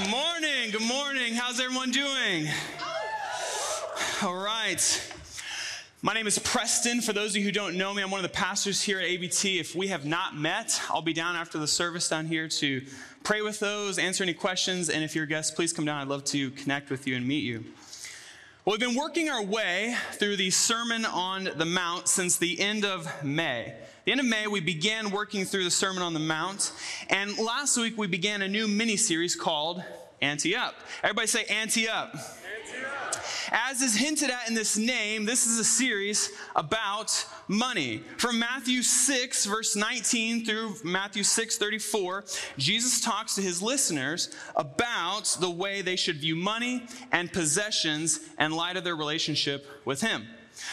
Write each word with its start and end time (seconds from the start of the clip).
Good 0.00 0.08
morning, 0.08 0.70
good 0.70 0.82
morning. 0.82 1.34
How's 1.34 1.60
everyone 1.60 1.90
doing? 1.90 2.48
All 4.22 4.34
right. 4.34 5.12
My 6.00 6.14
name 6.14 6.26
is 6.26 6.38
Preston. 6.38 7.02
For 7.02 7.12
those 7.12 7.32
of 7.32 7.36
you 7.36 7.42
who 7.42 7.52
don't 7.52 7.76
know 7.76 7.92
me, 7.92 8.02
I'm 8.02 8.10
one 8.10 8.24
of 8.24 8.30
the 8.30 8.34
pastors 8.34 8.80
here 8.80 8.98
at 8.98 9.04
ABT. 9.04 9.58
If 9.58 9.74
we 9.74 9.88
have 9.88 10.06
not 10.06 10.34
met, 10.34 10.80
I'll 10.88 11.02
be 11.02 11.12
down 11.12 11.36
after 11.36 11.58
the 11.58 11.66
service 11.66 12.08
down 12.08 12.24
here 12.24 12.48
to 12.48 12.82
pray 13.24 13.42
with 13.42 13.60
those, 13.60 13.98
answer 13.98 14.24
any 14.24 14.32
questions, 14.32 14.88
and 14.88 15.04
if 15.04 15.14
you're 15.14 15.24
a 15.24 15.28
guest, 15.28 15.54
please 15.54 15.70
come 15.74 15.84
down. 15.84 16.00
I'd 16.00 16.08
love 16.08 16.24
to 16.26 16.50
connect 16.52 16.88
with 16.88 17.06
you 17.06 17.14
and 17.16 17.28
meet 17.28 17.44
you. 17.44 17.62
Well, 18.70 18.78
we've 18.78 18.88
been 18.88 18.96
working 18.96 19.28
our 19.28 19.42
way 19.42 19.96
through 20.12 20.36
the 20.36 20.50
Sermon 20.50 21.04
on 21.04 21.48
the 21.56 21.64
Mount 21.64 22.06
since 22.06 22.36
the 22.36 22.60
end 22.60 22.84
of 22.84 23.08
May. 23.24 23.74
The 24.04 24.12
end 24.12 24.20
of 24.20 24.26
May, 24.26 24.46
we 24.46 24.60
began 24.60 25.10
working 25.10 25.44
through 25.44 25.64
the 25.64 25.72
Sermon 25.72 26.04
on 26.04 26.14
the 26.14 26.20
Mount, 26.20 26.70
and 27.08 27.36
last 27.36 27.76
week 27.76 27.98
we 27.98 28.06
began 28.06 28.42
a 28.42 28.48
new 28.48 28.68
mini 28.68 28.96
series 28.96 29.34
called 29.34 29.82
Ante 30.22 30.54
Up. 30.54 30.76
Everybody 31.02 31.26
say 31.26 31.46
Ante 31.46 31.88
Up. 31.88 32.14
As 33.50 33.82
is 33.82 33.96
hinted 33.96 34.30
at 34.30 34.48
in 34.48 34.54
this 34.54 34.76
name, 34.76 35.24
this 35.24 35.46
is 35.46 35.58
a 35.58 35.64
series 35.64 36.30
about 36.54 37.26
money. 37.48 38.04
From 38.16 38.38
Matthew 38.38 38.82
6, 38.82 39.46
verse 39.46 39.74
19 39.74 40.44
through 40.44 40.74
Matthew 40.84 41.24
6, 41.24 41.58
34, 41.58 42.24
Jesus 42.58 43.00
talks 43.00 43.34
to 43.34 43.42
his 43.42 43.60
listeners 43.60 44.34
about 44.54 45.36
the 45.40 45.50
way 45.50 45.82
they 45.82 45.96
should 45.96 46.18
view 46.18 46.36
money 46.36 46.86
and 47.10 47.32
possessions 47.32 48.20
in 48.38 48.52
light 48.52 48.76
of 48.76 48.84
their 48.84 48.96
relationship 48.96 49.66
with 49.84 50.00
him. 50.00 50.26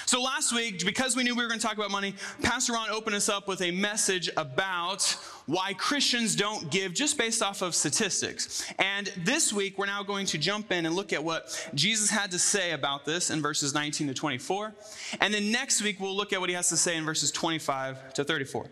So 0.06 0.22
last 0.22 0.54
week, 0.54 0.86
because 0.86 1.16
we 1.16 1.24
knew 1.24 1.36
we 1.36 1.44
were 1.44 1.50
going 1.50 1.60
to 1.60 1.66
talk 1.66 1.78
about 1.78 1.92
money, 1.92 2.14
Pastor 2.44 2.74
Ron 2.74 2.90
opened 2.90 3.16
us 3.16 3.30
up 3.30 3.48
with 3.48 3.62
a 3.62 3.72
message 3.72 4.30
about 4.38 5.18
why 5.48 5.74
Christians 5.74 6.36
don't 6.36 6.70
give 6.70 6.94
just 6.94 7.18
based 7.18 7.42
off 7.42 7.62
of 7.62 7.74
statistics. 7.74 8.66
And 8.78 9.08
this 9.18 9.54
week, 9.54 9.78
we're 9.78 9.86
now 9.86 10.04
going 10.04 10.26
to 10.28 10.38
jump 10.38 10.74
in 10.74 10.86
and 10.86 10.94
look 10.94 11.14
at 11.14 11.24
what 11.24 11.70
Jesus 11.74 12.10
had 12.10 12.32
to 12.32 12.40
say 12.40 12.72
about 12.72 13.06
this 13.06 13.32
in 13.32 13.42
verses 13.42 13.74
19 13.74 14.08
to 14.08 14.14
24. 14.14 14.74
And 15.22 15.34
then 15.34 15.50
next 15.50 15.82
week, 15.82 16.02
we'll 16.02 16.16
look 16.16 16.34
at 16.34 16.40
what 16.42 16.50
he 16.50 16.56
has 16.56 16.68
to 16.70 16.78
say 16.78 16.98
in 16.98 17.06
verses 17.06 17.32
25 17.32 18.14
to 18.16 18.26
34. 18.26 18.66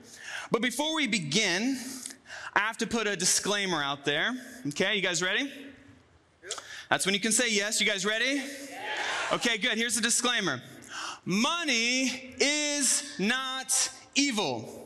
But 0.52 0.62
before 0.62 0.94
we 0.94 1.08
begin, 1.08 1.80
I 2.54 2.60
have 2.60 2.78
to 2.80 2.88
put 2.88 3.08
a 3.08 3.16
disclaimer 3.16 3.82
out 3.82 4.04
there. 4.04 4.36
Okay, 4.68 4.96
you 4.96 5.02
guys 5.02 5.24
ready? 5.24 5.52
That's 6.90 7.06
when 7.06 7.16
you 7.16 7.22
can 7.22 7.32
say 7.32 7.50
yes. 7.50 7.80
You 7.80 7.88
guys 7.88 8.06
ready? 8.06 8.44
Okay, 9.32 9.58
good. 9.58 9.78
Here's 9.78 9.96
the 9.96 10.02
disclaimer. 10.02 10.62
Money 11.24 12.36
is 12.40 13.16
not 13.18 13.90
evil. 14.14 14.85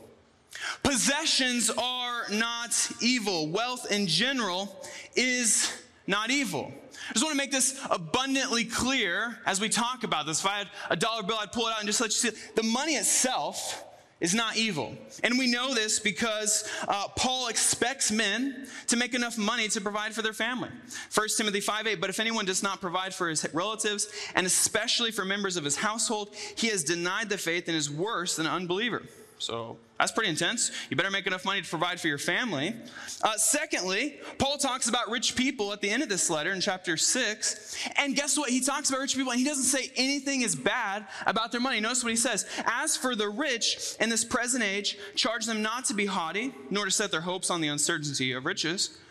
Possessions 0.82 1.70
are 1.70 2.28
not 2.30 2.90
evil. 3.00 3.48
Wealth 3.48 3.90
in 3.90 4.06
general 4.06 4.84
is 5.14 5.72
not 6.06 6.30
evil. 6.30 6.72
I 7.08 7.12
just 7.12 7.24
want 7.24 7.32
to 7.32 7.38
make 7.38 7.50
this 7.50 7.80
abundantly 7.90 8.64
clear 8.64 9.38
as 9.46 9.60
we 9.60 9.68
talk 9.68 10.04
about 10.04 10.26
this. 10.26 10.40
If 10.40 10.46
I 10.46 10.58
had 10.58 10.68
a 10.90 10.96
dollar 10.96 11.22
bill, 11.22 11.38
I'd 11.40 11.52
pull 11.52 11.66
it 11.66 11.72
out 11.72 11.80
and 11.80 11.86
just 11.86 12.00
let 12.00 12.08
you 12.10 12.30
see. 12.30 12.38
The 12.54 12.62
money 12.62 12.94
itself 12.94 13.84
is 14.20 14.34
not 14.34 14.56
evil. 14.56 14.94
And 15.24 15.38
we 15.38 15.50
know 15.50 15.74
this 15.74 15.98
because 15.98 16.68
uh, 16.86 17.08
Paul 17.16 17.48
expects 17.48 18.12
men 18.12 18.66
to 18.88 18.96
make 18.96 19.14
enough 19.14 19.38
money 19.38 19.68
to 19.68 19.80
provide 19.80 20.14
for 20.14 20.22
their 20.22 20.34
family. 20.34 20.68
1 21.14 21.28
Timothy 21.36 21.60
5 21.60 21.86
8, 21.86 22.00
but 22.00 22.10
if 22.10 22.20
anyone 22.20 22.44
does 22.44 22.62
not 22.62 22.80
provide 22.80 23.14
for 23.14 23.28
his 23.28 23.46
relatives, 23.54 24.08
and 24.34 24.46
especially 24.46 25.10
for 25.10 25.24
members 25.24 25.56
of 25.56 25.64
his 25.64 25.76
household, 25.76 26.34
he 26.56 26.68
has 26.68 26.84
denied 26.84 27.28
the 27.28 27.38
faith 27.38 27.66
and 27.68 27.76
is 27.76 27.90
worse 27.90 28.36
than 28.36 28.46
an 28.46 28.52
unbeliever. 28.52 29.02
So 29.40 29.78
that's 29.98 30.12
pretty 30.12 30.30
intense. 30.30 30.70
You 30.90 30.96
better 30.96 31.10
make 31.10 31.26
enough 31.26 31.44
money 31.44 31.62
to 31.62 31.68
provide 31.68 31.98
for 31.98 32.08
your 32.08 32.18
family. 32.18 32.74
Uh, 33.22 33.36
secondly, 33.36 34.20
Paul 34.38 34.58
talks 34.58 34.88
about 34.88 35.10
rich 35.10 35.34
people 35.34 35.72
at 35.72 35.80
the 35.80 35.90
end 35.90 36.02
of 36.02 36.08
this 36.08 36.28
letter 36.28 36.52
in 36.52 36.60
chapter 36.60 36.96
6. 36.96 37.76
And 37.96 38.14
guess 38.14 38.36
what? 38.36 38.50
He 38.50 38.60
talks 38.60 38.90
about 38.90 39.00
rich 39.00 39.16
people 39.16 39.32
and 39.32 39.38
he 39.38 39.46
doesn't 39.46 39.64
say 39.64 39.90
anything 39.96 40.42
is 40.42 40.54
bad 40.54 41.06
about 41.26 41.52
their 41.52 41.60
money. 41.60 41.80
Notice 41.80 42.04
what 42.04 42.10
he 42.10 42.16
says 42.16 42.46
As 42.66 42.96
for 42.96 43.16
the 43.16 43.28
rich 43.28 43.96
in 43.98 44.10
this 44.10 44.24
present 44.24 44.62
age, 44.62 44.98
charge 45.16 45.46
them 45.46 45.62
not 45.62 45.86
to 45.86 45.94
be 45.94 46.06
haughty, 46.06 46.54
nor 46.70 46.84
to 46.84 46.90
set 46.90 47.10
their 47.10 47.22
hopes 47.22 47.50
on 47.50 47.60
the 47.60 47.68
uncertainty 47.68 48.32
of 48.32 48.44
riches 48.44 48.98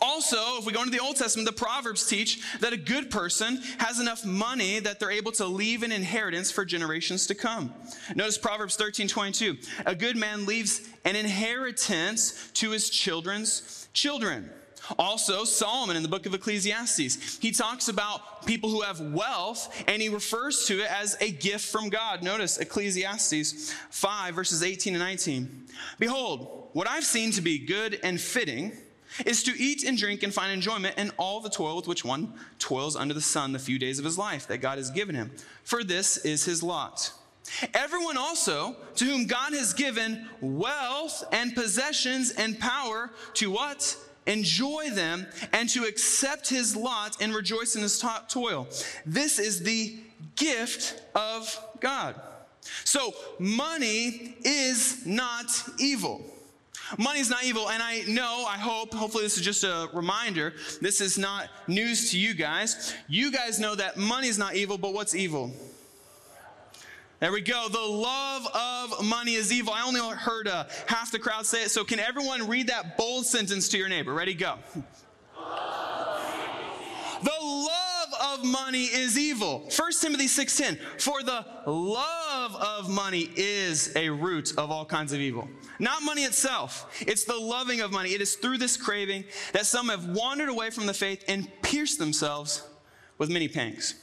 Also, 0.00 0.58
if 0.58 0.66
we 0.66 0.72
go 0.72 0.80
into 0.80 0.92
the 0.92 1.02
Old 1.02 1.16
Testament, 1.16 1.48
the 1.48 1.52
Proverbs 1.52 2.06
teach 2.06 2.40
that 2.60 2.72
a 2.72 2.76
good 2.76 3.10
person 3.10 3.60
has 3.78 3.98
enough 3.98 4.24
money 4.24 4.78
that 4.78 5.00
they're 5.00 5.10
able 5.10 5.32
to 5.32 5.46
leave 5.46 5.82
an 5.82 5.90
inheritance 5.90 6.50
for 6.50 6.64
generations 6.64 7.26
to 7.26 7.34
come. 7.34 7.74
Notice 8.14 8.38
Proverbs 8.38 8.76
13 8.76 9.08
22. 9.08 9.58
A 9.86 9.94
good 9.94 10.16
man 10.16 10.46
leaves 10.46 10.88
an 11.04 11.16
inheritance 11.16 12.50
to 12.54 12.70
his 12.70 12.88
children's 12.88 13.88
children. 13.92 14.50
Also, 14.98 15.44
Solomon 15.44 15.96
in 15.96 16.02
the 16.02 16.08
book 16.08 16.26
of 16.26 16.34
Ecclesiastes, 16.34 17.38
he 17.38 17.50
talks 17.50 17.88
about 17.88 18.46
people 18.46 18.70
who 18.70 18.80
have 18.80 19.00
wealth 19.00 19.84
and 19.86 20.00
he 20.00 20.08
refers 20.08 20.66
to 20.66 20.80
it 20.80 20.90
as 20.90 21.16
a 21.20 21.30
gift 21.30 21.66
from 21.66 21.88
God. 21.88 22.22
Notice 22.22 22.58
Ecclesiastes 22.58 23.72
5, 23.90 24.34
verses 24.34 24.62
18 24.62 24.94
and 24.94 25.02
19. 25.02 25.66
Behold, 25.98 26.68
what 26.72 26.88
I've 26.88 27.04
seen 27.04 27.30
to 27.32 27.42
be 27.42 27.58
good 27.58 28.00
and 28.02 28.20
fitting 28.20 28.72
is 29.26 29.42
to 29.44 29.52
eat 29.60 29.84
and 29.84 29.98
drink 29.98 30.22
and 30.22 30.32
find 30.32 30.52
enjoyment 30.52 30.96
in 30.98 31.10
all 31.18 31.40
the 31.40 31.50
toil 31.50 31.76
with 31.76 31.88
which 31.88 32.04
one 32.04 32.32
toils 32.58 32.96
under 32.96 33.14
the 33.14 33.20
sun 33.20 33.52
the 33.52 33.58
few 33.58 33.78
days 33.78 33.98
of 33.98 34.04
his 34.04 34.18
life 34.18 34.46
that 34.48 34.58
God 34.58 34.78
has 34.78 34.90
given 34.90 35.14
him. 35.14 35.30
For 35.64 35.84
this 35.84 36.18
is 36.18 36.44
his 36.44 36.62
lot. 36.62 37.12
Everyone 37.74 38.16
also 38.16 38.76
to 38.96 39.04
whom 39.04 39.26
God 39.26 39.52
has 39.52 39.72
given 39.72 40.28
wealth 40.40 41.24
and 41.32 41.54
possessions 41.54 42.30
and 42.30 42.58
power 42.58 43.10
to 43.34 43.50
what? 43.50 43.96
Enjoy 44.26 44.90
them 44.90 45.26
and 45.52 45.68
to 45.70 45.84
accept 45.84 46.48
his 46.48 46.76
lot 46.76 47.16
and 47.20 47.34
rejoice 47.34 47.74
in 47.74 47.82
his 47.82 48.04
toil. 48.28 48.68
This 49.04 49.38
is 49.38 49.62
the 49.62 49.98
gift 50.36 51.02
of 51.14 51.58
God. 51.80 52.20
So, 52.84 53.14
money 53.38 54.36
is 54.44 55.04
not 55.06 55.46
evil. 55.78 56.22
Money 56.98 57.20
is 57.20 57.30
not 57.30 57.44
evil, 57.44 57.70
and 57.70 57.82
I 57.82 58.02
know, 58.08 58.44
I 58.48 58.56
hope, 58.56 58.92
hopefully, 58.94 59.24
this 59.24 59.36
is 59.36 59.44
just 59.44 59.64
a 59.64 59.88
reminder. 59.92 60.54
This 60.80 61.00
is 61.00 61.18
not 61.18 61.48
news 61.68 62.10
to 62.10 62.18
you 62.18 62.34
guys. 62.34 62.94
You 63.08 63.30
guys 63.30 63.60
know 63.60 63.74
that 63.74 63.96
money 63.96 64.28
is 64.28 64.38
not 64.38 64.54
evil, 64.54 64.78
but 64.78 64.92
what's 64.92 65.14
evil? 65.14 65.52
There 67.20 67.32
we 67.32 67.42
go. 67.42 67.68
The 67.68 67.78
love 67.78 68.46
of 68.54 69.04
money 69.04 69.34
is 69.34 69.52
evil. 69.52 69.74
I 69.74 69.86
only 69.86 70.00
heard 70.00 70.48
uh, 70.48 70.64
half 70.86 71.12
the 71.12 71.18
crowd 71.18 71.44
say 71.44 71.64
it, 71.64 71.70
so 71.70 71.84
can 71.84 72.00
everyone 72.00 72.48
read 72.48 72.68
that 72.68 72.96
bold 72.96 73.26
sentence 73.26 73.68
to 73.68 73.78
your 73.78 73.88
neighbor? 73.88 74.14
Ready, 74.14 74.34
go. 74.34 74.56
Of 78.20 78.44
money 78.44 78.84
is 78.84 79.18
evil. 79.18 79.66
1 79.70 79.92
Timothy 80.00 80.28
6:10. 80.28 80.78
For 80.98 81.22
the 81.22 81.44
love 81.66 82.54
of 82.54 82.90
money 82.90 83.30
is 83.34 83.96
a 83.96 84.10
root 84.10 84.52
of 84.58 84.70
all 84.70 84.84
kinds 84.84 85.14
of 85.14 85.20
evil. 85.20 85.48
Not 85.78 86.02
money 86.02 86.24
itself. 86.24 86.86
It's 87.00 87.24
the 87.24 87.36
loving 87.36 87.80
of 87.80 87.92
money. 87.92 88.12
It 88.12 88.20
is 88.20 88.34
through 88.34 88.58
this 88.58 88.76
craving 88.76 89.24
that 89.52 89.64
some 89.64 89.88
have 89.88 90.04
wandered 90.04 90.50
away 90.50 90.68
from 90.68 90.84
the 90.86 90.92
faith 90.92 91.24
and 91.28 91.48
pierced 91.62 91.98
themselves 91.98 92.62
with 93.16 93.30
many 93.30 93.48
pangs. 93.48 93.94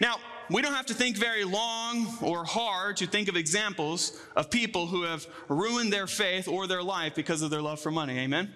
Now, 0.00 0.18
we 0.50 0.60
don't 0.60 0.74
have 0.74 0.86
to 0.86 0.94
think 0.94 1.16
very 1.16 1.44
long 1.44 2.18
or 2.20 2.44
hard 2.44 2.98
to 2.98 3.06
think 3.06 3.28
of 3.28 3.36
examples 3.36 4.20
of 4.36 4.50
people 4.50 4.86
who 4.86 5.02
have 5.02 5.26
ruined 5.48 5.92
their 5.92 6.06
faith 6.06 6.48
or 6.48 6.66
their 6.66 6.82
life 6.82 7.14
because 7.14 7.40
of 7.40 7.50
their 7.50 7.62
love 7.62 7.80
for 7.80 7.90
money. 7.90 8.18
Amen? 8.18 8.52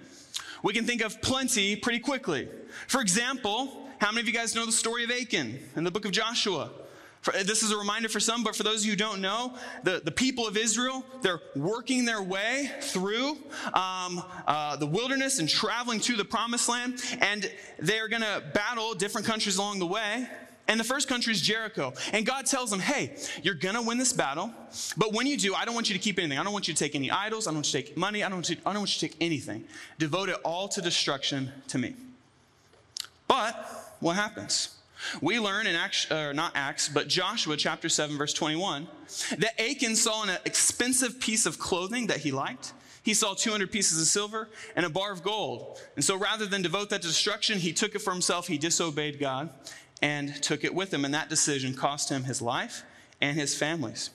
We 0.62 0.74
can 0.74 0.84
think 0.84 1.02
of 1.02 1.22
plenty 1.22 1.76
pretty 1.76 2.00
quickly. 2.00 2.48
For 2.88 3.00
example, 3.00 3.87
how 3.98 4.10
many 4.10 4.20
of 4.20 4.26
you 4.26 4.32
guys 4.32 4.54
know 4.54 4.66
the 4.66 4.72
story 4.72 5.04
of 5.04 5.10
Achan 5.10 5.58
in 5.76 5.84
the 5.84 5.90
book 5.90 6.04
of 6.04 6.12
Joshua? 6.12 6.70
For, 7.20 7.32
this 7.32 7.62
is 7.62 7.72
a 7.72 7.76
reminder 7.76 8.08
for 8.08 8.20
some, 8.20 8.44
but 8.44 8.54
for 8.54 8.62
those 8.62 8.80
of 8.82 8.86
you 8.86 8.92
who 8.92 8.96
don't 8.96 9.20
know, 9.20 9.54
the, 9.82 10.00
the 10.04 10.12
people 10.12 10.46
of 10.46 10.56
Israel, 10.56 11.04
they're 11.20 11.40
working 11.56 12.04
their 12.04 12.22
way 12.22 12.70
through 12.80 13.30
um, 13.74 14.22
uh, 14.46 14.76
the 14.76 14.86
wilderness 14.86 15.40
and 15.40 15.48
traveling 15.48 15.98
to 16.00 16.16
the 16.16 16.24
promised 16.24 16.68
land, 16.68 17.02
and 17.20 17.50
they're 17.80 18.08
going 18.08 18.22
to 18.22 18.42
battle 18.54 18.94
different 18.94 19.26
countries 19.26 19.56
along 19.58 19.80
the 19.80 19.86
way. 19.86 20.28
And 20.68 20.78
the 20.78 20.84
first 20.84 21.08
country 21.08 21.32
is 21.32 21.40
Jericho. 21.40 21.94
And 22.12 22.26
God 22.26 22.44
tells 22.44 22.70
them, 22.70 22.78
hey, 22.78 23.16
you're 23.42 23.54
going 23.54 23.74
to 23.74 23.80
win 23.80 23.96
this 23.96 24.12
battle. 24.12 24.52
But 24.98 25.14
when 25.14 25.26
you 25.26 25.38
do, 25.38 25.54
I 25.54 25.64
don't 25.64 25.74
want 25.74 25.88
you 25.88 25.94
to 25.94 26.00
keep 26.00 26.18
anything. 26.18 26.38
I 26.38 26.44
don't 26.44 26.52
want 26.52 26.68
you 26.68 26.74
to 26.74 26.78
take 26.78 26.94
any 26.94 27.10
idols. 27.10 27.46
I 27.46 27.50
don't 27.50 27.56
want 27.56 27.72
you 27.72 27.80
to 27.80 27.86
take 27.86 27.96
money. 27.96 28.22
I 28.22 28.28
don't 28.28 28.36
want 28.36 28.50
you, 28.50 28.56
I 28.66 28.72
don't 28.74 28.82
want 28.82 29.02
you 29.02 29.08
to 29.08 29.14
take 29.14 29.16
anything. 29.22 29.64
Devote 29.98 30.28
it 30.28 30.36
all 30.44 30.68
to 30.68 30.82
destruction 30.82 31.50
to 31.68 31.78
me. 31.78 31.94
But 33.26 33.77
what 34.00 34.16
happens? 34.16 34.76
We 35.20 35.38
learn 35.38 35.66
in 35.66 35.76
Acts, 35.76 36.10
or 36.10 36.34
not 36.34 36.52
Acts, 36.54 36.88
but 36.88 37.08
Joshua 37.08 37.56
chapter 37.56 37.88
7, 37.88 38.18
verse 38.18 38.32
21, 38.32 38.88
that 39.38 39.60
Achan 39.60 39.94
saw 39.94 40.24
an 40.24 40.36
expensive 40.44 41.20
piece 41.20 41.46
of 41.46 41.58
clothing 41.58 42.08
that 42.08 42.18
he 42.18 42.32
liked 42.32 42.72
he 43.08 43.14
saw 43.14 43.32
200 43.32 43.72
pieces 43.72 43.98
of 43.98 44.06
silver 44.06 44.50
and 44.76 44.84
a 44.84 44.90
bar 44.90 45.10
of 45.10 45.22
gold. 45.22 45.80
And 45.96 46.04
so 46.04 46.14
rather 46.14 46.44
than 46.44 46.60
devote 46.60 46.90
that 46.90 47.00
to 47.00 47.08
destruction, 47.08 47.58
he 47.58 47.72
took 47.72 47.94
it 47.94 48.00
for 48.00 48.12
himself. 48.12 48.46
He 48.46 48.58
disobeyed 48.58 49.18
God 49.18 49.48
and 50.02 50.42
took 50.42 50.62
it 50.62 50.74
with 50.74 50.92
him. 50.92 51.06
And 51.06 51.14
that 51.14 51.30
decision 51.30 51.72
cost 51.72 52.10
him 52.10 52.24
his 52.24 52.42
life 52.42 52.82
and 53.22 53.34
his 53.34 53.54
family's. 53.54 54.10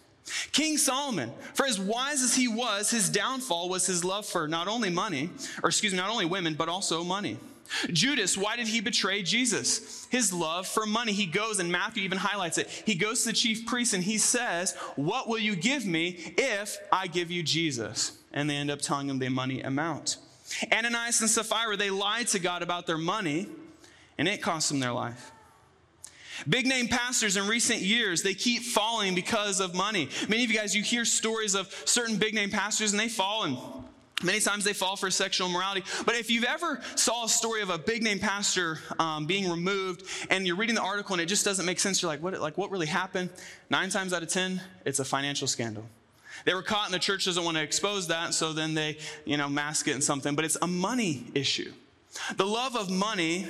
King 0.51 0.77
Solomon, 0.77 1.31
for 1.55 1.65
as 1.65 1.79
wise 1.79 2.21
as 2.21 2.35
he 2.35 2.47
was, 2.47 2.91
his 2.91 3.09
downfall 3.09 3.67
was 3.67 3.87
his 3.87 4.05
love 4.05 4.27
for 4.27 4.47
not 4.47 4.67
only 4.67 4.91
money, 4.91 5.31
or 5.63 5.69
excuse 5.69 5.91
me, 5.91 5.97
not 5.97 6.11
only 6.11 6.25
women, 6.25 6.53
but 6.53 6.69
also 6.69 7.03
money. 7.03 7.39
Judas, 7.91 8.37
why 8.37 8.55
did 8.55 8.67
he 8.67 8.81
betray 8.81 9.23
Jesus? 9.23 10.05
His 10.09 10.31
love 10.31 10.67
for 10.67 10.85
money. 10.85 11.11
He 11.11 11.25
goes, 11.25 11.59
and 11.59 11.71
Matthew 11.71 12.03
even 12.03 12.17
highlights 12.17 12.57
it. 12.57 12.69
He 12.85 12.95
goes 12.95 13.21
to 13.23 13.29
the 13.29 13.33
chief 13.33 13.65
priest 13.65 13.93
and 13.93 14.03
he 14.03 14.17
says, 14.17 14.73
What 14.95 15.27
will 15.27 15.39
you 15.39 15.55
give 15.55 15.85
me 15.85 16.33
if 16.37 16.77
I 16.91 17.07
give 17.07 17.31
you 17.31 17.43
Jesus? 17.43 18.17
And 18.31 18.49
they 18.49 18.55
end 18.55 18.71
up 18.71 18.81
telling 18.81 19.09
him 19.09 19.19
the 19.19 19.29
money 19.29 19.61
amount. 19.61 20.17
Ananias 20.71 21.21
and 21.21 21.29
Sapphira, 21.29 21.77
they 21.77 21.89
lied 21.89 22.27
to 22.27 22.39
God 22.39 22.61
about 22.61 22.85
their 22.85 22.97
money, 22.97 23.47
and 24.17 24.27
it 24.27 24.41
cost 24.41 24.69
them 24.69 24.79
their 24.79 24.91
life. 24.91 25.31
Big 26.47 26.65
name 26.65 26.87
pastors 26.87 27.37
in 27.37 27.47
recent 27.47 27.79
years, 27.79 28.23
they 28.23 28.33
keep 28.33 28.63
falling 28.63 29.15
because 29.15 29.59
of 29.59 29.73
money. 29.75 30.09
Many 30.27 30.43
of 30.43 30.51
you 30.51 30.57
guys, 30.57 30.75
you 30.75 30.81
hear 30.81 31.05
stories 31.05 31.55
of 31.55 31.71
certain 31.85 32.17
big 32.17 32.33
name 32.33 32.49
pastors 32.49 32.91
and 32.91 32.99
they 32.99 33.07
fall 33.07 33.43
and 33.43 33.57
Many 34.23 34.39
times 34.39 34.63
they 34.63 34.73
fall 34.73 34.95
for 34.95 35.11
sexual 35.11 35.47
immorality. 35.47 35.83
But 36.05 36.15
if 36.15 36.29
you've 36.29 36.43
ever 36.43 36.81
saw 36.95 37.25
a 37.25 37.29
story 37.29 37.61
of 37.61 37.69
a 37.69 37.77
big 37.77 38.03
name 38.03 38.19
pastor 38.19 38.79
um, 38.99 39.25
being 39.25 39.49
removed 39.49 40.03
and 40.29 40.47
you're 40.47 40.55
reading 40.55 40.75
the 40.75 40.81
article 40.81 41.13
and 41.13 41.21
it 41.21 41.25
just 41.25 41.45
doesn't 41.45 41.65
make 41.65 41.79
sense, 41.79 42.01
you're 42.01 42.11
like, 42.11 42.21
what, 42.21 42.39
like, 42.39 42.57
what 42.57 42.71
really 42.71 42.87
happened? 42.87 43.29
Nine 43.69 43.89
times 43.89 44.13
out 44.13 44.23
of 44.23 44.29
10, 44.29 44.61
it's 44.85 44.99
a 44.99 45.05
financial 45.05 45.47
scandal. 45.47 45.85
They 46.45 46.53
were 46.53 46.63
caught 46.63 46.85
and 46.85 46.93
the 46.93 46.99
church 46.99 47.25
doesn't 47.25 47.43
want 47.43 47.57
to 47.57 47.63
expose 47.63 48.07
that, 48.07 48.33
so 48.33 48.53
then 48.53 48.73
they, 48.73 48.97
you 49.25 49.37
know, 49.37 49.47
mask 49.47 49.87
it 49.87 49.95
in 49.95 50.01
something. 50.01 50.35
But 50.35 50.45
it's 50.45 50.57
a 50.61 50.67
money 50.67 51.25
issue. 51.33 51.71
The 52.35 52.45
love 52.45 52.75
of 52.75 52.89
money 52.89 53.47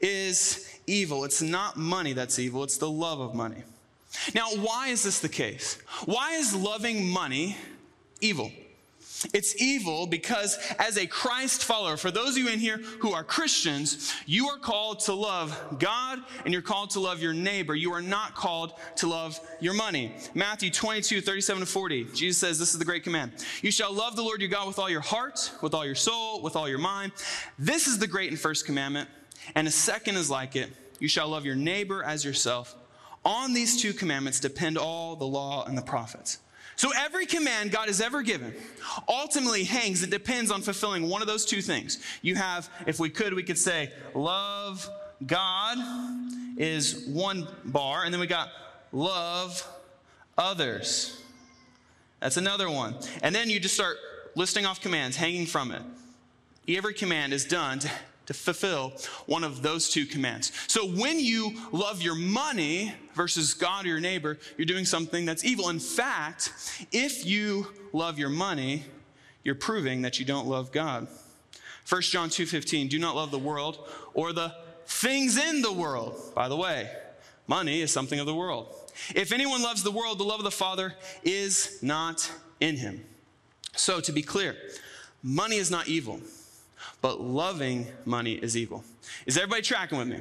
is 0.00 0.78
evil. 0.86 1.24
It's 1.24 1.42
not 1.42 1.76
money 1.76 2.12
that's 2.12 2.38
evil, 2.38 2.64
it's 2.64 2.78
the 2.78 2.90
love 2.90 3.20
of 3.20 3.34
money. 3.34 3.62
Now, 4.34 4.48
why 4.56 4.88
is 4.88 5.02
this 5.02 5.20
the 5.20 5.28
case? 5.28 5.78
Why 6.04 6.34
is 6.34 6.54
loving 6.54 7.08
money 7.08 7.56
evil? 8.20 8.50
It's 9.32 9.60
evil 9.60 10.06
because, 10.06 10.58
as 10.78 10.96
a 10.96 11.06
Christ 11.06 11.64
follower, 11.64 11.96
for 11.96 12.10
those 12.10 12.30
of 12.30 12.38
you 12.38 12.48
in 12.48 12.58
here 12.58 12.78
who 13.00 13.12
are 13.12 13.24
Christians, 13.24 14.14
you 14.26 14.48
are 14.48 14.58
called 14.58 15.00
to 15.00 15.14
love 15.14 15.76
God 15.78 16.20
and 16.44 16.52
you're 16.52 16.62
called 16.62 16.90
to 16.90 17.00
love 17.00 17.20
your 17.22 17.34
neighbor. 17.34 17.74
You 17.74 17.92
are 17.92 18.02
not 18.02 18.34
called 18.34 18.74
to 18.96 19.06
love 19.06 19.38
your 19.60 19.74
money. 19.74 20.12
Matthew 20.34 20.70
22, 20.70 21.20
37 21.20 21.60
to 21.60 21.66
40, 21.66 22.04
Jesus 22.14 22.38
says, 22.38 22.58
This 22.58 22.72
is 22.72 22.78
the 22.78 22.84
great 22.84 23.04
command. 23.04 23.32
You 23.62 23.70
shall 23.70 23.92
love 23.92 24.16
the 24.16 24.22
Lord 24.22 24.40
your 24.40 24.50
God 24.50 24.66
with 24.66 24.78
all 24.78 24.90
your 24.90 25.00
heart, 25.00 25.52
with 25.62 25.74
all 25.74 25.84
your 25.84 25.94
soul, 25.94 26.42
with 26.42 26.56
all 26.56 26.68
your 26.68 26.78
mind. 26.78 27.12
This 27.58 27.86
is 27.86 27.98
the 27.98 28.06
great 28.06 28.30
and 28.30 28.38
first 28.38 28.66
commandment. 28.66 29.08
And 29.54 29.68
a 29.68 29.70
second 29.70 30.16
is 30.16 30.30
like 30.30 30.56
it 30.56 30.70
you 30.98 31.08
shall 31.08 31.28
love 31.28 31.44
your 31.44 31.56
neighbor 31.56 32.02
as 32.02 32.24
yourself. 32.24 32.74
On 33.24 33.52
these 33.52 33.80
two 33.80 33.92
commandments 33.92 34.40
depend 34.40 34.78
all 34.78 35.16
the 35.16 35.26
law 35.26 35.64
and 35.64 35.76
the 35.76 35.82
prophets. 35.82 36.38
So 36.76 36.90
every 36.94 37.24
command 37.24 37.72
God 37.72 37.88
has 37.88 38.00
ever 38.02 38.22
given 38.22 38.54
ultimately 39.08 39.64
hangs, 39.64 40.02
it 40.02 40.10
depends 40.10 40.50
on 40.50 40.60
fulfilling 40.60 41.08
one 41.08 41.22
of 41.22 41.26
those 41.26 41.46
two 41.46 41.62
things. 41.62 41.98
You 42.20 42.34
have, 42.34 42.68
if 42.86 43.00
we 43.00 43.08
could, 43.08 43.32
we 43.32 43.42
could 43.42 43.58
say, 43.58 43.90
love 44.14 44.88
God 45.26 45.78
is 46.58 47.06
one 47.06 47.48
bar, 47.64 48.04
and 48.04 48.12
then 48.12 48.20
we 48.20 48.26
got 48.26 48.50
love 48.92 49.66
others. 50.36 51.20
That's 52.20 52.36
another 52.36 52.70
one. 52.70 52.94
And 53.22 53.34
then 53.34 53.48
you 53.48 53.58
just 53.58 53.74
start 53.74 53.96
listing 54.34 54.66
off 54.66 54.80
commands 54.80 55.16
hanging 55.16 55.46
from 55.46 55.70
it. 55.70 55.82
Every 56.68 56.92
command 56.92 57.32
is 57.32 57.44
done 57.44 57.78
to 57.80 57.90
to 58.26 58.34
fulfill 58.34 58.92
one 59.26 59.44
of 59.44 59.62
those 59.62 59.88
two 59.88 60.04
commands. 60.04 60.52
So 60.66 60.86
when 60.86 61.18
you 61.18 61.54
love 61.72 62.02
your 62.02 62.14
money 62.14 62.92
versus 63.14 63.54
God 63.54 63.84
or 63.84 63.88
your 63.88 64.00
neighbor, 64.00 64.38
you're 64.56 64.66
doing 64.66 64.84
something 64.84 65.24
that's 65.24 65.44
evil. 65.44 65.68
In 65.68 65.78
fact, 65.78 66.52
if 66.92 67.24
you 67.24 67.68
love 67.92 68.18
your 68.18 68.28
money, 68.28 68.84
you're 69.42 69.54
proving 69.54 70.02
that 70.02 70.18
you 70.18 70.24
don't 70.24 70.46
love 70.46 70.72
God. 70.72 71.06
1 71.88 72.02
John 72.02 72.28
2:15, 72.28 72.88
do 72.88 72.98
not 72.98 73.14
love 73.14 73.30
the 73.30 73.38
world 73.38 73.88
or 74.12 74.32
the 74.32 74.54
things 74.86 75.36
in 75.36 75.62
the 75.62 75.72
world. 75.72 76.34
By 76.34 76.48
the 76.48 76.56
way, 76.56 76.90
money 77.46 77.80
is 77.80 77.92
something 77.92 78.18
of 78.18 78.26
the 78.26 78.34
world. 78.34 78.74
If 79.14 79.30
anyone 79.30 79.62
loves 79.62 79.82
the 79.82 79.92
world, 79.92 80.18
the 80.18 80.24
love 80.24 80.40
of 80.40 80.44
the 80.44 80.50
Father 80.50 80.94
is 81.22 81.78
not 81.82 82.30
in 82.58 82.76
him. 82.76 83.04
So 83.76 84.00
to 84.00 84.10
be 84.10 84.22
clear, 84.22 84.56
money 85.22 85.56
is 85.56 85.70
not 85.70 85.86
evil 85.86 86.20
but 87.00 87.20
loving 87.20 87.86
money 88.04 88.34
is 88.34 88.56
evil. 88.56 88.84
Is 89.26 89.36
everybody 89.36 89.62
tracking 89.62 89.98
with 89.98 90.08
me? 90.08 90.20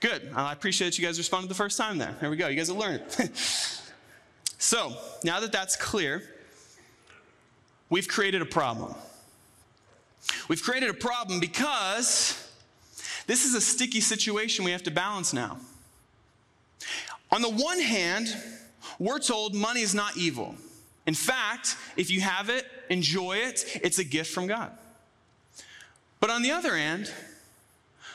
Good. 0.00 0.30
I 0.34 0.52
appreciate 0.52 0.98
you 0.98 1.04
guys 1.04 1.16
responded 1.16 1.48
the 1.48 1.54
first 1.54 1.78
time 1.78 1.98
there. 1.98 2.14
There 2.20 2.28
we 2.28 2.36
go. 2.36 2.48
You 2.48 2.56
guys 2.56 2.68
have 2.68 2.76
learned. 2.76 3.02
so, 4.58 4.92
now 5.22 5.40
that 5.40 5.52
that's 5.52 5.76
clear, 5.76 6.22
we've 7.88 8.08
created 8.08 8.42
a 8.42 8.46
problem. 8.46 8.94
We've 10.48 10.62
created 10.62 10.90
a 10.90 10.94
problem 10.94 11.40
because 11.40 12.50
this 13.26 13.44
is 13.44 13.54
a 13.54 13.60
sticky 13.60 14.00
situation 14.00 14.64
we 14.64 14.72
have 14.72 14.82
to 14.82 14.90
balance 14.90 15.32
now. 15.32 15.58
On 17.30 17.40
the 17.42 17.50
one 17.50 17.80
hand, 17.80 18.28
we're 18.98 19.18
told 19.18 19.54
money 19.54 19.80
is 19.80 19.94
not 19.94 20.16
evil. 20.16 20.54
In 21.06 21.14
fact, 21.14 21.76
if 21.96 22.10
you 22.10 22.20
have 22.20 22.48
it, 22.48 22.66
enjoy 22.90 23.38
it, 23.38 23.80
it's 23.82 23.98
a 23.98 24.04
gift 24.04 24.32
from 24.32 24.46
God. 24.46 24.70
But 26.24 26.30
on 26.30 26.40
the 26.40 26.52
other 26.52 26.74
hand, 26.74 27.12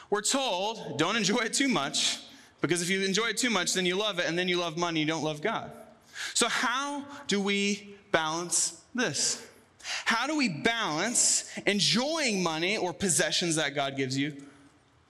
we're 0.09 0.23
told 0.23 0.97
don't 0.97 1.15
enjoy 1.15 1.41
it 1.41 1.53
too 1.53 1.67
much 1.67 2.17
because 2.59 2.81
if 2.81 2.89
you 2.89 3.05
enjoy 3.05 3.27
it 3.27 3.37
too 3.37 3.51
much, 3.51 3.75
then 3.75 3.85
you 3.85 3.95
love 3.95 4.17
it, 4.17 4.25
and 4.25 4.35
then 4.35 4.47
you 4.47 4.57
love 4.57 4.77
money, 4.77 5.01
you 5.01 5.05
don't 5.05 5.21
love 5.23 5.43
God. 5.43 5.71
So, 6.33 6.47
how 6.49 7.05
do 7.27 7.39
we 7.39 7.97
balance 8.11 8.81
this? 8.95 9.47
How 10.05 10.25
do 10.25 10.35
we 10.35 10.49
balance 10.49 11.55
enjoying 11.67 12.41
money 12.41 12.77
or 12.77 12.93
possessions 12.93 13.57
that 13.57 13.75
God 13.75 13.95
gives 13.95 14.17
you, 14.17 14.33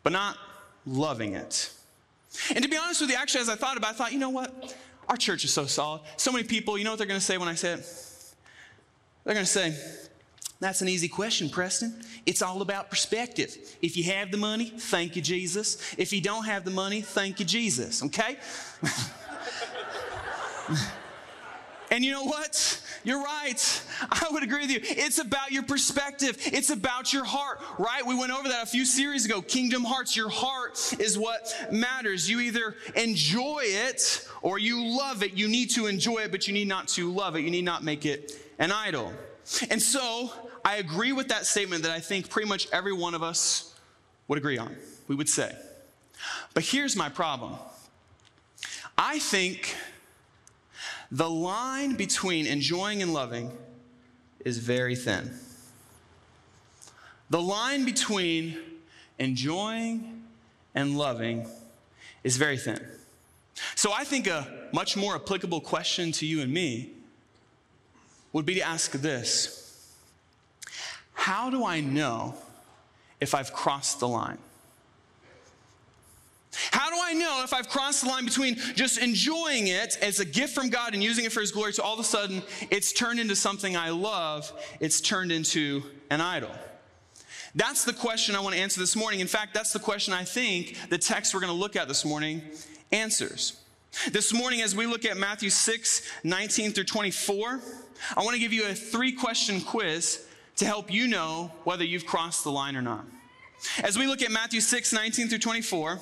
but 0.04 0.12
not 0.12 0.36
loving 0.86 1.36
it? 1.36 1.72
And 2.54 2.62
to 2.62 2.70
be 2.70 2.76
honest 2.76 3.00
with 3.00 3.12
you, 3.12 3.16
actually, 3.16 3.40
as 3.40 3.50
I 3.50 3.56
thought 3.56 3.78
about 3.78 3.92
it, 3.92 3.96
I 3.96 3.98
thought, 3.98 4.12
you 4.12 4.20
know 4.20 4.30
what? 4.30 4.76
Our 5.08 5.16
church 5.16 5.46
is 5.46 5.54
so 5.54 5.68
solid. 5.68 6.02
So 6.18 6.34
many 6.34 6.44
people, 6.44 6.78
you 6.78 6.84
know 6.84 6.90
what 6.90 6.98
they're 6.98 7.08
going 7.08 7.18
to 7.18 7.26
say 7.26 7.38
when 7.38 7.48
I 7.48 7.56
say 7.56 7.76
it? 7.76 8.34
They're 9.24 9.36
going 9.36 9.46
to 9.46 9.50
say, 9.50 9.74
that's 10.60 10.82
an 10.82 10.90
easy 10.90 11.08
question, 11.08 11.50
Preston. 11.50 12.02
It's 12.26 12.42
all 12.42 12.62
about 12.62 12.90
perspective. 12.90 13.58
If 13.82 13.96
you 13.96 14.04
have 14.06 14.30
the 14.30 14.38
money, 14.38 14.66
thank 14.66 15.16
you, 15.16 15.22
Jesus. 15.22 15.96
If 15.98 16.12
you 16.12 16.20
don't 16.20 16.44
have 16.46 16.66
the 16.66 16.72
money, 16.72 17.00
thank 17.02 17.40
you, 17.40 17.46
Jesus, 17.46 18.04
okay? 18.04 18.38
and 21.92 22.04
you 22.04 22.12
know 22.12 22.26
what? 22.26 22.82
You're 23.06 23.24
right. 23.24 23.84
I 24.12 24.28
would 24.32 24.44
agree 24.44 24.62
with 24.62 24.72
you. 24.72 24.80
It's 24.84 25.20
about 25.20 25.52
your 25.52 25.64
perspective, 25.64 26.38
it's 26.46 26.70
about 26.70 27.14
your 27.14 27.24
heart, 27.24 27.62
right? 27.78 28.06
We 28.06 28.16
went 28.16 28.34
over 28.34 28.50
that 28.50 28.64
a 28.64 28.68
few 28.68 28.84
series 28.84 29.24
ago. 29.26 29.42
Kingdom 29.42 29.86
Hearts, 29.86 30.14
your 30.18 30.28
heart 30.28 30.94
is 31.00 31.18
what 31.18 31.56
matters. 31.72 32.30
You 32.30 32.42
either 32.42 32.76
enjoy 32.98 33.62
it 33.64 34.28
or 34.42 34.60
you 34.60 34.98
love 34.98 35.24
it. 35.24 35.36
You 35.36 35.48
need 35.48 35.70
to 35.72 35.88
enjoy 35.88 36.24
it, 36.24 36.32
but 36.32 36.50
you 36.50 36.54
need 36.54 36.68
not 36.68 36.90
to 36.90 37.14
love 37.14 37.38
it. 37.38 37.44
You 37.44 37.52
need 37.52 37.64
not 37.64 37.82
make 37.82 38.06
it 38.06 38.34
an 38.60 38.74
idol. 38.74 39.14
And 39.70 39.82
so 39.82 40.32
I 40.64 40.78
agree 40.78 41.12
with 41.12 41.30
that 41.30 41.46
statement 41.46 41.84
that 41.84 41.92
I 41.92 42.00
think 42.00 42.30
pretty 42.30 42.48
much 42.48 42.68
every 42.72 42.94
one 42.94 43.14
of 43.14 43.24
us 43.24 43.76
would 44.28 44.38
agree 44.38 44.58
on. 44.58 44.76
We 45.08 45.16
would 45.16 45.30
say. 45.30 45.56
But 46.54 46.64
here's 46.64 46.96
my 46.96 47.10
problem 47.10 47.56
I 48.98 49.20
think 49.20 49.76
the 51.12 51.30
line 51.30 51.96
between 51.96 52.46
enjoying 52.46 53.02
and 53.02 53.14
loving 53.14 53.52
is 54.46 54.58
very 54.60 54.96
thin. 54.96 55.32
The 57.30 57.42
line 57.42 57.86
between 57.86 58.58
enjoying 59.18 60.24
and 60.76 60.98
loving 60.98 61.48
is 62.24 62.38
very 62.38 62.58
thin. 62.58 62.80
So 63.76 63.92
I 63.92 64.04
think 64.04 64.28
a 64.28 64.68
much 64.74 64.96
more 64.96 65.16
applicable 65.16 65.62
question 65.62 66.12
to 66.14 66.26
you 66.26 66.42
and 66.42 66.52
me 66.52 66.92
would 68.34 68.46
be 68.46 68.56
to 68.56 68.62
ask 68.62 68.92
this 68.92 69.69
How 71.30 71.52
do 71.52 71.64
I 71.64 71.80
know 71.80 72.34
if 73.22 73.36
I've 73.36 73.54
crossed 73.54 74.00
the 74.00 74.08
line? 74.08 74.40
How 76.72 76.90
do 76.90 76.96
I 77.00 77.14
know 77.14 77.44
if 77.44 77.54
I've 77.54 77.70
crossed 77.70 78.02
the 78.02 78.10
line 78.10 78.26
between 78.26 78.56
just 78.74 78.98
enjoying 78.98 79.68
it 79.68 79.96
as 80.02 80.20
a 80.20 80.26
gift 80.26 80.56
from 80.56 80.70
God 80.70 80.96
and 80.96 81.04
using 81.04 81.26
it 81.26 81.32
for 81.32 81.42
His 81.42 81.52
glory 81.52 81.72
to 81.74 81.84
all 81.84 81.94
of 81.94 82.00
a 82.00 82.04
sudden 82.04 82.42
it's 82.72 82.92
turned 82.94 83.20
into 83.20 83.36
something 83.36 83.78
I 83.78 83.92
love, 83.92 84.52
it's 84.80 85.02
turned 85.02 85.32
into 85.32 85.84
an 86.10 86.20
idol? 86.20 86.50
That's 87.54 87.86
the 87.86 87.94
question 87.94 88.36
I 88.36 88.40
want 88.40 88.56
to 88.56 88.62
answer 88.62 88.80
this 88.80 88.96
morning. 88.96 89.20
In 89.20 89.28
fact, 89.28 89.54
that's 89.54 89.72
the 89.72 89.78
question 89.78 90.16
I 90.16 90.24
think 90.24 90.78
the 90.90 90.98
text 90.98 91.36
we're 91.36 91.42
going 91.42 91.54
to 91.54 91.60
look 91.60 91.76
at 91.76 91.88
this 91.88 92.06
morning 92.06 92.42
answers. 92.92 93.62
This 94.12 94.34
morning, 94.34 94.62
as 94.62 94.76
we 94.76 94.88
look 94.88 95.06
at 95.06 95.16
Matthew 95.16 95.52
6 95.52 96.12
19 96.24 96.72
through 96.72 96.86
24, 96.86 97.60
I 98.18 98.24
want 98.24 98.34
to 98.34 98.40
give 98.40 98.52
you 98.52 98.66
a 98.66 98.74
three 98.74 99.12
question 99.12 99.62
quiz 99.62 100.26
to 100.60 100.66
help 100.66 100.92
you 100.92 101.08
know 101.08 101.52
whether 101.64 101.86
you've 101.86 102.06
crossed 102.06 102.44
the 102.44 102.52
line 102.52 102.76
or 102.76 102.82
not. 102.82 103.06
As 103.82 103.98
we 103.98 104.08
look 104.08 104.22
at 104.22 104.30
Matthew 104.30 104.60
6, 104.60 104.92
19 104.92 105.30
through 105.30 105.40
24, 105.40 106.00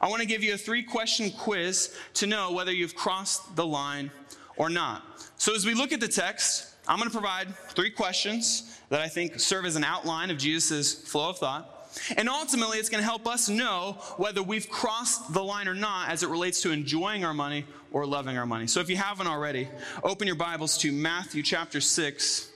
I 0.00 0.08
want 0.08 0.22
to 0.22 0.26
give 0.26 0.42
you 0.42 0.54
a 0.54 0.58
three 0.58 0.82
question 0.82 1.30
quiz 1.30 1.94
to 2.14 2.26
know 2.26 2.52
whether 2.52 2.72
you've 2.72 2.94
crossed 2.94 3.54
the 3.54 3.66
line 3.66 4.10
or 4.56 4.70
not. 4.70 5.02
So 5.36 5.54
as 5.54 5.66
we 5.66 5.74
look 5.74 5.92
at 5.92 6.00
the 6.00 6.08
text, 6.08 6.74
I'm 6.86 6.98
going 6.98 7.10
to 7.10 7.14
provide 7.14 7.54
three 7.70 7.90
questions 7.90 8.80
that 8.88 9.00
I 9.02 9.08
think 9.08 9.38
serve 9.40 9.66
as 9.66 9.76
an 9.76 9.84
outline 9.84 10.30
of 10.30 10.38
Jesus' 10.38 10.94
flow 10.94 11.28
of 11.30 11.38
thought. 11.38 11.74
And 12.16 12.30
ultimately, 12.30 12.78
it's 12.78 12.88
going 12.88 13.02
to 13.02 13.08
help 13.08 13.26
us 13.26 13.50
know 13.50 13.98
whether 14.16 14.42
we've 14.42 14.70
crossed 14.70 15.34
the 15.34 15.42
line 15.42 15.68
or 15.68 15.74
not 15.74 16.08
as 16.08 16.22
it 16.22 16.30
relates 16.30 16.62
to 16.62 16.70
enjoying 16.70 17.24
our 17.24 17.34
money 17.34 17.66
or 17.92 18.06
loving 18.06 18.38
our 18.38 18.46
money. 18.46 18.68
So 18.68 18.80
if 18.80 18.88
you 18.88 18.96
haven't 18.96 19.26
already, 19.26 19.68
open 20.02 20.26
your 20.26 20.36
Bibles 20.36 20.78
to 20.78 20.92
Matthew 20.92 21.42
chapter 21.42 21.80
6. 21.80 22.52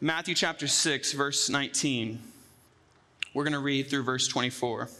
Matthew 0.00 0.34
chapter 0.34 0.66
6, 0.66 1.14
verse 1.14 1.48
19. 1.48 2.20
We're 3.32 3.44
going 3.44 3.54
to 3.54 3.58
read 3.58 3.88
through 3.88 4.02
verse 4.02 4.28
24. 4.28 4.90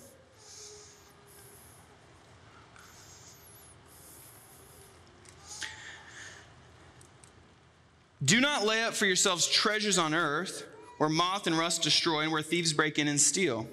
Do 8.24 8.40
not 8.40 8.64
lay 8.64 8.82
up 8.84 8.94
for 8.94 9.04
yourselves 9.04 9.46
treasures 9.46 9.98
on 9.98 10.14
earth, 10.14 10.64
where 10.96 11.10
moth 11.10 11.46
and 11.46 11.58
rust 11.58 11.82
destroy, 11.82 12.20
and 12.20 12.32
where 12.32 12.40
thieves 12.40 12.72
break 12.72 12.98
in 12.98 13.06
and 13.06 13.20
steal. 13.20 13.66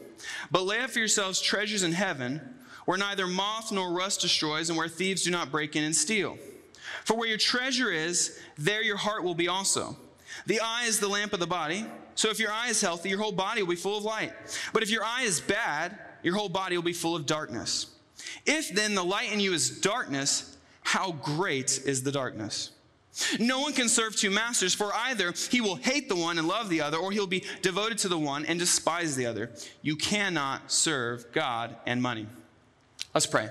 But 0.51 0.63
lay 0.65 0.81
up 0.81 0.89
for 0.89 0.99
yourselves 0.99 1.41
treasures 1.41 1.83
in 1.83 1.93
heaven, 1.93 2.41
where 2.83 2.97
neither 2.97 3.27
moth 3.27 3.71
nor 3.71 3.93
rust 3.93 4.19
destroys, 4.19 4.69
and 4.69 4.77
where 4.77 4.89
thieves 4.89 5.23
do 5.23 5.31
not 5.31 5.51
break 5.51 5.77
in 5.77 5.85
and 5.85 5.95
steal. 5.95 6.37
For 7.05 7.15
where 7.15 7.29
your 7.29 7.37
treasure 7.37 7.89
is, 7.89 8.37
there 8.57 8.83
your 8.83 8.97
heart 8.97 9.23
will 9.23 9.35
be 9.35 9.47
also. 9.47 9.95
The 10.45 10.59
eye 10.59 10.85
is 10.85 10.99
the 10.99 11.07
lamp 11.07 11.33
of 11.33 11.39
the 11.39 11.47
body. 11.47 11.85
So 12.15 12.29
if 12.29 12.39
your 12.39 12.51
eye 12.51 12.69
is 12.69 12.81
healthy, 12.81 13.09
your 13.09 13.19
whole 13.19 13.31
body 13.31 13.61
will 13.61 13.69
be 13.69 13.75
full 13.75 13.97
of 13.97 14.03
light. 14.03 14.33
But 14.71 14.83
if 14.83 14.89
your 14.89 15.03
eye 15.03 15.23
is 15.23 15.41
bad, 15.41 15.97
your 16.21 16.35
whole 16.35 16.49
body 16.49 16.75
will 16.75 16.83
be 16.83 16.93
full 16.93 17.15
of 17.15 17.25
darkness. 17.25 17.87
If 18.45 18.69
then 18.69 18.95
the 18.95 19.03
light 19.03 19.31
in 19.31 19.39
you 19.39 19.53
is 19.53 19.81
darkness, 19.81 20.57
how 20.81 21.13
great 21.13 21.81
is 21.85 22.03
the 22.03 22.11
darkness? 22.11 22.71
No 23.39 23.59
one 23.59 23.73
can 23.73 23.89
serve 23.89 24.15
two 24.15 24.31
masters, 24.31 24.73
for 24.73 24.91
either 24.93 25.33
he 25.51 25.61
will 25.61 25.75
hate 25.75 26.09
the 26.09 26.15
one 26.15 26.39
and 26.39 26.47
love 26.47 26.69
the 26.69 26.81
other, 26.81 26.97
or 26.97 27.11
he'll 27.11 27.27
be 27.27 27.43
devoted 27.61 27.99
to 27.99 28.07
the 28.07 28.17
one 28.17 28.45
and 28.45 28.59
despise 28.59 29.15
the 29.15 29.27
other. 29.27 29.51
You 29.81 29.95
cannot 29.95 30.71
serve 30.71 31.31
God 31.31 31.75
and 31.85 32.01
money. 32.01 32.25
Let's 33.13 33.27
pray. 33.27 33.49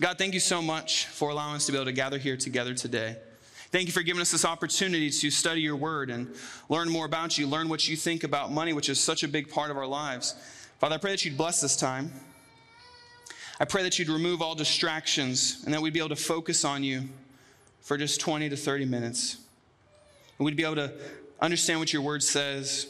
God, 0.00 0.18
thank 0.18 0.34
you 0.34 0.40
so 0.40 0.60
much 0.60 1.06
for 1.06 1.30
allowing 1.30 1.56
us 1.56 1.66
to 1.66 1.72
be 1.72 1.78
able 1.78 1.84
to 1.84 1.92
gather 1.92 2.18
here 2.18 2.36
together 2.36 2.74
today. 2.74 3.16
Thank 3.70 3.86
you 3.86 3.92
for 3.92 4.02
giving 4.02 4.20
us 4.20 4.32
this 4.32 4.44
opportunity 4.44 5.10
to 5.10 5.30
study 5.30 5.60
your 5.60 5.76
word 5.76 6.10
and 6.10 6.34
learn 6.68 6.88
more 6.88 7.06
about 7.06 7.38
you, 7.38 7.46
learn 7.46 7.68
what 7.68 7.86
you 7.86 7.96
think 7.96 8.24
about 8.24 8.50
money, 8.50 8.72
which 8.72 8.88
is 8.88 8.98
such 8.98 9.22
a 9.22 9.28
big 9.28 9.48
part 9.48 9.70
of 9.70 9.76
our 9.76 9.86
lives. 9.86 10.34
Father, 10.80 10.96
I 10.96 10.98
pray 10.98 11.12
that 11.12 11.24
you'd 11.24 11.36
bless 11.36 11.60
this 11.60 11.76
time. 11.76 12.10
I 13.60 13.64
pray 13.66 13.84
that 13.84 13.96
you'd 13.96 14.08
remove 14.08 14.42
all 14.42 14.56
distractions 14.56 15.62
and 15.64 15.72
that 15.72 15.80
we'd 15.80 15.92
be 15.92 16.00
able 16.00 16.08
to 16.08 16.16
focus 16.16 16.64
on 16.64 16.82
you 16.82 17.08
for 17.80 17.96
just 17.96 18.20
20 18.20 18.48
to 18.48 18.56
30 18.56 18.86
minutes. 18.86 19.36
And 20.38 20.46
we'd 20.46 20.56
be 20.56 20.64
able 20.64 20.74
to 20.76 20.92
understand 21.40 21.78
what 21.78 21.92
your 21.92 22.02
word 22.02 22.24
says, 22.24 22.88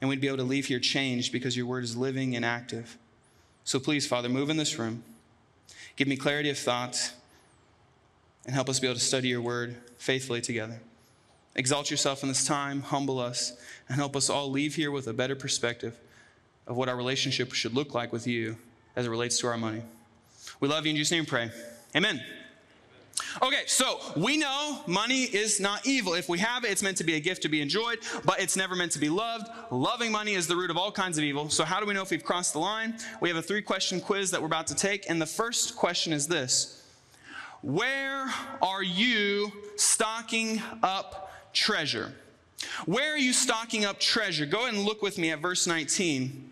and 0.00 0.08
we'd 0.08 0.20
be 0.20 0.28
able 0.28 0.36
to 0.36 0.44
leave 0.44 0.66
here 0.66 0.78
changed 0.78 1.32
because 1.32 1.56
your 1.56 1.66
word 1.66 1.82
is 1.82 1.96
living 1.96 2.36
and 2.36 2.44
active. 2.44 2.96
So 3.64 3.80
please, 3.80 4.06
Father, 4.06 4.28
move 4.28 4.50
in 4.50 4.56
this 4.56 4.78
room. 4.78 5.02
Give 5.96 6.06
me 6.06 6.16
clarity 6.16 6.48
of 6.48 6.58
thought 6.58 7.12
and 8.48 8.54
help 8.54 8.70
us 8.70 8.80
be 8.80 8.86
able 8.86 8.94
to 8.94 9.04
study 9.04 9.28
your 9.28 9.42
word 9.42 9.76
faithfully 9.98 10.40
together. 10.40 10.80
Exalt 11.54 11.90
yourself 11.90 12.22
in 12.22 12.30
this 12.30 12.46
time, 12.46 12.80
humble 12.80 13.18
us, 13.20 13.52
and 13.90 13.98
help 13.98 14.16
us 14.16 14.30
all 14.30 14.50
leave 14.50 14.74
here 14.74 14.90
with 14.90 15.06
a 15.06 15.12
better 15.12 15.36
perspective 15.36 15.94
of 16.66 16.74
what 16.74 16.88
our 16.88 16.96
relationship 16.96 17.52
should 17.52 17.74
look 17.74 17.92
like 17.92 18.10
with 18.10 18.26
you 18.26 18.56
as 18.96 19.04
it 19.04 19.10
relates 19.10 19.38
to 19.40 19.46
our 19.48 19.58
money. 19.58 19.82
We 20.60 20.68
love 20.68 20.86
you 20.86 20.90
in 20.90 20.96
Jesus' 20.96 21.12
name, 21.12 21.26
pray. 21.26 21.50
Amen. 21.94 22.24
Okay, 23.42 23.64
so 23.66 24.00
we 24.16 24.38
know 24.38 24.80
money 24.86 25.24
is 25.24 25.60
not 25.60 25.86
evil. 25.86 26.14
If 26.14 26.30
we 26.30 26.38
have 26.38 26.64
it, 26.64 26.70
it's 26.70 26.82
meant 26.82 26.96
to 26.98 27.04
be 27.04 27.16
a 27.16 27.20
gift 27.20 27.42
to 27.42 27.50
be 27.50 27.60
enjoyed, 27.60 27.98
but 28.24 28.40
it's 28.40 28.56
never 28.56 28.74
meant 28.74 28.92
to 28.92 28.98
be 28.98 29.10
loved. 29.10 29.46
Loving 29.70 30.10
money 30.10 30.32
is 30.32 30.46
the 30.46 30.56
root 30.56 30.70
of 30.70 30.78
all 30.78 30.90
kinds 30.90 31.18
of 31.18 31.24
evil. 31.24 31.50
So, 31.50 31.64
how 31.64 31.80
do 31.80 31.86
we 31.86 31.92
know 31.92 32.02
if 32.02 32.10
we've 32.10 32.24
crossed 32.24 32.54
the 32.54 32.60
line? 32.60 32.96
We 33.20 33.28
have 33.28 33.36
a 33.36 33.42
three 33.42 33.60
question 33.60 34.00
quiz 34.00 34.30
that 34.30 34.40
we're 34.40 34.46
about 34.46 34.68
to 34.68 34.74
take, 34.74 35.10
and 35.10 35.20
the 35.20 35.26
first 35.26 35.76
question 35.76 36.14
is 36.14 36.28
this 36.28 36.77
where 37.62 38.32
are 38.62 38.82
you 38.82 39.52
stocking 39.76 40.62
up 40.82 41.32
treasure? 41.52 42.12
Where 42.86 43.14
are 43.14 43.18
you 43.18 43.32
stocking 43.32 43.84
up 43.84 44.00
treasure? 44.00 44.46
Go 44.46 44.62
ahead 44.62 44.74
and 44.74 44.84
look 44.84 45.02
with 45.02 45.18
me 45.18 45.30
at 45.30 45.40
verse 45.40 45.66
19. 45.66 46.50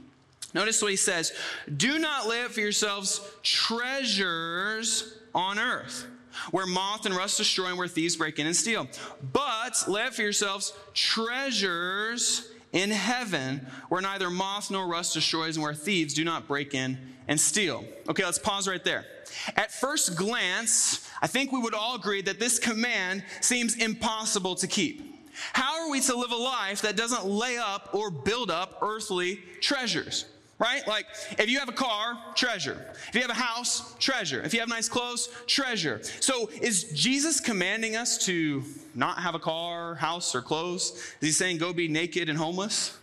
Notice 0.55 0.81
what 0.81 0.91
he 0.91 0.97
says 0.97 1.33
Do 1.77 1.99
not 1.99 2.27
lay 2.27 2.43
up 2.43 2.53
for 2.53 2.61
yourselves 2.61 3.21
treasures 3.43 5.15
on 5.35 5.59
earth, 5.59 6.07
where 6.51 6.67
moth 6.67 7.07
and 7.07 7.15
rust 7.15 7.37
destroy 7.37 7.67
and 7.67 7.79
where 7.79 7.89
thieves 7.89 8.17
break 8.17 8.39
in 8.39 8.47
and 8.47 8.57
steal. 8.57 8.89
But 9.33 9.85
lay 9.87 10.03
up 10.03 10.15
for 10.15 10.23
yourselves 10.23 10.73
treasures 10.95 12.51
in 12.73 12.91
heaven, 12.91 13.67
where 13.89 14.01
neither 14.01 14.31
moth 14.31 14.71
nor 14.71 14.87
rust 14.87 15.15
destroys 15.15 15.57
and 15.57 15.63
where 15.63 15.75
thieves 15.75 16.15
do 16.15 16.25
not 16.25 16.49
break 16.49 16.75
in 16.75 16.99
and 17.29 17.41
steal. 17.41 17.85
Okay, 18.09 18.25
let's 18.25 18.39
pause 18.39 18.67
right 18.67 18.83
there. 18.83 19.05
At 19.57 19.73
first 19.73 20.17
glance, 20.17 21.09
I 21.23 21.27
think 21.27 21.53
we 21.53 21.61
would 21.61 21.75
all 21.75 21.97
agree 21.97 22.23
that 22.23 22.39
this 22.39 22.59
command 22.59 23.25
seems 23.41 23.77
impossible 23.77 24.55
to 24.57 24.67
keep. 24.67 25.17
How 25.53 25.83
are 25.83 25.91
we 25.91 26.01
to 26.01 26.17
live 26.17 26.31
a 26.31 26.37
life 26.37 26.83
that 26.83 26.97
doesn't 26.97 27.27
lay 27.27 27.59
up 27.59 27.91
or 27.93 28.11
build 28.11 28.51
up 28.51 28.79
earthly 28.83 29.37
treasures? 29.61 30.25
Right? 30.59 30.87
Like, 30.89 31.07
if 31.39 31.51
you 31.51 31.59
have 31.59 31.69
a 31.69 31.73
car, 31.73 32.19
treasure. 32.35 32.87
If 33.09 33.15
you 33.15 33.21
have 33.21 33.31
a 33.31 33.35
house, 33.35 33.95
treasure. 33.99 34.41
If 34.43 34.55
you 34.55 34.61
have 34.61 34.71
nice 34.71 34.89
clothes, 34.89 35.29
treasure. 35.47 36.01
So, 36.21 36.49
is 36.63 36.85
Jesus 36.93 37.41
commanding 37.41 37.95
us 37.95 38.17
to 38.25 38.65
not 38.95 39.19
have 39.19 39.35
a 39.35 39.39
car, 39.39 39.97
house, 39.97 40.35
or 40.35 40.41
clothes? 40.41 40.93
Is 41.21 41.29
he 41.29 41.33
saying 41.33 41.59
go 41.59 41.75
be 41.75 41.89
naked 41.89 42.31
and 42.31 42.39
homeless? 42.39 42.97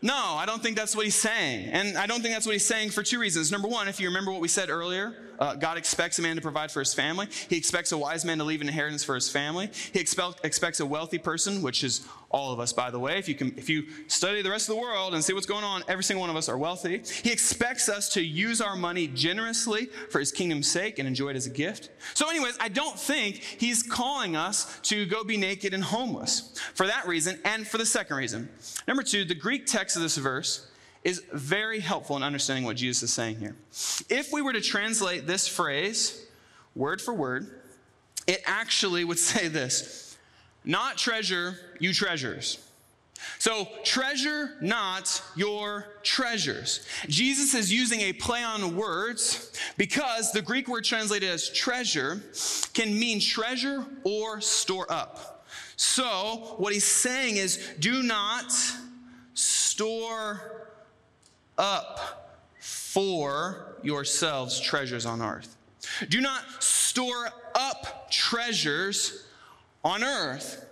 No, 0.00 0.14
I 0.14 0.46
don't 0.46 0.62
think 0.62 0.76
that's 0.76 0.94
what 0.94 1.04
he's 1.04 1.16
saying. 1.16 1.68
And 1.70 1.98
I 1.98 2.06
don't 2.06 2.22
think 2.22 2.34
that's 2.34 2.46
what 2.46 2.52
he's 2.52 2.64
saying 2.64 2.90
for 2.90 3.02
two 3.02 3.18
reasons. 3.18 3.50
Number 3.50 3.66
one, 3.66 3.88
if 3.88 3.98
you 3.98 4.08
remember 4.08 4.30
what 4.30 4.40
we 4.40 4.48
said 4.48 4.70
earlier, 4.70 5.14
uh, 5.38 5.54
God 5.54 5.78
expects 5.78 6.18
a 6.18 6.22
man 6.22 6.36
to 6.36 6.42
provide 6.42 6.70
for 6.70 6.80
his 6.80 6.94
family. 6.94 7.28
He 7.48 7.56
expects 7.56 7.92
a 7.92 7.98
wise 7.98 8.24
man 8.24 8.38
to 8.38 8.44
leave 8.44 8.60
an 8.60 8.68
inheritance 8.68 9.04
for 9.04 9.14
his 9.14 9.30
family. 9.30 9.70
He 9.92 10.00
expect, 10.00 10.44
expects 10.44 10.80
a 10.80 10.86
wealthy 10.86 11.18
person, 11.18 11.62
which 11.62 11.84
is 11.84 12.06
all 12.30 12.52
of 12.52 12.60
us, 12.60 12.72
by 12.72 12.90
the 12.90 12.98
way. 12.98 13.18
If 13.18 13.28
you, 13.28 13.34
can, 13.34 13.54
if 13.56 13.68
you 13.68 13.84
study 14.06 14.42
the 14.42 14.50
rest 14.50 14.68
of 14.68 14.74
the 14.74 14.80
world 14.80 15.14
and 15.14 15.24
see 15.24 15.32
what's 15.32 15.46
going 15.46 15.64
on, 15.64 15.82
every 15.88 16.04
single 16.04 16.20
one 16.20 16.30
of 16.30 16.36
us 16.36 16.48
are 16.48 16.58
wealthy. 16.58 17.02
He 17.22 17.32
expects 17.32 17.88
us 17.88 18.08
to 18.10 18.22
use 18.22 18.60
our 18.60 18.76
money 18.76 19.06
generously 19.06 19.86
for 20.10 20.18
his 20.18 20.32
kingdom's 20.32 20.70
sake 20.70 20.98
and 20.98 21.08
enjoy 21.08 21.30
it 21.30 21.36
as 21.36 21.46
a 21.46 21.50
gift. 21.50 21.90
So, 22.14 22.28
anyways, 22.28 22.56
I 22.60 22.68
don't 22.68 22.98
think 22.98 23.36
he's 23.36 23.82
calling 23.82 24.36
us 24.36 24.78
to 24.84 25.06
go 25.06 25.24
be 25.24 25.36
naked 25.36 25.72
and 25.72 25.82
homeless 25.82 26.58
for 26.74 26.86
that 26.86 27.06
reason 27.06 27.38
and 27.44 27.66
for 27.66 27.78
the 27.78 27.86
second 27.86 28.16
reason. 28.16 28.48
Number 28.86 29.02
two, 29.02 29.24
the 29.24 29.34
Greek 29.34 29.66
text 29.66 29.96
of 29.96 30.02
this 30.02 30.16
verse 30.16 30.68
is 31.04 31.22
very 31.32 31.80
helpful 31.80 32.16
in 32.16 32.22
understanding 32.22 32.64
what 32.64 32.76
Jesus 32.76 33.04
is 33.04 33.12
saying 33.12 33.36
here. 33.36 33.56
If 34.08 34.32
we 34.32 34.42
were 34.42 34.52
to 34.52 34.60
translate 34.60 35.26
this 35.26 35.46
phrase 35.46 36.26
word 36.74 37.00
for 37.00 37.14
word, 37.14 37.60
it 38.26 38.42
actually 38.46 39.04
would 39.04 39.18
say 39.18 39.48
this 39.48 40.16
not 40.64 40.98
treasure, 40.98 41.56
you 41.78 41.92
treasures. 41.92 42.58
So, 43.38 43.68
treasure 43.84 44.56
not 44.60 45.22
your 45.34 45.86
treasures. 46.02 46.86
Jesus 47.08 47.54
is 47.54 47.72
using 47.72 48.00
a 48.02 48.12
play 48.12 48.44
on 48.44 48.76
words 48.76 49.52
because 49.76 50.30
the 50.30 50.42
Greek 50.42 50.68
word 50.68 50.84
translated 50.84 51.28
as 51.28 51.50
treasure 51.50 52.22
can 52.74 52.96
mean 52.96 53.20
treasure 53.20 53.84
or 54.04 54.40
store 54.40 54.90
up. 54.90 55.46
So, 55.76 56.54
what 56.58 56.72
he's 56.72 56.84
saying 56.84 57.36
is 57.36 57.58
do 57.80 58.02
not 58.02 58.52
store 59.34 60.67
up 61.58 62.44
for 62.60 63.76
yourselves 63.82 64.60
treasures 64.60 65.06
on 65.06 65.22
earth. 65.22 65.56
Do 66.08 66.20
not 66.20 66.62
store 66.62 67.28
up 67.54 68.10
treasures 68.10 69.26
on 69.84 70.02
earth. 70.04 70.64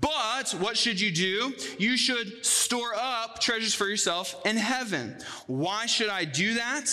But 0.00 0.50
what 0.58 0.76
should 0.76 1.00
you 1.00 1.10
do? 1.10 1.54
You 1.78 1.96
should 1.96 2.44
store 2.44 2.94
up 2.94 3.40
treasures 3.40 3.74
for 3.74 3.86
yourself 3.86 4.34
in 4.44 4.56
heaven. 4.56 5.16
Why 5.46 5.86
should 5.86 6.08
I 6.08 6.24
do 6.24 6.54
that? 6.54 6.88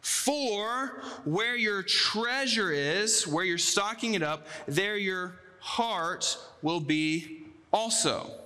For 0.00 1.02
where 1.24 1.56
your 1.56 1.82
treasure 1.82 2.72
is, 2.72 3.26
where 3.26 3.44
you're 3.44 3.58
stocking 3.58 4.14
it 4.14 4.22
up, 4.22 4.46
there 4.66 4.96
your 4.96 5.40
heart 5.60 6.38
will 6.62 6.80
be 6.80 7.46
also. 7.72 8.39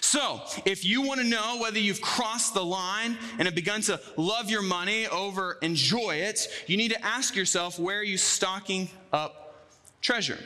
So, 0.00 0.42
if 0.64 0.84
you 0.84 1.02
want 1.02 1.20
to 1.20 1.26
know 1.26 1.58
whether 1.60 1.78
you've 1.78 2.00
crossed 2.00 2.54
the 2.54 2.64
line 2.64 3.18
and 3.38 3.46
have 3.46 3.54
begun 3.54 3.80
to 3.82 4.00
love 4.16 4.50
your 4.50 4.62
money 4.62 5.06
over 5.08 5.58
enjoy 5.62 6.16
it, 6.16 6.48
you 6.66 6.76
need 6.76 6.92
to 6.92 7.04
ask 7.04 7.36
yourself 7.36 7.78
where 7.78 7.98
are 7.98 8.04
you 8.04 8.16
stocking 8.16 8.90
up 9.12 9.64
treasure? 10.00 10.38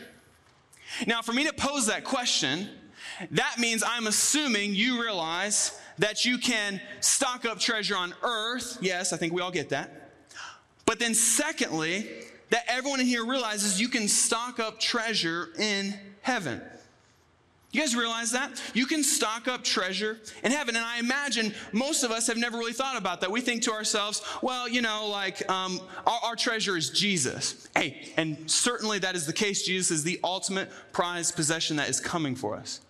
Now, 1.06 1.22
for 1.22 1.32
me 1.32 1.44
to 1.44 1.52
pose 1.52 1.86
that 1.86 2.04
question, 2.04 2.68
that 3.32 3.58
means 3.58 3.82
I'm 3.82 4.06
assuming 4.06 4.74
you 4.74 5.02
realize 5.02 5.78
that 5.98 6.24
you 6.24 6.38
can 6.38 6.80
stock 7.00 7.44
up 7.44 7.58
treasure 7.58 7.96
on 7.96 8.14
earth. 8.22 8.78
Yes, 8.80 9.12
I 9.12 9.16
think 9.16 9.32
we 9.32 9.42
all 9.42 9.50
get 9.50 9.70
that. 9.70 10.12
But 10.86 10.98
then, 10.98 11.14
secondly, 11.14 12.08
that 12.50 12.64
everyone 12.66 13.00
in 13.00 13.06
here 13.06 13.26
realizes 13.26 13.80
you 13.80 13.88
can 13.88 14.08
stock 14.08 14.58
up 14.58 14.80
treasure 14.80 15.48
in 15.58 15.94
heaven. 16.22 16.62
You 17.70 17.82
guys 17.82 17.94
realize 17.94 18.30
that? 18.30 18.62
You 18.72 18.86
can 18.86 19.02
stock 19.02 19.46
up 19.46 19.62
treasure 19.62 20.18
in 20.42 20.52
heaven. 20.52 20.74
And 20.74 20.84
I 20.84 20.98
imagine 20.98 21.52
most 21.72 22.02
of 22.02 22.10
us 22.10 22.26
have 22.26 22.38
never 22.38 22.56
really 22.56 22.72
thought 22.72 22.96
about 22.96 23.20
that. 23.20 23.30
We 23.30 23.42
think 23.42 23.62
to 23.64 23.72
ourselves, 23.72 24.22
well, 24.42 24.66
you 24.66 24.80
know, 24.80 25.06
like 25.08 25.48
um, 25.50 25.80
our, 26.06 26.20
our, 26.24 26.36
treasure 26.36 26.78
is 26.78 26.88
Jesus. 26.88 27.68
Hey, 27.76 28.12
and 28.16 28.50
certainly 28.50 28.98
that 29.00 29.14
is 29.14 29.26
the 29.26 29.34
case. 29.34 29.64
Jesus 29.64 29.90
is 29.90 30.02
the 30.02 30.18
ultimate 30.24 30.70
prized 30.92 31.36
possession 31.36 31.76
that 31.76 31.90
is 31.90 32.00
coming 32.00 32.34
for 32.34 32.56
us. 32.56 32.80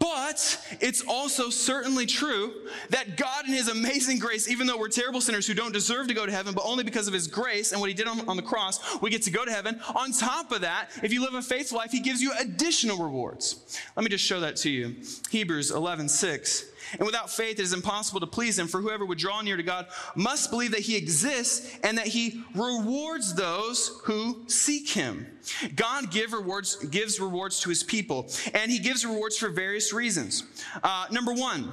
But 0.00 0.60
it's 0.80 1.02
also 1.02 1.50
certainly 1.50 2.04
true 2.04 2.52
that 2.90 3.16
God, 3.16 3.46
in 3.46 3.52
His 3.52 3.68
amazing 3.68 4.18
grace, 4.18 4.48
even 4.48 4.66
though 4.66 4.76
we're 4.76 4.88
terrible 4.88 5.20
sinners 5.20 5.46
who 5.46 5.54
don't 5.54 5.72
deserve 5.72 6.08
to 6.08 6.14
go 6.14 6.26
to 6.26 6.32
heaven, 6.32 6.52
but 6.52 6.64
only 6.64 6.82
because 6.82 7.06
of 7.06 7.14
His 7.14 7.28
grace 7.28 7.70
and 7.70 7.80
what 7.80 7.88
He 7.88 7.94
did 7.94 8.08
on, 8.08 8.28
on, 8.28 8.36
the 8.36 8.42
cross, 8.42 9.00
we 9.00 9.08
get 9.08 9.22
to 9.22 9.30
go 9.30 9.44
to 9.44 9.52
heaven. 9.52 9.80
On 9.94 10.10
top 10.10 10.50
of 10.50 10.62
that, 10.62 10.90
if 11.04 11.12
you 11.12 11.20
live 11.20 11.34
a 11.34 11.42
faithful 11.42 11.78
life, 11.78 11.92
He 11.92 12.00
gives 12.00 12.20
you 12.20 12.32
additional 12.40 12.98
rewards. 12.98 13.78
Let 13.94 14.02
me 14.02 14.10
just 14.10 14.24
show 14.24 14.40
that 14.40 14.56
to 14.56 14.70
you. 14.70 14.96
Hebrews 15.30 15.70
11 15.70 16.08
6. 16.08 16.64
And 16.92 17.06
without 17.06 17.30
faith, 17.30 17.58
it 17.58 17.62
is 17.62 17.72
impossible 17.72 18.20
to 18.20 18.26
please 18.26 18.58
him, 18.58 18.68
for 18.68 18.80
whoever 18.80 19.04
would 19.04 19.18
draw 19.18 19.40
near 19.40 19.56
to 19.56 19.62
God 19.62 19.86
must 20.14 20.50
believe 20.50 20.72
that 20.72 20.80
he 20.80 20.96
exists 20.96 21.78
and 21.82 21.98
that 21.98 22.06
he 22.06 22.42
rewards 22.54 23.34
those 23.34 24.00
who 24.04 24.44
seek 24.46 24.88
him. 24.88 25.26
God 25.74 26.10
give 26.10 26.32
rewards, 26.32 26.76
gives 26.76 27.20
rewards 27.20 27.60
to 27.60 27.68
his 27.68 27.82
people, 27.82 28.30
and 28.54 28.70
he 28.70 28.78
gives 28.78 29.04
rewards 29.04 29.38
for 29.38 29.48
various 29.48 29.92
reasons. 29.92 30.44
Uh, 30.82 31.06
number 31.10 31.32
one, 31.32 31.70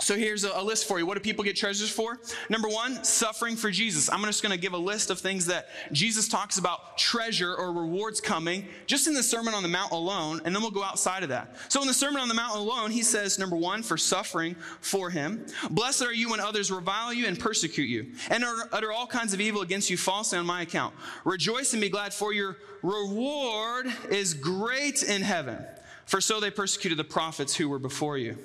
so 0.00 0.16
here's 0.16 0.42
a, 0.44 0.60
list 0.60 0.88
for 0.88 0.98
you. 0.98 1.06
What 1.06 1.14
do 1.14 1.20
people 1.20 1.44
get 1.44 1.56
treasures 1.56 1.90
for? 1.90 2.18
Number 2.48 2.68
one, 2.68 3.04
suffering 3.04 3.54
for 3.54 3.70
Jesus. 3.70 4.10
I'm 4.10 4.22
just 4.24 4.42
going 4.42 4.52
to 4.52 4.58
give 4.58 4.72
a 4.72 4.78
list 4.78 5.10
of 5.10 5.20
things 5.20 5.46
that 5.46 5.68
Jesus 5.92 6.28
talks 6.28 6.58
about 6.58 6.98
treasure 6.98 7.54
or 7.54 7.72
rewards 7.72 8.20
coming 8.20 8.66
just 8.86 9.06
in 9.06 9.14
the 9.14 9.22
Sermon 9.22 9.54
on 9.54 9.62
the 9.62 9.68
Mount 9.68 9.92
alone, 9.92 10.40
and 10.44 10.54
then 10.54 10.62
we'll 10.62 10.72
go 10.72 10.82
outside 10.82 11.22
of 11.22 11.28
that. 11.28 11.56
So 11.68 11.80
in 11.80 11.86
the 11.86 11.94
Sermon 11.94 12.20
on 12.20 12.28
the 12.28 12.34
Mount 12.34 12.56
alone, 12.56 12.90
he 12.90 13.02
says, 13.02 13.38
number 13.38 13.56
one, 13.56 13.82
for 13.82 13.96
suffering 13.96 14.56
for 14.80 15.10
him. 15.10 15.46
Blessed 15.70 16.02
are 16.02 16.12
you 16.12 16.30
when 16.30 16.40
others 16.40 16.72
revile 16.72 17.12
you 17.12 17.26
and 17.26 17.38
persecute 17.38 17.88
you, 17.88 18.12
and 18.30 18.44
utter 18.72 18.90
all 18.90 19.06
kinds 19.06 19.32
of 19.32 19.40
evil 19.40 19.62
against 19.62 19.90
you 19.90 19.96
falsely 19.96 20.38
on 20.38 20.46
my 20.46 20.62
account. 20.62 20.94
Rejoice 21.24 21.72
and 21.72 21.80
be 21.80 21.88
glad, 21.88 22.12
for 22.12 22.32
your 22.32 22.56
reward 22.82 23.86
is 24.10 24.34
great 24.34 25.04
in 25.04 25.22
heaven. 25.22 25.64
For 26.06 26.20
so 26.20 26.40
they 26.40 26.50
persecuted 26.50 26.98
the 26.98 27.04
prophets 27.04 27.54
who 27.54 27.68
were 27.68 27.78
before 27.78 28.18
you. 28.18 28.36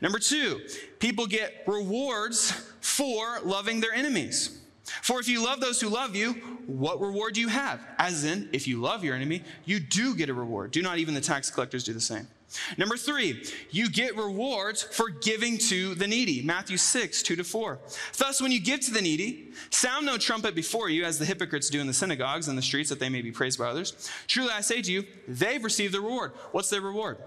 Number 0.00 0.18
two, 0.18 0.60
people 0.98 1.26
get 1.26 1.64
rewards 1.66 2.50
for 2.80 3.40
loving 3.42 3.80
their 3.80 3.92
enemies. 3.92 4.60
For 5.02 5.18
if 5.18 5.28
you 5.28 5.42
love 5.42 5.60
those 5.60 5.80
who 5.80 5.88
love 5.88 6.14
you, 6.14 6.32
what 6.66 7.00
reward 7.00 7.34
do 7.34 7.40
you 7.40 7.48
have? 7.48 7.80
As 7.98 8.24
in, 8.24 8.48
if 8.52 8.68
you 8.68 8.80
love 8.80 9.02
your 9.02 9.14
enemy, 9.14 9.42
you 9.64 9.80
do 9.80 10.14
get 10.14 10.28
a 10.28 10.34
reward. 10.34 10.72
Do 10.72 10.82
not 10.82 10.98
even 10.98 11.14
the 11.14 11.20
tax 11.20 11.50
collectors 11.50 11.84
do 11.84 11.92
the 11.92 12.00
same? 12.00 12.26
Number 12.76 12.96
three, 12.96 13.44
you 13.70 13.90
get 13.90 14.16
rewards 14.16 14.82
for 14.82 15.08
giving 15.08 15.58
to 15.58 15.94
the 15.94 16.06
needy. 16.06 16.42
Matthew 16.42 16.76
6, 16.76 17.22
2 17.22 17.36
to 17.36 17.44
4. 17.44 17.78
Thus, 18.16 18.40
when 18.40 18.52
you 18.52 18.60
give 18.60 18.80
to 18.80 18.92
the 18.92 19.02
needy, 19.02 19.52
sound 19.70 20.06
no 20.06 20.16
trumpet 20.18 20.54
before 20.54 20.88
you, 20.88 21.04
as 21.04 21.18
the 21.18 21.24
hypocrites 21.24 21.68
do 21.68 21.80
in 21.80 21.86
the 21.86 21.94
synagogues 21.94 22.46
and 22.46 22.56
the 22.56 22.62
streets, 22.62 22.90
that 22.90 23.00
they 23.00 23.08
may 23.08 23.22
be 23.22 23.32
praised 23.32 23.58
by 23.58 23.66
others. 23.66 24.10
Truly, 24.28 24.50
I 24.50 24.60
say 24.60 24.82
to 24.82 24.92
you, 24.92 25.04
they've 25.26 25.64
received 25.64 25.94
the 25.94 26.00
reward. 26.00 26.32
What's 26.52 26.70
their 26.70 26.80
reward? 26.80 27.18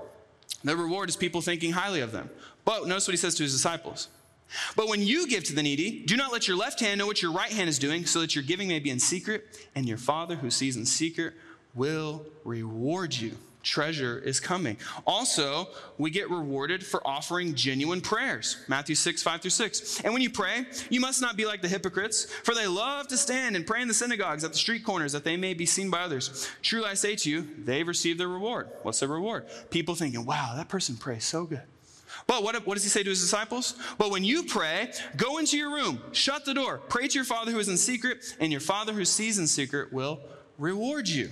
The 0.63 0.75
reward 0.75 1.09
is 1.09 1.15
people 1.15 1.41
thinking 1.41 1.71
highly 1.71 2.01
of 2.01 2.11
them. 2.11 2.29
But 2.65 2.87
notice 2.87 3.07
what 3.07 3.13
he 3.13 3.17
says 3.17 3.35
to 3.35 3.43
his 3.43 3.53
disciples. 3.53 4.09
But 4.75 4.87
when 4.87 5.01
you 5.01 5.27
give 5.27 5.43
to 5.45 5.55
the 5.55 5.63
needy, 5.63 6.03
do 6.05 6.15
not 6.15 6.31
let 6.31 6.47
your 6.47 6.57
left 6.57 6.79
hand 6.79 6.99
know 6.99 7.05
what 7.05 7.21
your 7.21 7.31
right 7.31 7.51
hand 7.51 7.69
is 7.69 7.79
doing, 7.79 8.05
so 8.05 8.21
that 8.21 8.35
your 8.35 8.43
giving 8.43 8.67
may 8.67 8.79
be 8.79 8.89
in 8.89 8.99
secret, 8.99 9.67
and 9.75 9.87
your 9.87 9.97
Father 9.97 10.35
who 10.35 10.49
sees 10.49 10.77
in 10.77 10.85
secret 10.85 11.33
will 11.73 12.25
reward 12.43 13.13
you. 13.13 13.37
Treasure 13.63 14.17
is 14.19 14.39
coming. 14.39 14.77
Also, 15.05 15.67
we 15.97 16.09
get 16.09 16.29
rewarded 16.29 16.85
for 16.85 17.05
offering 17.05 17.53
genuine 17.53 17.99
prayers. 17.99 18.63
Matthew 18.67 18.95
6, 18.95 19.21
5 19.21 19.41
through 19.41 19.51
6. 19.51 20.01
And 20.01 20.13
when 20.13 20.21
you 20.21 20.29
pray, 20.29 20.65
you 20.89 21.01
must 21.01 21.21
not 21.21 21.35
be 21.35 21.45
like 21.45 21.61
the 21.61 21.67
hypocrites, 21.67 22.25
for 22.43 22.55
they 22.55 22.67
love 22.67 23.07
to 23.09 23.17
stand 23.17 23.55
and 23.55 23.67
pray 23.67 23.81
in 23.81 23.87
the 23.87 23.93
synagogues 23.93 24.43
at 24.43 24.53
the 24.53 24.57
street 24.57 24.85
corners 24.85 25.11
that 25.11 25.23
they 25.23 25.35
may 25.35 25.53
be 25.53 25.65
seen 25.65 25.89
by 25.89 26.01
others. 26.01 26.49
Truly 26.61 26.87
I 26.87 26.93
say 26.93 27.15
to 27.17 27.29
you, 27.29 27.47
they've 27.57 27.87
received 27.87 28.19
their 28.19 28.29
reward. 28.29 28.69
What's 28.83 28.99
their 28.99 29.09
reward? 29.09 29.47
People 29.69 29.95
thinking, 29.95 30.25
wow, 30.25 30.53
that 30.55 30.69
person 30.69 30.95
prays 30.95 31.25
so 31.25 31.45
good. 31.45 31.63
But 32.25 32.43
what, 32.43 32.65
what 32.65 32.75
does 32.75 32.83
he 32.83 32.89
say 32.89 33.03
to 33.03 33.09
his 33.09 33.21
disciples? 33.21 33.75
But 33.97 34.11
when 34.11 34.23
you 34.23 34.43
pray, 34.43 34.91
go 35.17 35.37
into 35.37 35.57
your 35.57 35.71
room, 35.71 36.01
shut 36.13 36.45
the 36.45 36.53
door, 36.53 36.79
pray 36.89 37.07
to 37.07 37.13
your 37.13 37.25
Father 37.25 37.51
who 37.51 37.59
is 37.59 37.67
in 37.67 37.77
secret, 37.77 38.35
and 38.39 38.51
your 38.51 38.61
Father 38.61 38.93
who 38.93 39.05
sees 39.05 39.37
in 39.39 39.47
secret 39.47 39.91
will 39.91 40.21
reward 40.57 41.07
you. 41.07 41.29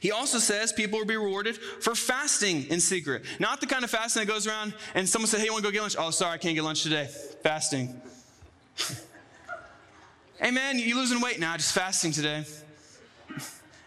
He 0.00 0.10
also 0.10 0.38
says 0.38 0.72
people 0.72 0.98
will 0.98 1.06
be 1.06 1.16
rewarded 1.16 1.56
for 1.56 1.94
fasting 1.94 2.64
in 2.64 2.80
secret. 2.80 3.24
Not 3.38 3.60
the 3.60 3.66
kind 3.66 3.84
of 3.84 3.90
fasting 3.90 4.20
that 4.20 4.32
goes 4.32 4.46
around 4.46 4.74
and 4.94 5.08
someone 5.08 5.28
said, 5.28 5.40
Hey, 5.40 5.46
you 5.46 5.52
want 5.52 5.64
to 5.64 5.68
go 5.68 5.72
get 5.72 5.82
lunch? 5.82 5.96
Oh, 5.98 6.10
sorry, 6.10 6.34
I 6.34 6.38
can't 6.38 6.54
get 6.54 6.64
lunch 6.64 6.82
today. 6.82 7.08
Fasting. 7.42 8.00
hey, 10.40 10.50
man, 10.50 10.78
you 10.78 10.96
losing 10.96 11.20
weight? 11.20 11.38
now? 11.38 11.56
just 11.56 11.74
fasting 11.74 12.12
today. 12.12 12.44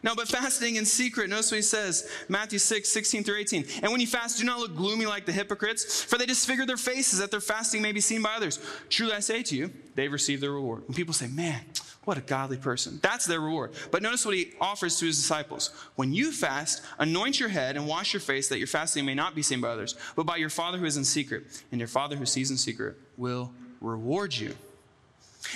No, 0.05 0.13
but 0.13 0.27
fasting 0.27 0.75
in 0.75 0.85
secret. 0.85 1.31
Notice 1.31 1.49
what 1.49 1.55
he 1.55 1.63
says 1.63 2.07
Matthew 2.29 2.59
6, 2.59 2.87
16 2.87 3.23
through 3.23 3.37
18. 3.37 3.65
And 3.81 3.91
when 3.91 3.99
you 3.99 4.05
fast, 4.05 4.37
do 4.37 4.43
not 4.45 4.59
look 4.59 4.75
gloomy 4.75 5.07
like 5.07 5.25
the 5.25 5.31
hypocrites, 5.31 6.03
for 6.03 6.19
they 6.19 6.27
disfigure 6.27 6.67
their 6.67 6.77
faces 6.77 7.17
that 7.17 7.31
their 7.31 7.41
fasting 7.41 7.81
may 7.81 7.91
be 7.91 8.01
seen 8.01 8.21
by 8.21 8.35
others. 8.35 8.59
Truly 8.89 9.13
I 9.13 9.19
say 9.19 9.41
to 9.41 9.55
you, 9.55 9.71
they've 9.95 10.11
received 10.11 10.43
their 10.43 10.51
reward. 10.51 10.83
When 10.85 10.93
people 10.93 11.15
say, 11.15 11.25
man, 11.25 11.59
what 12.05 12.17
a 12.17 12.21
godly 12.21 12.57
person. 12.57 12.99
That's 13.01 13.25
their 13.25 13.41
reward. 13.41 13.73
But 13.91 14.01
notice 14.01 14.25
what 14.25 14.35
he 14.35 14.53
offers 14.61 14.97
to 14.99 15.05
his 15.05 15.17
disciples. 15.17 15.71
When 15.95 16.13
you 16.13 16.31
fast, 16.31 16.81
anoint 16.99 17.39
your 17.39 17.49
head 17.49 17.75
and 17.75 17.87
wash 17.87 18.13
your 18.13 18.21
face 18.21 18.47
that 18.49 18.59
your 18.59 18.67
fasting 18.67 19.05
may 19.05 19.15
not 19.15 19.35
be 19.35 19.41
seen 19.41 19.59
by 19.59 19.69
others, 19.69 19.95
but 20.15 20.25
by 20.25 20.37
your 20.37 20.49
Father 20.49 20.77
who 20.77 20.85
is 20.85 20.97
in 20.97 21.03
secret. 21.03 21.63
And 21.71 21.79
your 21.79 21.87
Father 21.87 22.15
who 22.15 22.25
sees 22.25 22.51
in 22.51 22.57
secret 22.57 22.95
will 23.17 23.51
reward 23.81 24.35
you. 24.35 24.55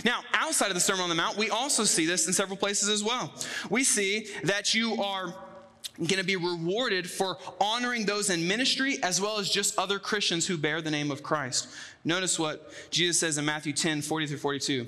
Now, 0.03 0.21
outside 0.33 0.67
of 0.67 0.75
the 0.75 0.79
Sermon 0.79 1.03
on 1.03 1.09
the 1.09 1.15
Mount, 1.15 1.37
we 1.37 1.49
also 1.49 1.83
see 1.83 2.05
this 2.05 2.27
in 2.27 2.33
several 2.33 2.57
places 2.57 2.89
as 2.89 3.03
well. 3.03 3.33
We 3.69 3.83
see 3.83 4.27
that 4.43 4.73
you 4.73 5.01
are 5.01 5.33
going 5.97 6.19
to 6.19 6.23
be 6.23 6.35
rewarded 6.35 7.09
for 7.09 7.37
honoring 7.59 8.05
those 8.05 8.29
in 8.29 8.47
ministry 8.47 9.01
as 9.03 9.19
well 9.19 9.37
as 9.37 9.49
just 9.49 9.77
other 9.77 9.99
Christians 9.99 10.47
who 10.47 10.57
bear 10.57 10.81
the 10.81 10.91
name 10.91 11.11
of 11.11 11.23
Christ. 11.23 11.67
Notice 12.05 12.39
what 12.39 12.71
Jesus 12.89 13.19
says 13.19 13.37
in 13.37 13.45
Matthew 13.45 13.73
10 13.73 14.01
40 14.01 14.27
through 14.27 14.37
42. 14.37 14.87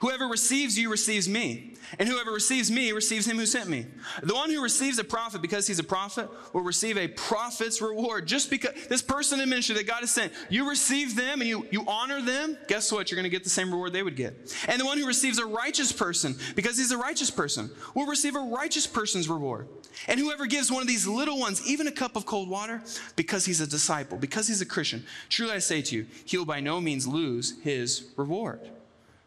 Whoever 0.00 0.26
receives 0.26 0.78
you 0.78 0.90
receives 0.90 1.28
me, 1.28 1.74
and 1.98 2.08
whoever 2.08 2.30
receives 2.30 2.70
me 2.70 2.92
receives 2.92 3.26
him 3.26 3.36
who 3.38 3.46
sent 3.46 3.68
me. 3.68 3.86
The 4.22 4.34
one 4.34 4.50
who 4.50 4.62
receives 4.62 4.98
a 4.98 5.04
prophet 5.04 5.42
because 5.42 5.66
he's 5.66 5.78
a 5.78 5.84
prophet 5.84 6.28
will 6.52 6.62
receive 6.62 6.96
a 6.96 7.08
prophet's 7.08 7.80
reward. 7.80 8.26
Just 8.26 8.50
because 8.50 8.72
this 8.88 9.02
person 9.02 9.40
in 9.40 9.48
ministry 9.48 9.74
that 9.76 9.86
God 9.86 10.00
has 10.00 10.10
sent, 10.10 10.32
you 10.48 10.68
receive 10.68 11.16
them 11.16 11.40
and 11.40 11.48
you, 11.48 11.66
you 11.70 11.84
honor 11.88 12.22
them, 12.22 12.56
guess 12.68 12.92
what? 12.92 13.10
You're 13.10 13.16
going 13.16 13.24
to 13.24 13.30
get 13.30 13.44
the 13.44 13.50
same 13.50 13.70
reward 13.70 13.92
they 13.92 14.02
would 14.02 14.16
get. 14.16 14.54
And 14.68 14.80
the 14.80 14.84
one 14.84 14.98
who 14.98 15.06
receives 15.06 15.38
a 15.38 15.46
righteous 15.46 15.92
person 15.92 16.36
because 16.54 16.78
he's 16.78 16.92
a 16.92 16.98
righteous 16.98 17.30
person 17.30 17.70
will 17.94 18.06
receive 18.06 18.36
a 18.36 18.40
righteous 18.40 18.86
person's 18.86 19.28
reward. 19.28 19.68
And 20.06 20.20
whoever 20.20 20.46
gives 20.46 20.70
one 20.70 20.82
of 20.82 20.88
these 20.88 21.06
little 21.06 21.38
ones 21.38 21.66
even 21.66 21.88
a 21.88 21.92
cup 21.92 22.16
of 22.16 22.26
cold 22.26 22.48
water 22.48 22.82
because 23.16 23.44
he's 23.44 23.60
a 23.60 23.66
disciple, 23.66 24.18
because 24.18 24.46
he's 24.46 24.60
a 24.60 24.66
Christian, 24.66 25.04
truly 25.28 25.52
I 25.52 25.58
say 25.58 25.82
to 25.82 25.96
you, 25.96 26.06
he 26.24 26.38
will 26.38 26.44
by 26.44 26.60
no 26.60 26.80
means 26.80 27.06
lose 27.06 27.58
his 27.62 28.10
reward. 28.16 28.60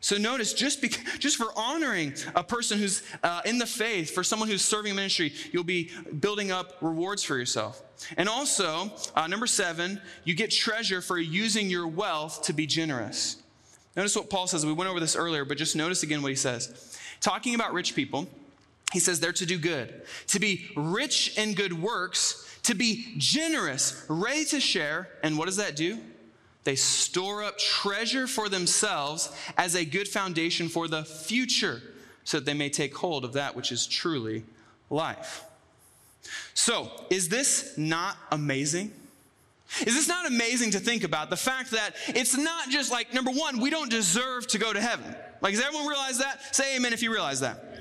So 0.03 0.17
notice, 0.17 0.51
just, 0.53 0.81
just 1.19 1.37
for 1.37 1.47
honoring 1.55 2.13
a 2.35 2.43
person 2.43 2.77
who's 2.77 3.03
uh, 3.23 3.41
in 3.45 3.57
the 3.57 3.65
faith, 3.65 4.13
for 4.13 4.21
someone 4.21 4.49
who's 4.49 4.61
serving 4.61 4.93
ministry, 4.95 5.33
you'll 5.53 5.63
be 5.63 5.91
building 6.19 6.51
up 6.51 6.75
rewards 6.81 7.23
for 7.23 7.37
yourself. 7.37 7.81
And 8.17 8.27
also, 8.27 8.91
uh, 9.15 9.27
number 9.27 9.47
seven, 9.47 10.01
you 10.25 10.35
get 10.35 10.51
treasure 10.51 11.01
for 11.01 11.17
using 11.17 11.69
your 11.69 11.87
wealth 11.87 12.41
to 12.43 12.53
be 12.53 12.67
generous. 12.67 13.37
Notice 13.95 14.13
what 14.17 14.29
Paul 14.29 14.45
says. 14.45 14.65
We 14.65 14.73
went 14.73 14.89
over 14.89 14.99
this 14.99 15.15
earlier, 15.15 15.45
but 15.45 15.57
just 15.57 15.73
notice 15.73 16.03
again 16.03 16.21
what 16.21 16.29
he 16.29 16.35
says. 16.35 16.99
Talking 17.21 17.55
about 17.55 17.71
rich 17.73 17.95
people, 17.95 18.27
he 18.91 18.99
says 18.99 19.21
they're 19.21 19.31
to 19.31 19.45
do 19.45 19.57
good, 19.57 20.01
to 20.27 20.39
be 20.39 20.69
rich 20.75 21.37
in 21.37 21.53
good 21.53 21.81
works, 21.81 22.59
to 22.63 22.75
be 22.75 23.13
generous, 23.17 24.05
ready 24.09 24.43
to 24.45 24.59
share. 24.59 25.07
And 25.23 25.37
what 25.37 25.45
does 25.45 25.57
that 25.57 25.77
do? 25.77 25.99
They 26.63 26.75
store 26.75 27.43
up 27.43 27.57
treasure 27.57 28.27
for 28.27 28.49
themselves 28.49 29.31
as 29.57 29.75
a 29.75 29.83
good 29.83 30.07
foundation 30.07 30.69
for 30.69 30.87
the 30.87 31.03
future, 31.03 31.81
so 32.23 32.37
that 32.37 32.45
they 32.45 32.53
may 32.53 32.69
take 32.69 32.95
hold 32.95 33.25
of 33.25 33.33
that 33.33 33.55
which 33.55 33.71
is 33.71 33.85
truly 33.85 34.45
life. 34.89 35.43
So, 36.53 36.89
is 37.09 37.29
this 37.29 37.77
not 37.77 38.17
amazing? 38.31 38.93
Is 39.81 39.95
this 39.95 40.07
not 40.07 40.27
amazing 40.27 40.71
to 40.71 40.79
think 40.79 41.03
about? 41.03 41.29
The 41.29 41.37
fact 41.37 41.71
that 41.71 41.95
it's 42.09 42.37
not 42.37 42.69
just 42.69 42.91
like, 42.91 43.13
number 43.13 43.31
one, 43.31 43.59
we 43.59 43.69
don't 43.69 43.89
deserve 43.89 44.47
to 44.47 44.59
go 44.59 44.71
to 44.71 44.79
heaven. 44.79 45.15
Like, 45.41 45.55
does 45.55 45.63
everyone 45.63 45.87
realize 45.87 46.19
that? 46.19 46.55
Say 46.55 46.75
amen 46.77 46.93
if 46.93 47.01
you 47.01 47.11
realize 47.11 47.39
that. 47.41 47.72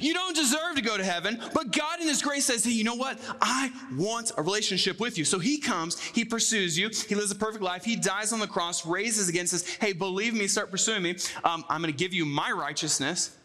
You 0.00 0.14
don't 0.14 0.34
deserve 0.34 0.76
to 0.76 0.82
go 0.82 0.96
to 0.96 1.04
heaven, 1.04 1.40
but 1.54 1.72
God 1.72 2.00
in 2.00 2.08
His 2.08 2.22
grace 2.22 2.46
says, 2.46 2.64
hey, 2.64 2.72
you 2.72 2.84
know 2.84 2.94
what? 2.94 3.18
I 3.40 3.70
want 3.96 4.32
a 4.36 4.42
relationship 4.42 5.00
with 5.00 5.18
you. 5.18 5.24
So 5.24 5.38
He 5.38 5.58
comes, 5.58 6.00
He 6.00 6.24
pursues 6.24 6.78
you, 6.78 6.88
He 6.88 7.14
lives 7.14 7.30
a 7.30 7.36
perfect 7.36 7.62
life, 7.62 7.84
He 7.84 7.96
dies 7.96 8.32
on 8.32 8.40
the 8.40 8.46
cross, 8.46 8.86
raises 8.86 9.28
again, 9.28 9.46
says, 9.46 9.66
hey, 9.80 9.92
believe 9.92 10.34
me, 10.34 10.46
start 10.46 10.70
pursuing 10.70 11.02
me. 11.02 11.16
Um, 11.44 11.64
I'm 11.68 11.80
going 11.80 11.92
to 11.92 11.98
give 11.98 12.12
you 12.12 12.24
my 12.24 12.50
righteousness. 12.50 13.36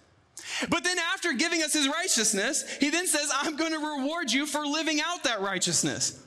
But 0.70 0.84
then, 0.84 0.98
after 1.14 1.34
giving 1.34 1.62
us 1.62 1.74
His 1.74 1.88
righteousness, 1.88 2.78
He 2.80 2.90
then 2.90 3.08
says, 3.08 3.32
I'm 3.34 3.56
going 3.56 3.74
to 3.74 3.80
reward 3.80 4.32
you 4.32 4.46
for 4.46 4.66
living 4.66 5.00
out 5.04 5.24
that 5.24 5.42
righteousness. 5.42 6.22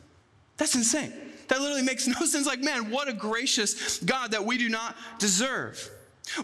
That's 0.57 0.75
insane. 0.75 1.13
That 1.49 1.61
literally 1.61 1.83
makes 1.83 2.07
no 2.21 2.27
sense. 2.27 2.47
Like, 2.47 2.61
man, 2.61 2.91
what 2.91 3.09
a 3.09 3.13
gracious 3.13 3.99
God 3.99 4.33
that 4.33 4.45
we 4.45 4.59
do 4.59 4.69
not 4.69 4.97
deserve. 5.19 5.91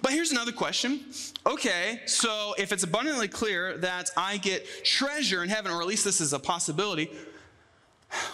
But 0.02 0.12
here's 0.12 0.30
another 0.30 0.52
question. 0.52 1.00
Okay, 1.46 2.00
so 2.06 2.54
if 2.58 2.72
it's 2.72 2.84
abundantly 2.84 3.28
clear 3.28 3.76
that 3.78 4.10
I 4.16 4.36
get 4.36 4.66
treasure 4.84 5.42
in 5.42 5.48
heaven, 5.48 5.72
or 5.72 5.80
at 5.80 5.86
least 5.86 6.04
this 6.04 6.20
is 6.20 6.32
a 6.32 6.38
possibility, 6.38 7.10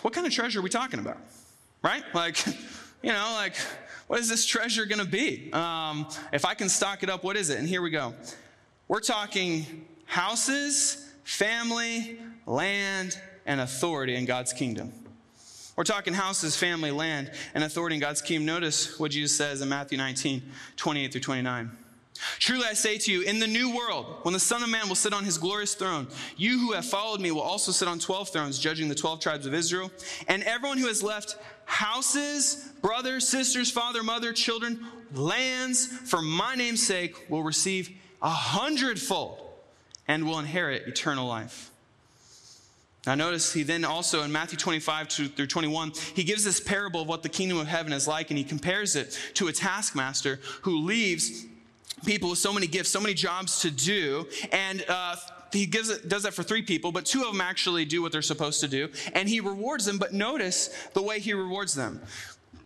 what 0.03 0.13
kind 0.13 0.27
of 0.27 0.33
treasure 0.33 0.59
are 0.59 0.63
we 0.63 0.71
talking 0.71 0.99
about? 0.99 1.19
Right? 1.83 2.03
Like, 2.15 2.45
you 3.03 3.13
know, 3.13 3.33
like, 3.35 3.55
what 4.07 4.21
is 4.21 4.29
this 4.29 4.45
treasure 4.45 4.87
gonna 4.87 5.05
be? 5.05 5.53
Um, 5.53 6.09
if 6.33 6.45
I 6.45 6.55
can 6.55 6.69
stock 6.69 7.03
it 7.03 7.11
up, 7.11 7.25
what 7.25 7.37
is 7.37 7.51
it? 7.51 7.59
And 7.59 7.69
here 7.69 7.83
we 7.83 7.91
go. 7.91 8.15
We're 8.89 9.01
talking 9.01 9.87
houses, 10.05 11.11
family, 11.25 12.19
land, 12.47 13.21
and 13.47 13.61
authority 13.61 14.15
in 14.17 14.25
God's 14.25 14.53
kingdom. 14.53 14.93
We're 15.77 15.85
talking 15.85 16.15
houses, 16.15 16.57
family, 16.57 16.91
land, 16.91 17.31
and 17.55 17.63
authority 17.63 17.97
in 17.97 18.01
God's 18.01 18.23
kingdom. 18.23 18.47
Notice 18.47 18.99
what 18.99 19.11
Jesus 19.11 19.37
says 19.37 19.61
in 19.61 19.69
Matthew 19.69 19.99
19, 19.99 20.43
28 20.77 21.13
through 21.13 21.21
29. 21.21 21.71
Truly 22.39 22.65
I 22.65 22.73
say 22.73 22.97
to 22.97 23.13
you, 23.13 23.21
in 23.21 23.39
the 23.41 23.47
new 23.47 23.77
world, 23.77 24.07
when 24.23 24.33
the 24.33 24.41
Son 24.41 24.63
of 24.63 24.71
Man 24.71 24.89
will 24.89 24.95
sit 24.95 25.13
on 25.13 25.23
his 25.23 25.37
glorious 25.37 25.75
throne, 25.75 26.09
you 26.39 26.59
who 26.59 26.73
have 26.73 26.87
followed 26.87 27.21
me 27.21 27.31
will 27.31 27.43
also 27.43 27.73
sit 27.73 27.89
on 27.89 27.99
12 27.99 28.31
thrones, 28.31 28.59
judging 28.59 28.89
the 28.89 28.95
12 28.95 29.21
tribes 29.21 29.45
of 29.45 29.53
Israel. 29.53 29.91
And 30.29 30.43
everyone 30.45 30.79
who 30.79 30.87
has 30.87 31.03
left 31.03 31.37
houses, 31.67 32.73
brothers, 32.81 33.29
sisters, 33.29 33.71
father, 33.71 34.03
mother, 34.03 34.33
children, 34.33 34.87
lands, 35.13 35.87
for 35.87 36.23
my 36.23 36.55
name's 36.55 36.87
sake, 36.87 37.27
will 37.29 37.43
receive 37.43 37.91
a 38.23 38.31
hundredfold 38.31 39.43
and 40.09 40.27
will 40.27 40.39
inherit 40.39 40.89
eternal 40.89 41.27
life. 41.27 41.71
Now, 43.07 43.15
notice 43.15 43.53
he 43.53 43.63
then 43.63 43.85
also 43.85 44.23
in 44.23 44.33
Matthew 44.33 44.59
25 44.59 45.09
through 45.09 45.47
21, 45.47 45.93
he 46.15 46.25
gives 46.25 46.43
this 46.43 46.59
parable 46.59 47.03
of 47.03 47.09
what 47.09 47.23
the 47.23 47.29
kingdom 47.29 47.59
of 47.59 47.69
heaven 47.69 47.93
is 47.93 48.09
like, 48.09 48.31
and 48.31 48.39
he 48.39 48.45
compares 48.45 48.97
it 48.97 49.19
to 49.35 49.47
a 49.47 49.53
taskmaster 49.53 50.41
who 50.63 50.79
leaves 50.79 51.47
people 52.05 52.31
with 52.31 52.39
so 52.39 52.53
many 52.53 52.67
gifts, 52.67 52.91
so 52.91 53.01
many 53.01 53.15
jobs 53.15 53.61
to 53.61 53.71
do, 53.71 54.27
and 54.51 54.85
uh, 54.89 55.15
he 55.53 55.67
gives 55.67 55.89
it, 55.89 56.09
does 56.09 56.25
that 56.25 56.35
for 56.35 56.43
three 56.43 56.63
people, 56.63 56.91
but 56.91 57.07
two 57.07 57.23
of 57.23 57.33
them 57.33 57.41
actually 57.41 57.85
do 57.85 58.03
what 58.03 58.11
they're 58.11 58.23
supposed 58.23 58.61
to 58.61 58.69
do, 58.69 58.89
and 59.15 59.29
he 59.29 59.39
rewards 59.41 59.85
them. 59.85 59.99
But 59.99 60.13
notice 60.13 60.69
the 60.93 61.03
way 61.03 61.21
he 61.21 61.33
rewards 61.33 61.75
them. 61.75 62.01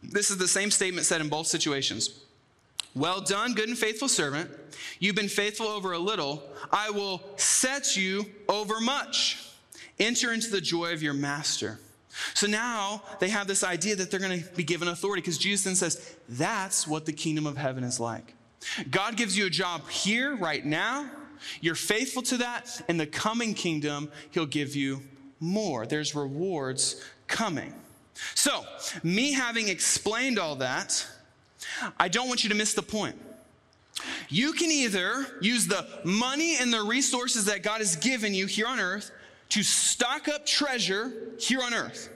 This 0.02 0.30
is 0.30 0.38
the 0.38 0.48
same 0.48 0.70
statement 0.70 1.06
said 1.06 1.20
in 1.20 1.28
both 1.28 1.48
situations. 1.48 2.24
Well 2.94 3.20
done, 3.20 3.52
good 3.52 3.68
and 3.68 3.78
faithful 3.78 4.08
servant. 4.08 4.50
You've 4.98 5.14
been 5.14 5.28
faithful 5.28 5.66
over 5.66 5.92
a 5.92 5.98
little. 5.98 6.42
I 6.72 6.90
will 6.90 7.22
set 7.36 7.96
you 7.96 8.24
over 8.48 8.80
much. 8.80 9.49
Enter 10.00 10.32
into 10.32 10.50
the 10.50 10.60
joy 10.60 10.92
of 10.92 11.02
your 11.02 11.14
master. 11.14 11.78
So 12.34 12.46
now 12.46 13.02
they 13.20 13.28
have 13.28 13.46
this 13.46 13.62
idea 13.62 13.94
that 13.96 14.10
they're 14.10 14.20
going 14.20 14.42
to 14.42 14.50
be 14.54 14.64
given 14.64 14.88
authority 14.88 15.20
because 15.20 15.38
Jesus 15.38 15.64
then 15.64 15.76
says, 15.76 16.16
that's 16.28 16.88
what 16.88 17.06
the 17.06 17.12
kingdom 17.12 17.46
of 17.46 17.56
heaven 17.56 17.84
is 17.84 18.00
like. 18.00 18.34
God 18.90 19.16
gives 19.16 19.38
you 19.38 19.46
a 19.46 19.50
job 19.50 19.88
here, 19.88 20.36
right 20.36 20.64
now. 20.64 21.08
You're 21.60 21.74
faithful 21.74 22.22
to 22.22 22.38
that. 22.38 22.82
In 22.88 22.96
the 22.96 23.06
coming 23.06 23.54
kingdom, 23.54 24.10
He'll 24.30 24.46
give 24.46 24.76
you 24.76 25.02
more. 25.38 25.86
There's 25.86 26.14
rewards 26.14 27.02
coming. 27.26 27.72
So, 28.34 28.64
me 29.02 29.32
having 29.32 29.68
explained 29.68 30.38
all 30.38 30.56
that, 30.56 31.06
I 31.98 32.08
don't 32.08 32.28
want 32.28 32.42
you 32.44 32.50
to 32.50 32.56
miss 32.56 32.74
the 32.74 32.82
point. 32.82 33.16
You 34.28 34.52
can 34.52 34.70
either 34.70 35.26
use 35.40 35.66
the 35.66 35.86
money 36.04 36.56
and 36.58 36.72
the 36.72 36.82
resources 36.82 37.46
that 37.46 37.62
God 37.62 37.78
has 37.78 37.96
given 37.96 38.34
you 38.34 38.46
here 38.46 38.66
on 38.66 38.80
earth 38.80 39.10
to 39.50 39.62
stock 39.62 40.28
up 40.28 40.46
treasure 40.46 41.34
here 41.38 41.60
on 41.62 41.74
earth. 41.74 42.10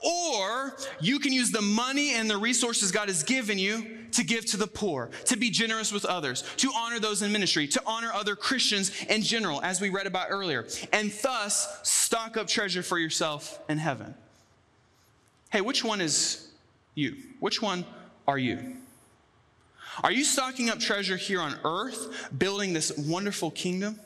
Or 0.00 0.76
you 1.00 1.18
can 1.18 1.32
use 1.32 1.50
the 1.50 1.62
money 1.62 2.14
and 2.14 2.28
the 2.28 2.36
resources 2.36 2.90
God 2.90 3.08
has 3.08 3.22
given 3.22 3.58
you 3.58 3.98
to 4.12 4.24
give 4.24 4.44
to 4.46 4.56
the 4.56 4.66
poor, 4.66 5.10
to 5.26 5.36
be 5.36 5.50
generous 5.50 5.92
with 5.92 6.04
others, 6.04 6.42
to 6.56 6.72
honor 6.74 6.98
those 6.98 7.22
in 7.22 7.30
ministry, 7.30 7.68
to 7.68 7.82
honor 7.86 8.10
other 8.12 8.34
Christians 8.34 8.90
in 9.04 9.22
general, 9.22 9.62
as 9.62 9.80
we 9.80 9.88
read 9.88 10.06
about 10.06 10.28
earlier, 10.30 10.66
and 10.92 11.12
thus 11.22 11.80
stock 11.88 12.36
up 12.36 12.48
treasure 12.48 12.82
for 12.82 12.98
yourself 12.98 13.60
in 13.68 13.78
heaven. 13.78 14.14
Hey, 15.50 15.60
which 15.60 15.84
one 15.84 16.00
is 16.00 16.48
you? 16.94 17.16
Which 17.40 17.62
one 17.62 17.84
are 18.26 18.38
you? 18.38 18.76
Are 20.02 20.12
you 20.12 20.24
stocking 20.24 20.70
up 20.70 20.78
treasure 20.78 21.16
here 21.16 21.40
on 21.40 21.56
earth, 21.64 22.30
building 22.36 22.72
this 22.72 22.96
wonderful 22.96 23.50
kingdom? 23.50 23.98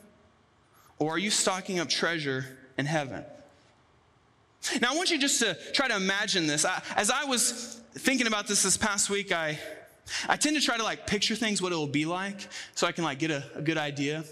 Or 0.99 1.15
are 1.15 1.17
you 1.17 1.29
stocking 1.29 1.79
up 1.79 1.89
treasure 1.89 2.45
in 2.77 2.85
heaven? 2.85 3.23
Now, 4.81 4.93
I 4.93 4.95
want 4.95 5.11
you 5.11 5.19
just 5.19 5.39
to 5.39 5.57
try 5.73 5.87
to 5.87 5.95
imagine 5.95 6.47
this. 6.47 6.65
I, 6.65 6.81
as 6.95 7.11
I 7.11 7.25
was 7.25 7.81
thinking 7.95 8.27
about 8.27 8.47
this 8.47 8.63
this 8.63 8.77
past 8.77 9.09
week, 9.09 9.31
I, 9.31 9.59
I 10.27 10.37
tend 10.37 10.55
to 10.55 10.61
try 10.61 10.77
to 10.77 10.83
like 10.83 11.05
picture 11.05 11.35
things, 11.35 11.61
what 11.61 11.71
it 11.71 11.75
will 11.75 11.85
be 11.87 12.05
like, 12.05 12.47
so 12.75 12.87
I 12.87 12.91
can 12.91 13.03
like 13.03 13.19
get 13.19 13.31
a, 13.31 13.43
a 13.55 13.61
good 13.61 13.77
idea. 13.77 14.23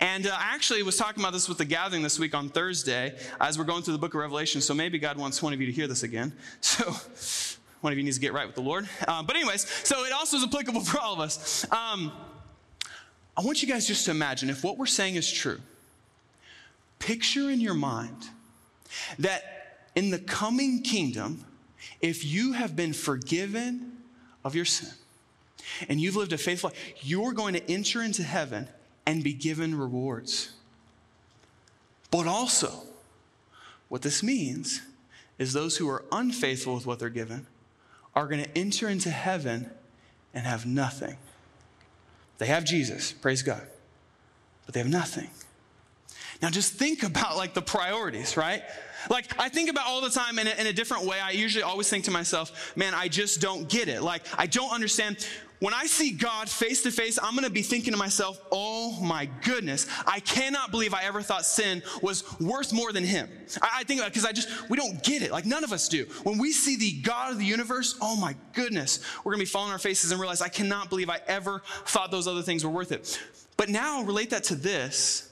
And 0.00 0.26
uh, 0.26 0.36
I 0.38 0.54
actually 0.54 0.82
was 0.82 0.96
talking 0.96 1.22
about 1.22 1.32
this 1.32 1.48
with 1.48 1.58
the 1.58 1.64
gathering 1.64 2.02
this 2.02 2.18
week 2.18 2.34
on 2.34 2.48
Thursday 2.48 3.16
as 3.40 3.58
we're 3.58 3.64
going 3.64 3.82
through 3.82 3.94
the 3.94 3.98
book 3.98 4.14
of 4.14 4.20
Revelation. 4.20 4.60
So 4.60 4.74
maybe 4.74 4.98
God 4.98 5.16
wants 5.16 5.42
one 5.42 5.52
of 5.52 5.60
you 5.60 5.66
to 5.66 5.72
hear 5.72 5.86
this 5.86 6.02
again. 6.02 6.32
So 6.60 6.94
one 7.80 7.92
of 7.92 7.98
you 7.98 8.02
needs 8.02 8.16
to 8.16 8.20
get 8.20 8.32
right 8.32 8.46
with 8.46 8.56
the 8.56 8.62
Lord. 8.62 8.88
Uh, 9.06 9.22
but 9.22 9.36
anyways, 9.36 9.68
so 9.86 10.04
it 10.04 10.12
also 10.12 10.36
is 10.36 10.44
applicable 10.44 10.80
for 10.84 11.00
all 11.00 11.14
of 11.14 11.20
us. 11.20 11.64
Um, 11.70 12.12
I 13.36 13.42
want 13.42 13.62
you 13.62 13.68
guys 13.68 13.86
just 13.86 14.04
to 14.06 14.10
imagine 14.10 14.50
if 14.50 14.64
what 14.64 14.76
we're 14.76 14.86
saying 14.86 15.14
is 15.14 15.30
true 15.30 15.60
Picture 16.98 17.50
in 17.50 17.60
your 17.60 17.74
mind 17.74 18.28
that 19.18 19.86
in 19.94 20.10
the 20.10 20.18
coming 20.18 20.82
kingdom, 20.82 21.44
if 22.00 22.24
you 22.24 22.52
have 22.52 22.76
been 22.76 22.92
forgiven 22.92 23.98
of 24.44 24.54
your 24.54 24.64
sin 24.64 24.90
and 25.88 26.00
you've 26.00 26.16
lived 26.16 26.32
a 26.32 26.38
faithful 26.38 26.70
life, 26.70 26.94
you're 27.02 27.32
going 27.32 27.54
to 27.54 27.70
enter 27.70 28.02
into 28.02 28.22
heaven 28.22 28.68
and 29.06 29.22
be 29.22 29.32
given 29.32 29.76
rewards. 29.76 30.52
But 32.10 32.26
also, 32.26 32.84
what 33.88 34.02
this 34.02 34.22
means 34.22 34.82
is 35.38 35.52
those 35.52 35.76
who 35.76 35.88
are 35.88 36.04
unfaithful 36.10 36.74
with 36.74 36.86
what 36.86 36.98
they're 36.98 37.08
given 37.08 37.46
are 38.14 38.26
going 38.26 38.42
to 38.42 38.58
enter 38.58 38.88
into 38.88 39.10
heaven 39.10 39.70
and 40.34 40.46
have 40.46 40.66
nothing. 40.66 41.16
They 42.38 42.46
have 42.46 42.64
Jesus, 42.64 43.12
praise 43.12 43.42
God, 43.42 43.66
but 44.64 44.74
they 44.74 44.80
have 44.80 44.88
nothing. 44.88 45.30
Now 46.40 46.50
just 46.50 46.74
think 46.74 47.02
about 47.04 47.36
like 47.36 47.54
the 47.54 47.62
priorities, 47.62 48.36
right? 48.36 48.62
Like 49.10 49.38
I 49.38 49.48
think 49.48 49.70
about 49.70 49.86
all 49.86 50.00
the 50.00 50.10
time 50.10 50.38
in 50.38 50.46
a, 50.46 50.50
in 50.52 50.66
a 50.66 50.72
different 50.72 51.04
way. 51.04 51.20
I 51.20 51.30
usually 51.30 51.62
always 51.62 51.88
think 51.88 52.04
to 52.04 52.10
myself, 52.10 52.76
man, 52.76 52.94
I 52.94 53.08
just 53.08 53.40
don't 53.40 53.68
get 53.68 53.88
it. 53.88 54.02
Like 54.02 54.22
I 54.36 54.46
don't 54.46 54.72
understand. 54.72 55.26
When 55.60 55.74
I 55.74 55.86
see 55.86 56.12
God 56.12 56.48
face 56.48 56.84
to 56.84 56.92
face, 56.92 57.18
I'm 57.20 57.34
gonna 57.34 57.50
be 57.50 57.62
thinking 57.62 57.92
to 57.92 57.98
myself, 57.98 58.40
oh 58.52 59.00
my 59.02 59.28
goodness, 59.42 59.88
I 60.06 60.20
cannot 60.20 60.70
believe 60.70 60.94
I 60.94 61.02
ever 61.02 61.20
thought 61.20 61.44
sin 61.44 61.82
was 62.00 62.22
worth 62.38 62.72
more 62.72 62.92
than 62.92 63.02
Him. 63.02 63.28
I, 63.60 63.78
I 63.78 63.84
think 63.84 64.00
about 64.00 64.12
because 64.12 64.24
I 64.24 64.30
just, 64.30 64.70
we 64.70 64.76
don't 64.76 65.02
get 65.02 65.22
it. 65.22 65.32
Like 65.32 65.46
none 65.46 65.64
of 65.64 65.72
us 65.72 65.88
do. 65.88 66.04
When 66.22 66.38
we 66.38 66.52
see 66.52 66.76
the 66.76 67.00
God 67.02 67.32
of 67.32 67.38
the 67.38 67.44
universe, 67.44 67.96
oh 68.00 68.14
my 68.14 68.36
goodness, 68.52 69.00
we're 69.24 69.32
gonna 69.32 69.42
be 69.42 69.46
falling 69.46 69.68
on 69.68 69.72
our 69.72 69.80
faces 69.80 70.12
and 70.12 70.20
realize 70.20 70.42
I 70.42 70.48
cannot 70.48 70.90
believe 70.90 71.10
I 71.10 71.20
ever 71.26 71.62
thought 71.86 72.12
those 72.12 72.28
other 72.28 72.42
things 72.42 72.64
were 72.64 72.70
worth 72.70 72.92
it. 72.92 73.20
But 73.56 73.68
now 73.68 74.02
relate 74.02 74.30
that 74.30 74.44
to 74.44 74.54
this 74.54 75.28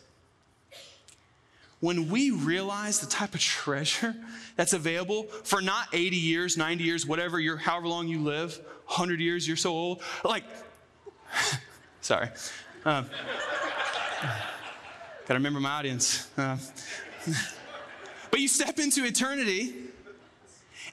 when 1.86 2.10
we 2.10 2.32
realize 2.32 2.98
the 2.98 3.06
type 3.06 3.32
of 3.32 3.38
treasure 3.38 4.12
that's 4.56 4.72
available 4.72 5.22
for 5.44 5.62
not 5.62 5.86
80 5.92 6.16
years, 6.16 6.56
90 6.56 6.82
years, 6.82 7.06
whatever 7.06 7.38
you're, 7.38 7.56
however 7.56 7.86
long 7.86 8.08
you 8.08 8.24
live, 8.24 8.56
100 8.86 9.20
years, 9.20 9.46
you're 9.46 9.56
so 9.56 9.70
old, 9.70 10.02
like, 10.24 10.42
sorry. 12.00 12.28
Um, 12.84 13.06
gotta 14.20 15.34
remember 15.34 15.60
my 15.60 15.70
audience. 15.70 16.28
Uh, 16.36 16.56
but 18.32 18.40
you 18.40 18.48
step 18.48 18.80
into 18.80 19.04
eternity 19.04 19.72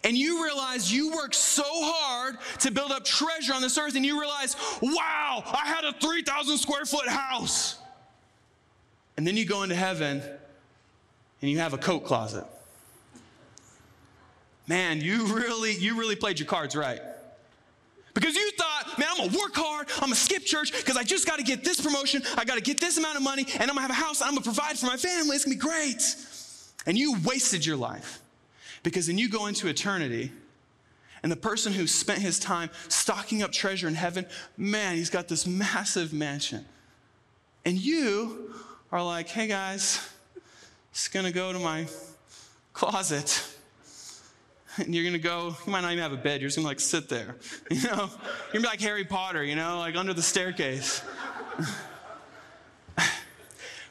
and 0.03 0.15
you 0.15 0.43
realize 0.43 0.93
you 0.93 1.15
worked 1.15 1.34
so 1.34 1.63
hard 1.65 2.38
to 2.60 2.69
build 2.69 2.91
up 2.91 3.03
treasure 3.03 3.56
on 3.56 3.63
this 3.63 3.79
earth, 3.79 3.95
and 3.95 4.06
you 4.06 4.19
realize, 4.19 4.56
wow, 4.79 5.41
I 5.43 5.65
had 5.65 5.86
a 5.86 5.93
3,000 5.93 6.60
square 6.60 6.86
foot 6.86 7.08
house. 7.08 7.79
And 9.17 9.25
then 9.25 9.38
you 9.38 9.45
go 9.45 9.63
into 9.63 9.75
heaven 9.75 10.21
and 11.43 11.51
you 11.51 11.60
have 11.60 11.73
a 11.73 11.77
coat 11.77 12.06
closet. 12.06 12.45
Man, 14.65 15.01
you 15.01 15.25
really, 15.36 15.73
you 15.73 15.99
really 15.99 16.15
played 16.15 16.39
your 16.39 16.47
cards 16.47 16.73
right. 16.73 17.01
Because 18.13 18.36
you 18.36 18.49
thought, 18.51 18.97
man, 18.97 19.10
I'm 19.12 19.17
gonna 19.25 19.38
work 19.38 19.53
hard, 19.53 19.89
I'm 19.95 20.03
gonna 20.03 20.15
skip 20.15 20.45
church 20.45 20.71
because 20.71 20.95
I 20.95 21.03
just 21.03 21.27
gotta 21.27 21.43
get 21.43 21.63
this 21.65 21.82
promotion, 21.82 22.23
I 22.38 22.45
gotta 22.45 22.62
get 22.62 22.79
this 22.79 22.97
amount 22.97 23.17
of 23.17 23.23
money, 23.23 23.45
and 23.56 23.63
I'm 23.63 23.75
gonna 23.75 23.82
have 23.82 23.89
a 23.89 23.93
house, 23.93 24.21
and 24.21 24.29
I'm 24.29 24.36
gonna 24.36 24.45
provide 24.45 24.79
for 24.79 24.86
my 24.86 24.95
family. 24.95 25.36
It's 25.36 25.43
gonna 25.43 25.56
be 25.56 25.60
great. 25.60 26.15
And 26.86 26.97
you 26.97 27.17
wasted 27.25 27.65
your 27.65 27.75
life 27.75 28.21
because 28.84 29.08
then 29.08 29.17
you 29.17 29.27
go 29.27 29.47
into 29.47 29.67
eternity. 29.67 30.32
And 31.23 31.32
the 31.32 31.38
person 31.38 31.73
who 31.73 31.88
spent 31.88 32.19
his 32.19 32.39
time 32.39 32.69
stocking 32.88 33.43
up 33.43 33.51
treasure 33.51 33.88
in 33.89 33.95
heaven, 33.95 34.25
man, 34.56 34.95
he's 34.95 35.10
got 35.10 35.27
this 35.27 35.45
massive 35.45 36.13
mansion. 36.13 36.65
And 37.65 37.77
you 37.77 38.53
are 38.91 39.03
like, 39.03 39.27
hey 39.27 39.47
guys, 39.47 40.12
just 40.93 41.12
gonna 41.12 41.32
go 41.32 41.51
to 41.51 41.60
my 41.60 41.88
closet. 42.71 43.49
And 44.77 44.93
you're 44.93 45.03
gonna 45.03 45.17
go, 45.17 45.56
you 45.65 45.71
might 45.71 45.82
not 45.82 45.91
even 45.91 46.03
have 46.03 46.13
a 46.13 46.17
bed, 46.17 46.41
you're 46.41 46.47
just 46.47 46.58
gonna 46.58 46.67
like 46.67 46.79
sit 46.79 47.10
there. 47.10 47.36
You 47.71 47.82
know? 47.84 48.10
You're 48.51 48.53
gonna 48.53 48.62
be 48.62 48.67
like 48.67 48.82
Harry 48.82 49.03
Potter, 49.03 49.43
you 49.43 49.56
know, 49.56 49.79
like 49.79 49.95
under 49.95 50.13
the 50.13 50.21
staircase. 50.21 51.01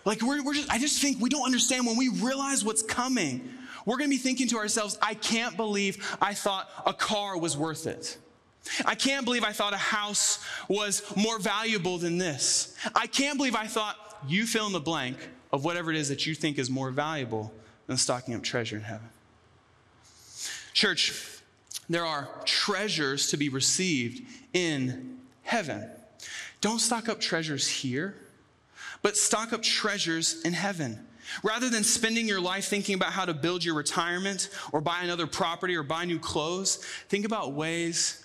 like 0.05 0.23
we're, 0.23 0.43
we're 0.43 0.55
just, 0.55 0.71
I 0.71 0.79
just 0.79 1.01
think 1.01 1.21
we 1.21 1.29
don't 1.29 1.45
understand 1.45 1.87
when 1.87 1.97
we 1.97 2.09
realize 2.09 2.65
what's 2.65 2.83
coming. 2.83 3.49
We're 3.85 3.97
gonna 3.97 4.09
be 4.09 4.17
thinking 4.17 4.49
to 4.49 4.59
ourselves, 4.59 4.99
I 5.03 5.15
can't 5.15 5.57
believe 5.57 6.17
I 6.21 6.35
thought 6.35 6.69
a 6.87 6.93
car 6.93 7.37
was 7.37 7.57
worth 7.57 7.87
it. 7.87 8.17
I 8.85 8.95
can't 8.95 9.25
believe 9.25 9.43
I 9.43 9.51
thought 9.51 9.73
a 9.73 9.77
house 9.77 10.45
was 10.69 11.03
more 11.17 11.41
valuable 11.41 11.99
than 11.99 12.19
this. 12.19 12.77
I 12.95 13.09
can't 13.09 13.37
believe 13.37 13.57
I 13.57 13.67
thought 13.67 13.97
you 14.29 14.47
fill 14.47 14.67
in 14.67 14.73
the 14.73 14.81
blank 14.81 15.17
of 15.53 15.65
whatever 15.65 15.91
it 15.91 15.97
is 15.97 16.09
that 16.09 16.27
you 16.27 16.35
think 16.35 16.59
is 16.59 16.71
more 16.71 16.91
valuable 16.91 17.53
than 17.87 17.97
stocking 17.97 18.35
up 18.35 18.43
treasure 18.43 18.77
in 18.77 18.83
heaven. 18.83 19.09
Church, 20.73 21.13
there 21.89 22.07
are 22.07 22.29
treasures 22.45 23.29
to 23.29 23.37
be 23.37 23.49
received 23.49 24.27
in 24.55 25.19
heaven. 25.43 25.91
Don't 26.61 26.79
stock 26.79 27.09
up 27.09 27.21
treasures 27.21 27.69
here, 27.69 28.15
but 29.03 29.17
stock 29.17 29.53
up 29.53 29.63
treasures 29.63 30.41
in 30.43 30.53
heaven. 30.53 31.07
Rather 31.43 31.69
than 31.69 31.85
spending 31.85 32.27
your 32.27 32.41
life 32.41 32.67
thinking 32.67 32.95
about 32.95 33.13
how 33.13 33.25
to 33.25 33.35
build 33.35 33.65
your 33.65 33.75
retirement 33.75 34.49
or 34.73 34.81
buy 34.81 35.01
another 35.03 35.27
property 35.27 35.77
or 35.77 35.83
buy 35.83 36.05
new 36.05 36.19
clothes, 36.19 36.77
think 37.09 37.25
about 37.25 37.53
ways 37.53 38.25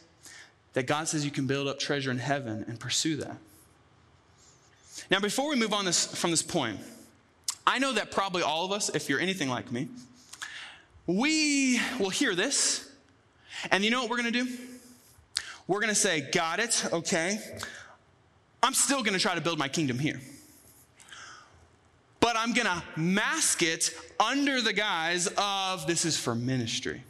that 0.73 0.87
God 0.87 1.07
says 1.07 1.25
you 1.25 1.31
can 1.31 1.47
build 1.47 1.67
up 1.67 1.79
treasure 1.79 2.11
in 2.11 2.19
heaven 2.19 2.65
and 2.67 2.79
pursue 2.79 3.17
that. 3.17 3.37
Now, 5.09 5.19
before 5.19 5.49
we 5.49 5.55
move 5.55 5.73
on 5.73 5.85
this, 5.85 6.05
from 6.15 6.31
this 6.31 6.41
point, 6.41 6.79
I 7.67 7.79
know 7.79 7.91
that 7.91 8.11
probably 8.11 8.43
all 8.43 8.63
of 8.63 8.71
us, 8.71 8.87
if 8.87 9.09
you're 9.09 9.19
anything 9.19 9.49
like 9.49 9.73
me, 9.73 9.89
we 11.05 11.81
will 11.99 12.09
hear 12.09 12.33
this, 12.33 12.89
and 13.71 13.83
you 13.83 13.91
know 13.91 13.99
what 13.99 14.09
we're 14.09 14.15
gonna 14.15 14.31
do? 14.31 14.47
We're 15.67 15.81
gonna 15.81 15.93
say, 15.93 16.21
Got 16.31 16.61
it, 16.61 16.85
okay. 16.93 17.39
I'm 18.63 18.73
still 18.73 19.03
gonna 19.03 19.19
try 19.19 19.35
to 19.35 19.41
build 19.41 19.59
my 19.59 19.67
kingdom 19.67 19.99
here. 19.99 20.21
But 22.21 22.37
I'm 22.37 22.53
gonna 22.53 22.81
mask 22.95 23.61
it 23.61 23.93
under 24.17 24.61
the 24.61 24.71
guise 24.71 25.27
of 25.37 25.87
this 25.87 26.05
is 26.05 26.17
for 26.17 26.35
ministry. 26.35 27.03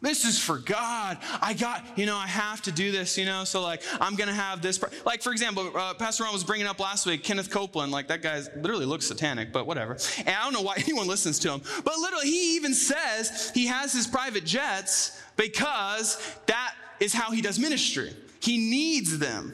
This 0.00 0.24
is 0.24 0.38
for 0.38 0.58
God. 0.58 1.18
I 1.42 1.54
got, 1.54 1.84
you 1.96 2.06
know, 2.06 2.16
I 2.16 2.28
have 2.28 2.62
to 2.62 2.72
do 2.72 2.92
this, 2.92 3.18
you 3.18 3.24
know, 3.24 3.42
so 3.42 3.62
like 3.62 3.82
I'm 4.00 4.14
going 4.14 4.28
to 4.28 4.34
have 4.34 4.62
this. 4.62 4.80
Like, 5.04 5.22
for 5.22 5.32
example, 5.32 5.72
uh, 5.76 5.94
Pastor 5.94 6.22
Ron 6.22 6.32
was 6.32 6.44
bringing 6.44 6.68
up 6.68 6.78
last 6.78 7.04
week 7.04 7.24
Kenneth 7.24 7.50
Copeland. 7.50 7.90
Like, 7.90 8.06
that 8.08 8.22
guy 8.22 8.40
literally 8.56 8.86
looks 8.86 9.06
satanic, 9.06 9.52
but 9.52 9.66
whatever. 9.66 9.98
And 10.18 10.28
I 10.28 10.44
don't 10.44 10.52
know 10.52 10.62
why 10.62 10.74
anyone 10.78 11.08
listens 11.08 11.40
to 11.40 11.52
him. 11.52 11.62
But 11.84 11.98
literally, 11.98 12.26
he 12.26 12.54
even 12.54 12.74
says 12.74 13.50
he 13.54 13.66
has 13.66 13.92
his 13.92 14.06
private 14.06 14.44
jets 14.44 15.20
because 15.36 16.36
that 16.46 16.74
is 17.00 17.12
how 17.12 17.32
he 17.32 17.40
does 17.40 17.58
ministry. 17.58 18.14
He 18.40 18.56
needs 18.70 19.18
them. 19.18 19.52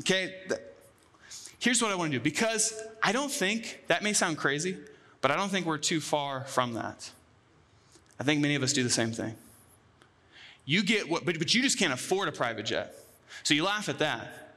Okay? 0.00 0.34
Here's 1.58 1.80
what 1.80 1.90
I 1.90 1.94
want 1.94 2.12
to 2.12 2.18
do 2.18 2.22
because 2.22 2.78
I 3.02 3.12
don't 3.12 3.32
think, 3.32 3.84
that 3.86 4.02
may 4.02 4.12
sound 4.12 4.36
crazy, 4.36 4.76
but 5.22 5.30
I 5.30 5.36
don't 5.36 5.48
think 5.48 5.64
we're 5.64 5.78
too 5.78 6.00
far 6.00 6.42
from 6.42 6.74
that. 6.74 7.10
I 8.20 8.24
think 8.24 8.42
many 8.42 8.54
of 8.54 8.62
us 8.62 8.74
do 8.74 8.82
the 8.82 8.90
same 8.90 9.12
thing. 9.12 9.34
You 10.64 10.82
get 10.82 11.08
what, 11.08 11.24
but, 11.24 11.38
but 11.38 11.54
you 11.54 11.62
just 11.62 11.78
can't 11.78 11.92
afford 11.92 12.28
a 12.28 12.32
private 12.32 12.66
jet. 12.66 12.94
So 13.42 13.54
you 13.54 13.64
laugh 13.64 13.88
at 13.88 13.98
that. 13.98 14.54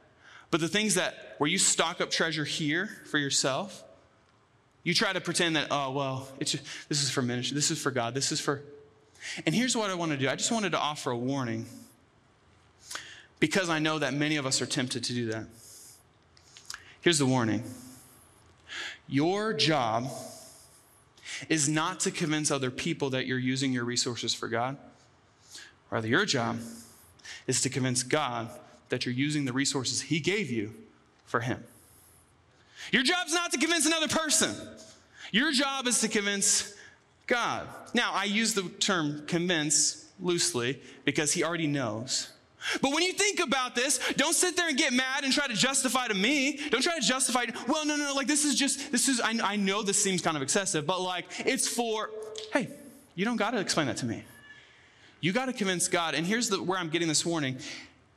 But 0.50 0.60
the 0.60 0.68
things 0.68 0.94
that, 0.94 1.34
where 1.38 1.50
you 1.50 1.58
stock 1.58 2.00
up 2.00 2.10
treasure 2.10 2.44
here 2.44 2.88
for 3.10 3.18
yourself, 3.18 3.82
you 4.84 4.94
try 4.94 5.12
to 5.12 5.20
pretend 5.20 5.56
that, 5.56 5.68
oh, 5.70 5.90
well, 5.90 6.28
it's 6.38 6.52
just, 6.52 6.64
this 6.88 7.02
is 7.02 7.10
for 7.10 7.22
ministry, 7.22 7.54
this 7.54 7.70
is 7.70 7.80
for 7.80 7.90
God, 7.90 8.14
this 8.14 8.30
is 8.30 8.40
for. 8.40 8.62
And 9.44 9.54
here's 9.54 9.76
what 9.76 9.90
I 9.90 9.94
want 9.94 10.12
to 10.12 10.16
do 10.16 10.28
I 10.28 10.36
just 10.36 10.52
wanted 10.52 10.70
to 10.72 10.78
offer 10.78 11.10
a 11.10 11.16
warning 11.16 11.66
because 13.40 13.68
I 13.68 13.80
know 13.80 13.98
that 13.98 14.14
many 14.14 14.36
of 14.36 14.46
us 14.46 14.62
are 14.62 14.66
tempted 14.66 15.04
to 15.04 15.12
do 15.12 15.26
that. 15.32 15.46
Here's 17.00 17.18
the 17.18 17.26
warning 17.26 17.64
Your 19.08 19.52
job 19.52 20.08
is 21.48 21.68
not 21.68 22.00
to 22.00 22.10
convince 22.10 22.50
other 22.50 22.70
people 22.70 23.10
that 23.10 23.26
you're 23.26 23.38
using 23.38 23.72
your 23.72 23.84
resources 23.84 24.32
for 24.32 24.48
God. 24.48 24.76
Rather, 25.90 26.08
your 26.08 26.24
job 26.24 26.58
is 27.46 27.60
to 27.62 27.70
convince 27.70 28.02
God 28.02 28.50
that 28.88 29.04
you're 29.04 29.14
using 29.14 29.44
the 29.44 29.52
resources 29.52 30.02
He 30.02 30.20
gave 30.20 30.50
you 30.50 30.74
for 31.24 31.40
Him. 31.40 31.62
Your 32.92 33.02
job's 33.02 33.32
not 33.32 33.52
to 33.52 33.58
convince 33.58 33.86
another 33.86 34.08
person. 34.08 34.54
Your 35.32 35.52
job 35.52 35.86
is 35.86 36.00
to 36.00 36.08
convince 36.08 36.74
God. 37.26 37.66
Now, 37.94 38.12
I 38.12 38.24
use 38.24 38.54
the 38.54 38.62
term 38.62 39.26
convince 39.26 40.06
loosely 40.20 40.80
because 41.04 41.32
He 41.32 41.42
already 41.42 41.66
knows. 41.66 42.30
But 42.80 42.92
when 42.92 43.02
you 43.02 43.12
think 43.12 43.40
about 43.40 43.74
this, 43.74 44.00
don't 44.16 44.34
sit 44.34 44.56
there 44.56 44.68
and 44.68 44.76
get 44.76 44.92
mad 44.92 45.24
and 45.24 45.32
try 45.32 45.46
to 45.46 45.54
justify 45.54 46.08
to 46.08 46.14
me. 46.14 46.58
Don't 46.70 46.82
try 46.82 46.98
to 46.98 47.04
justify, 47.04 47.46
well, 47.68 47.86
no, 47.86 47.96
no, 47.96 48.06
no, 48.06 48.14
like 48.14 48.26
this 48.26 48.44
is 48.44 48.56
just, 48.56 48.90
this 48.90 49.08
is, 49.08 49.20
I, 49.20 49.38
I 49.42 49.56
know 49.56 49.82
this 49.82 50.02
seems 50.02 50.20
kind 50.20 50.36
of 50.36 50.42
excessive, 50.42 50.86
but 50.86 51.00
like 51.00 51.26
it's 51.40 51.68
for, 51.68 52.10
hey, 52.52 52.68
you 53.14 53.24
don't 53.24 53.36
got 53.36 53.52
to 53.52 53.60
explain 53.60 53.86
that 53.86 53.98
to 53.98 54.06
me. 54.06 54.24
You 55.20 55.32
got 55.32 55.46
to 55.46 55.52
convince 55.52 55.88
God. 55.88 56.14
And 56.14 56.26
here's 56.26 56.48
the, 56.48 56.62
where 56.62 56.78
I'm 56.78 56.88
getting 56.88 57.08
this 57.08 57.24
warning. 57.24 57.58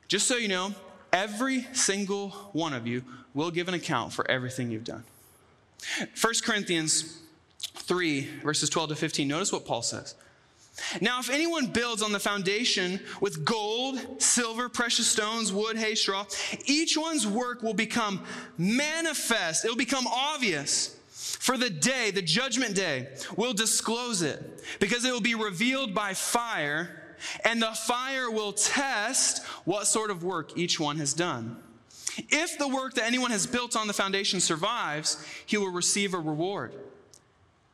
Just 0.08 0.26
so 0.26 0.36
you 0.36 0.48
know, 0.48 0.74
every 1.12 1.66
single 1.72 2.30
one 2.52 2.72
of 2.72 2.86
you 2.86 3.02
will 3.34 3.50
give 3.50 3.68
an 3.68 3.74
account 3.74 4.12
for 4.12 4.28
everything 4.30 4.70
you've 4.70 4.84
done. 4.84 5.04
1 6.20 6.34
Corinthians 6.44 7.20
3, 7.60 8.28
verses 8.42 8.68
12 8.68 8.90
to 8.90 8.96
15. 8.96 9.28
Notice 9.28 9.52
what 9.52 9.64
Paul 9.64 9.82
says. 9.82 10.14
Now, 11.00 11.20
if 11.20 11.30
anyone 11.30 11.66
builds 11.66 12.02
on 12.02 12.12
the 12.12 12.20
foundation 12.20 13.00
with 13.20 13.44
gold, 13.44 14.22
silver, 14.22 14.68
precious 14.68 15.06
stones, 15.06 15.52
wood, 15.52 15.76
hay, 15.76 15.94
straw, 15.94 16.24
each 16.64 16.96
one's 16.96 17.26
work 17.26 17.62
will 17.62 17.74
become 17.74 18.24
manifest. 18.56 19.64
It'll 19.64 19.76
become 19.76 20.06
obvious 20.06 20.96
for 21.40 21.56
the 21.56 21.70
day, 21.70 22.10
the 22.10 22.20
judgment 22.20 22.74
day, 22.74 23.08
will 23.34 23.54
disclose 23.54 24.20
it 24.20 24.62
because 24.78 25.06
it 25.06 25.12
will 25.12 25.22
be 25.22 25.34
revealed 25.34 25.94
by 25.94 26.12
fire, 26.12 27.14
and 27.46 27.62
the 27.62 27.72
fire 27.72 28.30
will 28.30 28.52
test 28.52 29.42
what 29.64 29.86
sort 29.86 30.10
of 30.10 30.22
work 30.22 30.58
each 30.58 30.78
one 30.78 30.98
has 30.98 31.14
done. 31.14 31.56
If 32.28 32.58
the 32.58 32.68
work 32.68 32.92
that 32.94 33.06
anyone 33.06 33.30
has 33.30 33.46
built 33.46 33.74
on 33.74 33.86
the 33.86 33.94
foundation 33.94 34.38
survives, 34.38 35.24
he 35.46 35.56
will 35.56 35.72
receive 35.72 36.12
a 36.12 36.18
reward. 36.18 36.74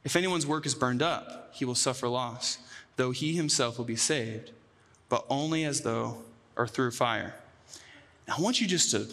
If 0.05 0.15
anyone's 0.15 0.47
work 0.47 0.65
is 0.65 0.77
burned 0.77 1.03
up, 1.03 1.51
he 1.53 1.65
will 1.65 1.75
suffer 1.75 2.07
loss, 2.07 2.59
though 2.95 3.11
he 3.11 3.35
himself 3.35 3.79
will 3.79 3.85
be 3.85 3.97
saved, 3.97 4.53
but 5.09 5.27
only 5.29 5.65
as 5.65 5.81
though 5.81 6.19
or 6.55 6.69
through 6.69 6.93
fire. 6.93 7.35
Now, 8.29 8.37
I 8.39 8.41
want 8.41 8.61
you 8.61 8.69
just 8.69 8.93
to 8.93 9.09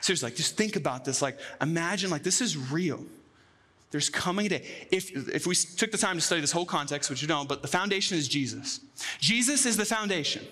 seriously, 0.00 0.28
like, 0.28 0.36
just 0.36 0.56
think 0.56 0.76
about 0.76 1.04
this. 1.04 1.20
Like, 1.20 1.38
imagine, 1.60 2.10
like, 2.10 2.22
this 2.22 2.40
is 2.40 2.56
real. 2.56 3.04
There's 3.90 4.10
coming 4.10 4.46
a 4.46 4.48
day. 4.50 4.86
If, 4.90 5.28
if 5.28 5.46
we 5.46 5.54
took 5.54 5.90
the 5.90 5.98
time 5.98 6.16
to 6.16 6.20
study 6.20 6.40
this 6.40 6.52
whole 6.52 6.66
context, 6.66 7.08
which 7.08 7.22
you 7.22 7.28
don't, 7.28 7.48
but 7.48 7.62
the 7.62 7.68
foundation 7.68 8.18
is 8.18 8.28
Jesus. 8.28 8.80
Jesus 9.18 9.64
is 9.64 9.76
the 9.76 9.84
foundation. 9.84 10.46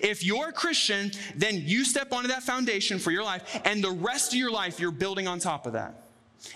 If 0.00 0.24
you're 0.24 0.50
a 0.50 0.52
Christian, 0.52 1.10
then 1.34 1.62
you 1.64 1.84
step 1.84 2.12
onto 2.12 2.28
that 2.28 2.42
foundation 2.42 2.98
for 2.98 3.10
your 3.10 3.24
life, 3.24 3.60
and 3.64 3.82
the 3.82 3.90
rest 3.90 4.32
of 4.32 4.38
your 4.38 4.50
life 4.50 4.78
you're 4.78 4.90
building 4.90 5.26
on 5.26 5.38
top 5.38 5.66
of 5.66 5.72
that. 5.72 6.02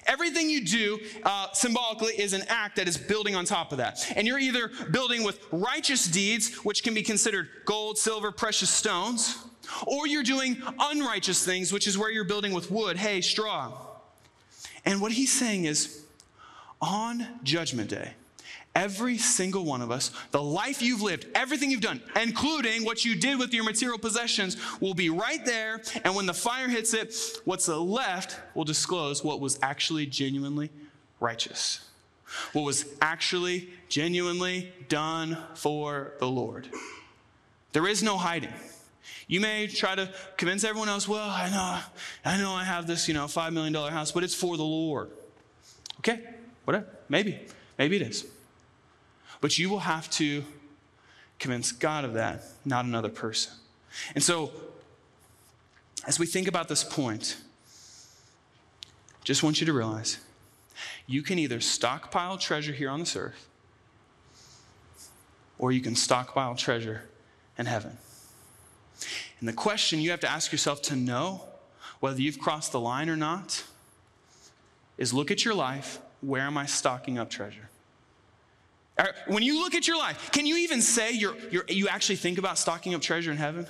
Everything 0.07 0.51
you 0.51 0.65
do 0.65 1.01
uh, 1.25 1.51
symbolically 1.53 2.13
is 2.13 2.35
an 2.35 2.43
act 2.49 2.77
that 2.77 2.87
is 2.89 2.99
building 2.99 3.35
on 3.35 3.47
top 3.47 3.73
of 3.73 3.79
that. 3.79 4.13
And 4.17 4.27
you're 4.27 4.39
either 4.39 4.71
building 4.91 5.25
with 5.25 5.41
righteous 5.51 6.05
deeds, 6.05 6.57
which 6.57 6.83
can 6.83 6.93
be 6.93 7.03
considered 7.03 7.49
gold, 7.65 7.97
silver, 7.97 8.31
precious 8.31 8.69
stones, 8.69 9.39
or 9.87 10.07
you're 10.07 10.23
doing 10.23 10.63
unrighteous 10.79 11.45
things, 11.45 11.73
which 11.73 11.87
is 11.87 11.97
where 11.97 12.11
you're 12.11 12.25
building 12.25 12.53
with 12.53 12.71
wood, 12.71 12.99
hay, 12.99 13.23
straw. 13.23 13.73
And 14.85 15.01
what 15.01 15.13
he's 15.13 15.33
saying 15.33 15.65
is, 15.65 16.05
on 16.81 17.27
Judgment 17.43 17.91
Day, 17.91 18.13
every 18.75 19.19
single 19.19 19.65
one 19.65 19.83
of 19.83 19.91
us, 19.91 20.13
the 20.31 20.43
life 20.43 20.81
you've 20.81 21.03
lived, 21.03 21.27
everything 21.35 21.71
you've 21.71 21.81
done, 21.81 22.01
including 22.21 22.85
what 22.85 23.05
you 23.05 23.17
did 23.17 23.39
with 23.39 23.53
your 23.53 23.65
material 23.65 23.99
possessions, 23.99 24.57
will 24.81 24.95
be 24.95 25.11
right 25.11 25.45
there. 25.45 25.83
And 26.05 26.15
when 26.15 26.27
the 26.27 26.35
fire 26.35 26.69
hits 26.69 26.95
it, 26.95 27.15
what's 27.45 27.67
left 27.69 28.39
will 28.55 28.65
disclose 28.65 29.25
what 29.25 29.41
was 29.41 29.59
actually 29.63 30.07
genuinely 30.07 30.71
righteous, 31.19 31.89
what 32.53 32.63
was 32.63 32.85
actually 33.03 33.71
genuinely 33.89 34.73
done 34.89 35.39
for 35.55 36.13
the 36.21 36.29
Lord. 36.29 36.69
There 37.73 37.87
is 37.87 38.03
no 38.03 38.17
hiding. 38.17 38.53
You 39.27 39.41
may 39.41 39.67
try 39.67 39.95
to 39.95 40.13
convince 40.37 40.65
everyone 40.65 40.89
else, 40.89 41.07
well, 41.07 41.29
I 41.29 41.51
know, 41.51 41.79
I 42.25 42.39
know 42.39 42.53
I 42.53 42.65
have 42.65 42.87
this, 42.87 43.09
you 43.09 43.15
know, 43.15 43.27
$5 43.27 43.53
million 43.53 43.75
house, 43.75 44.13
but 44.13 44.25
it's 44.25 44.35
for 44.35 44.57
the 44.57 44.63
Lord. 44.63 45.11
Okay, 45.99 46.23
whatever. 46.69 46.85
Maybe. 47.09 47.41
Maybe 47.79 47.97
it 47.97 48.03
is. 48.03 48.27
But 49.41 49.59
you 49.59 49.71
will 49.71 49.79
have 49.79 50.11
to 50.11 50.45
convince 51.39 51.73
God 51.73 52.05
of 52.05 52.13
that, 52.13 52.43
not 52.63 52.85
another 52.85 53.09
person. 53.09 53.55
And 54.15 54.23
so, 54.23 54.53
as 56.07 56.19
we 56.19 56.27
think 56.27 56.47
about 56.47 56.69
this 56.69 56.85
point, 56.85 57.39
just 59.25 59.43
want 59.43 59.61
you 59.61 59.67
to 59.67 59.73
realize 59.73 60.19
you 61.07 61.23
can 61.23 61.39
either 61.39 61.59
stockpile 61.59 62.37
treasure 62.37 62.73
here 62.73 62.91
on 62.91 63.01
this 63.01 63.17
earth, 63.17 63.49
or 65.59 65.73
you 65.73 65.81
can 65.81 65.97
stockpile 65.97 66.55
treasure 66.55 67.05
in 67.57 67.65
heaven. 67.65 67.97
And 69.41 69.49
the 69.49 69.55
question 69.55 70.01
you 70.01 70.11
have 70.11 70.21
to 70.21 70.31
ask 70.31 70.53
yourself 70.53 70.83
to 70.83 70.97
know 70.97 71.45
whether 72.01 72.21
you've 72.21 72.39
crossed 72.39 72.73
the 72.73 72.81
line 72.81 73.09
or 73.09 73.17
not 73.17 73.65
is 74.99 75.15
look 75.15 75.31
at 75.31 75.47
your 75.47 75.55
life. 75.55 76.01
Where 76.21 76.43
am 76.43 76.59
I 76.59 76.67
stocking 76.67 77.19
up 77.19 77.31
treasure? 77.31 77.69
Uh, 78.97 79.07
when 79.29 79.43
you 79.43 79.61
look 79.61 79.75
at 79.75 79.87
your 79.87 79.97
life, 79.97 80.31
can 80.33 80.45
you 80.45 80.57
even 80.57 80.83
say 80.83 81.13
you're, 81.13 81.37
you're, 81.51 81.65
you 81.69 81.89
actually 81.89 82.17
think 82.17 82.39
about 82.39 82.59
stocking 82.59 82.95
up 82.95 83.01
treasure 83.01 83.31
in 83.31 83.37
heaven? 83.37 83.67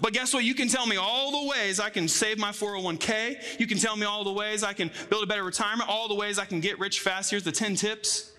But 0.00 0.12
guess 0.12 0.34
what? 0.34 0.44
You 0.44 0.54
can 0.54 0.68
tell 0.68 0.86
me 0.86 0.96
all 0.96 1.42
the 1.42 1.48
ways 1.48 1.80
I 1.80 1.88
can 1.88 2.08
save 2.08 2.38
my 2.38 2.50
401k. 2.50 3.58
You 3.58 3.66
can 3.66 3.78
tell 3.78 3.96
me 3.96 4.04
all 4.04 4.24
the 4.24 4.32
ways 4.32 4.62
I 4.62 4.74
can 4.74 4.90
build 5.08 5.22
a 5.22 5.26
better 5.26 5.44
retirement, 5.44 5.88
all 5.88 6.08
the 6.08 6.14
ways 6.14 6.38
I 6.38 6.44
can 6.44 6.60
get 6.60 6.78
rich 6.78 7.00
fast. 7.00 7.30
Here's 7.30 7.44
the 7.44 7.52
10 7.52 7.76
tips. 7.76 8.32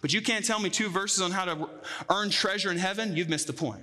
But 0.00 0.12
you 0.12 0.22
can't 0.22 0.44
tell 0.44 0.60
me 0.60 0.70
two 0.70 0.88
verses 0.88 1.20
on 1.20 1.32
how 1.32 1.44
to 1.44 1.68
earn 2.08 2.30
treasure 2.30 2.70
in 2.70 2.78
heaven. 2.78 3.16
You've 3.16 3.28
missed 3.28 3.46
the 3.46 3.52
point. 3.52 3.82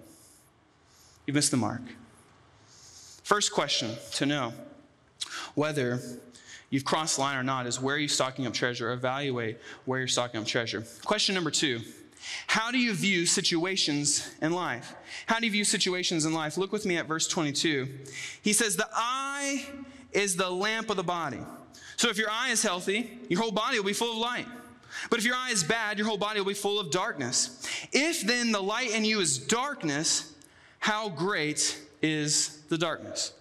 You've 1.28 1.36
missed 1.36 1.52
the 1.52 1.58
mark. 1.58 1.82
First 3.24 3.52
question 3.52 3.92
to 4.14 4.26
know 4.26 4.54
whether 5.56 6.00
you've 6.74 6.84
crossed 6.84 7.18
the 7.18 7.22
line 7.22 7.38
or 7.38 7.44
not 7.44 7.68
is 7.68 7.80
where 7.80 7.98
you're 7.98 8.02
you 8.02 8.08
stocking 8.08 8.48
up 8.48 8.54
treasure? 8.54 8.92
Evaluate 8.92 9.60
where 9.86 10.00
you're 10.00 10.08
stocking 10.08 10.42
up 10.42 10.48
treasure. 10.48 10.84
Question 11.06 11.36
number 11.36 11.52
two 11.52 11.82
How 12.48 12.72
do 12.72 12.80
you 12.80 12.94
view 12.94 13.28
situations 13.28 14.28
in 14.42 14.54
life? 14.54 14.96
How 15.28 15.40
do 15.40 15.46
you 15.46 15.52
view 15.52 15.64
situations 15.64 16.26
in 16.26 16.34
life? 16.34 16.58
Look 16.58 16.72
with 16.72 16.88
me 16.88 16.98
at 16.98 17.06
verse 17.06 17.28
22. 17.28 17.88
He 18.42 18.54
says, 18.54 18.76
The 18.76 18.90
eye 18.92 19.68
is 20.12 20.36
the 20.36 20.50
lamp 20.50 20.90
of 20.90 20.98
the 20.98 21.04
body. 21.04 21.42
So 21.96 22.10
if 22.10 22.18
your 22.18 22.32
eye 22.32 22.50
is 22.50 22.64
healthy, 22.64 23.20
your 23.30 23.40
whole 23.40 23.52
body 23.52 23.78
will 23.78 23.86
be 23.86 23.94
full 23.94 24.12
of 24.12 24.18
light. 24.18 24.48
But 25.12 25.20
if 25.20 25.26
your 25.26 25.36
eye 25.36 25.52
is 25.52 25.64
bad, 25.64 26.00
your 26.00 26.08
whole 26.08 26.18
body 26.18 26.40
will 26.40 26.48
be 26.48 26.56
full 26.56 26.80
of 26.80 26.90
darkness. 26.90 27.68
If 27.92 28.22
then 28.22 28.52
the 28.52 28.62
light 28.62 28.92
in 28.92 29.06
you 29.06 29.20
is 29.20 29.38
darkness, 29.38 30.34
how 30.80 31.10
great 31.10 31.80
is 32.02 32.64
the 32.70 32.80
darkness. 32.80 33.32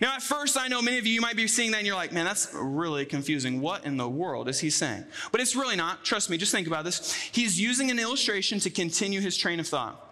Now, 0.00 0.14
at 0.14 0.22
first, 0.22 0.58
I 0.58 0.68
know 0.68 0.82
many 0.82 0.98
of 0.98 1.06
you, 1.06 1.14
you 1.14 1.20
might 1.20 1.36
be 1.36 1.46
seeing 1.46 1.70
that 1.70 1.78
and 1.78 1.86
you're 1.86 1.96
like, 1.96 2.12
man, 2.12 2.24
that's 2.24 2.52
really 2.54 3.04
confusing. 3.06 3.60
What 3.60 3.84
in 3.84 3.96
the 3.96 4.08
world 4.08 4.48
is 4.48 4.60
he 4.60 4.70
saying? 4.70 5.04
But 5.32 5.40
it's 5.40 5.56
really 5.56 5.76
not. 5.76 6.04
Trust 6.04 6.30
me, 6.30 6.36
just 6.36 6.52
think 6.52 6.66
about 6.66 6.84
this. 6.84 7.12
He's 7.14 7.60
using 7.60 7.90
an 7.90 7.98
illustration 7.98 8.58
to 8.60 8.70
continue 8.70 9.20
his 9.20 9.36
train 9.36 9.60
of 9.60 9.66
thought. 9.66 10.02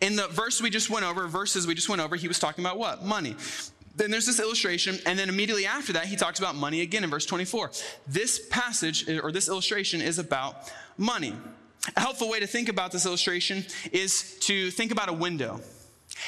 In 0.00 0.16
the 0.16 0.28
verse 0.28 0.60
we 0.60 0.68
just 0.68 0.90
went 0.90 1.04
over, 1.04 1.26
verses 1.28 1.66
we 1.66 1.74
just 1.74 1.88
went 1.88 2.02
over, 2.02 2.16
he 2.16 2.28
was 2.28 2.38
talking 2.38 2.64
about 2.64 2.78
what? 2.78 3.04
Money. 3.04 3.36
Then 3.94 4.10
there's 4.10 4.26
this 4.26 4.40
illustration, 4.40 4.98
and 5.04 5.18
then 5.18 5.28
immediately 5.28 5.66
after 5.66 5.92
that, 5.94 6.06
he 6.06 6.16
talks 6.16 6.38
about 6.38 6.54
money 6.54 6.80
again 6.80 7.04
in 7.04 7.10
verse 7.10 7.26
24. 7.26 7.72
This 8.06 8.46
passage 8.48 9.08
or 9.08 9.30
this 9.30 9.48
illustration 9.48 10.00
is 10.00 10.18
about 10.18 10.72
money. 10.96 11.34
A 11.96 12.00
helpful 12.00 12.28
way 12.28 12.40
to 12.40 12.46
think 12.46 12.68
about 12.68 12.90
this 12.90 13.04
illustration 13.04 13.66
is 13.92 14.38
to 14.40 14.70
think 14.70 14.92
about 14.92 15.08
a 15.08 15.12
window. 15.12 15.60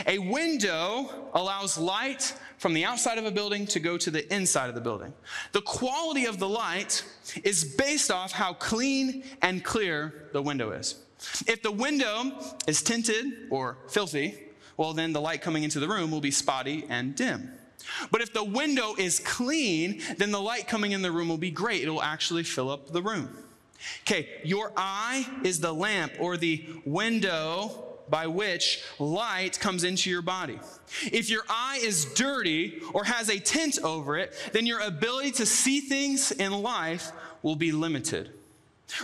A 0.07 0.19
window 0.19 1.31
allows 1.35 1.79
light 1.79 2.35
from 2.59 2.75
the 2.75 2.85
outside 2.85 3.19
of 3.19 3.27
a 3.27 3.31
building 3.31 3.67
to 3.67 3.81
go 3.81 3.97
to 3.97 4.11
the 4.11 4.33
inside 4.35 4.69
of 4.69 4.75
the 4.75 4.81
building. 4.81 5.13
The 5.53 5.61
quality 5.61 6.27
of 6.27 6.39
the 6.39 6.49
light 6.49 7.05
is 7.43 7.65
based 7.65 8.11
off 8.11 8.33
how 8.33 8.55
clean 8.55 9.25
and 9.43 9.65
clear 9.65 10.29
the 10.33 10.43
window 10.43 10.73
is. 10.73 10.97
If 11.47 11.63
the 11.63 11.71
window 11.71 12.33
is 12.67 12.83
tinted 12.83 13.49
or 13.51 13.79
filthy, 13.89 14.39
well, 14.77 14.93
then 14.93 15.13
the 15.13 15.21
light 15.21 15.43
coming 15.43 15.63
into 15.63 15.81
the 15.81 15.89
room 15.89 16.11
will 16.11 16.21
be 16.21 16.31
spotty 16.31 16.85
and 16.89 17.15
dim. 17.15 17.51
But 18.11 18.21
if 18.21 18.33
the 18.33 18.45
window 18.45 18.95
is 18.99 19.21
clean, 19.21 20.01
then 20.17 20.31
the 20.31 20.41
light 20.41 20.67
coming 20.67 20.93
in 20.93 21.03
the 21.03 21.13
room 21.13 21.29
will 21.29 21.39
be 21.39 21.51
great. 21.51 21.83
It 21.83 21.91
will 21.91 22.03
actually 22.03 22.43
fill 22.43 22.71
up 22.71 22.93
the 22.93 23.03
room. 23.03 23.37
Okay, 24.03 24.41
your 24.45 24.73
eye 24.77 25.29
is 25.43 25.61
the 25.61 25.73
lamp 25.73 26.13
or 26.19 26.37
the 26.37 26.67
window 26.85 27.84
by 28.09 28.27
which 28.27 28.83
light 28.99 29.59
comes 29.61 29.85
into 29.85 30.11
your 30.11 30.23
body. 30.23 30.59
If 31.03 31.31
your 31.31 31.43
eye 31.49 31.81
is 31.83 32.05
dirty 32.15 32.81
or 32.93 33.05
has 33.05 33.29
a 33.29 33.39
tint 33.39 33.79
over 33.83 34.17
it, 34.17 34.35
then 34.53 34.67
your 34.67 34.81
ability 34.81 35.33
to 35.33 35.47
see 35.47 35.81
things 35.81 36.31
in 36.31 36.53
life 36.53 37.13
will 37.43 37.57
be 37.57 37.73
limited. 37.73 38.31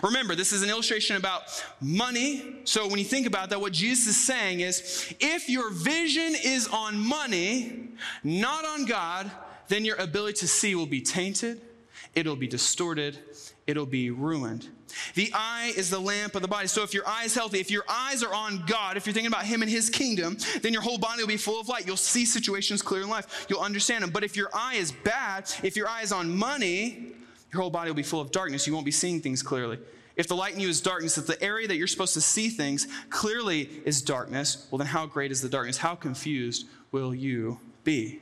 Remember, 0.03 0.35
this 0.35 0.53
is 0.53 0.63
an 0.63 0.69
illustration 0.69 1.17
about 1.17 1.43
money. 1.81 2.57
So 2.65 2.87
when 2.87 2.99
you 2.99 3.05
think 3.05 3.27
about 3.27 3.51
that, 3.51 3.61
what 3.61 3.73
Jesus 3.73 4.07
is 4.09 4.25
saying 4.25 4.61
is 4.61 5.15
if 5.21 5.49
your 5.49 5.71
vision 5.71 6.35
is 6.45 6.69
on 6.69 6.99
money, 6.99 7.89
not 8.23 8.65
on 8.65 8.85
God, 8.85 9.31
then 9.69 9.85
your 9.85 9.97
ability 9.97 10.39
to 10.41 10.49
see 10.49 10.75
will 10.75 10.87
be 10.87 11.01
tainted, 11.01 11.61
it'll 12.15 12.37
be 12.37 12.47
distorted, 12.47 13.19
it'll 13.67 13.87
be 13.87 14.11
ruined. 14.11 14.69
The 15.15 15.31
eye 15.35 15.73
is 15.77 15.91
the 15.91 15.99
lamp 15.99 16.35
of 16.35 16.43
the 16.43 16.49
body. 16.49 16.67
So 16.67 16.83
if 16.83 16.95
your 16.95 17.07
eye 17.07 17.25
is 17.25 17.35
healthy, 17.35 17.61
if 17.61 17.71
your 17.71 17.85
eyes 17.89 18.23
are 18.23 18.33
on 18.33 18.65
God, 18.67 18.97
if 18.97 19.07
you're 19.07 19.13
thinking 19.13 19.33
about 19.33 19.45
Him 19.45 19.63
and 19.63 19.71
His 19.71 19.91
kingdom, 19.91 20.37
then 20.63 20.73
your 20.73 20.83
whole 20.83 20.99
body 20.99 21.23
will 21.23 21.29
be 21.29 21.37
full 21.37 21.61
of 21.61 21.69
light. 21.69 21.87
You'll 21.87 21.97
see 21.97 22.25
situations 22.25 22.83
clear 22.83 23.03
in 23.03 23.09
life. 23.09 23.47
You'll 23.49 23.61
understand 23.61 24.05
them. 24.05 24.11
But 24.11 24.25
if 24.25 24.37
your 24.37 24.51
eye 24.55 24.75
is 24.75 24.93
bad, 24.93 25.51
if 25.63 25.77
your 25.77 25.89
eye 25.89 26.03
is 26.03 26.13
on 26.13 26.37
money, 26.37 27.13
your 27.53 27.63
whole 27.63 27.71
body 27.71 27.91
will 27.91 27.97
be 27.97 28.03
full 28.03 28.21
of 28.21 28.31
darkness. 28.31 28.67
You 28.67 28.73
won't 28.73 28.87
be 28.87 28.93
seeing 28.93 29.21
things 29.21 29.43
clearly. 29.43 29.79
If 30.17 30.29
the 30.29 30.37
light 30.37 30.55
in 30.55 30.61
you 30.61 30.69
is 30.69 30.81
darkness, 30.81 31.17
if 31.17 31.27
the 31.27 31.43
area 31.43 31.67
that 31.67 31.77
you're 31.77 31.87
supposed 31.87 32.15
to 32.15 32.21
see 32.21 32.51
things 32.51 32.87
clearly 33.09 33.71
is 33.85 34.03
darkness, 34.03 34.67
well, 34.71 34.79
then 34.79 34.87
how 34.87 35.07
great 35.07 35.31
is 35.31 35.41
the 35.41 35.49
darkness? 35.49 35.79
How 35.79 35.95
confused 35.95 36.67
will 36.93 37.15
you 37.15 37.59
be? 37.85 38.21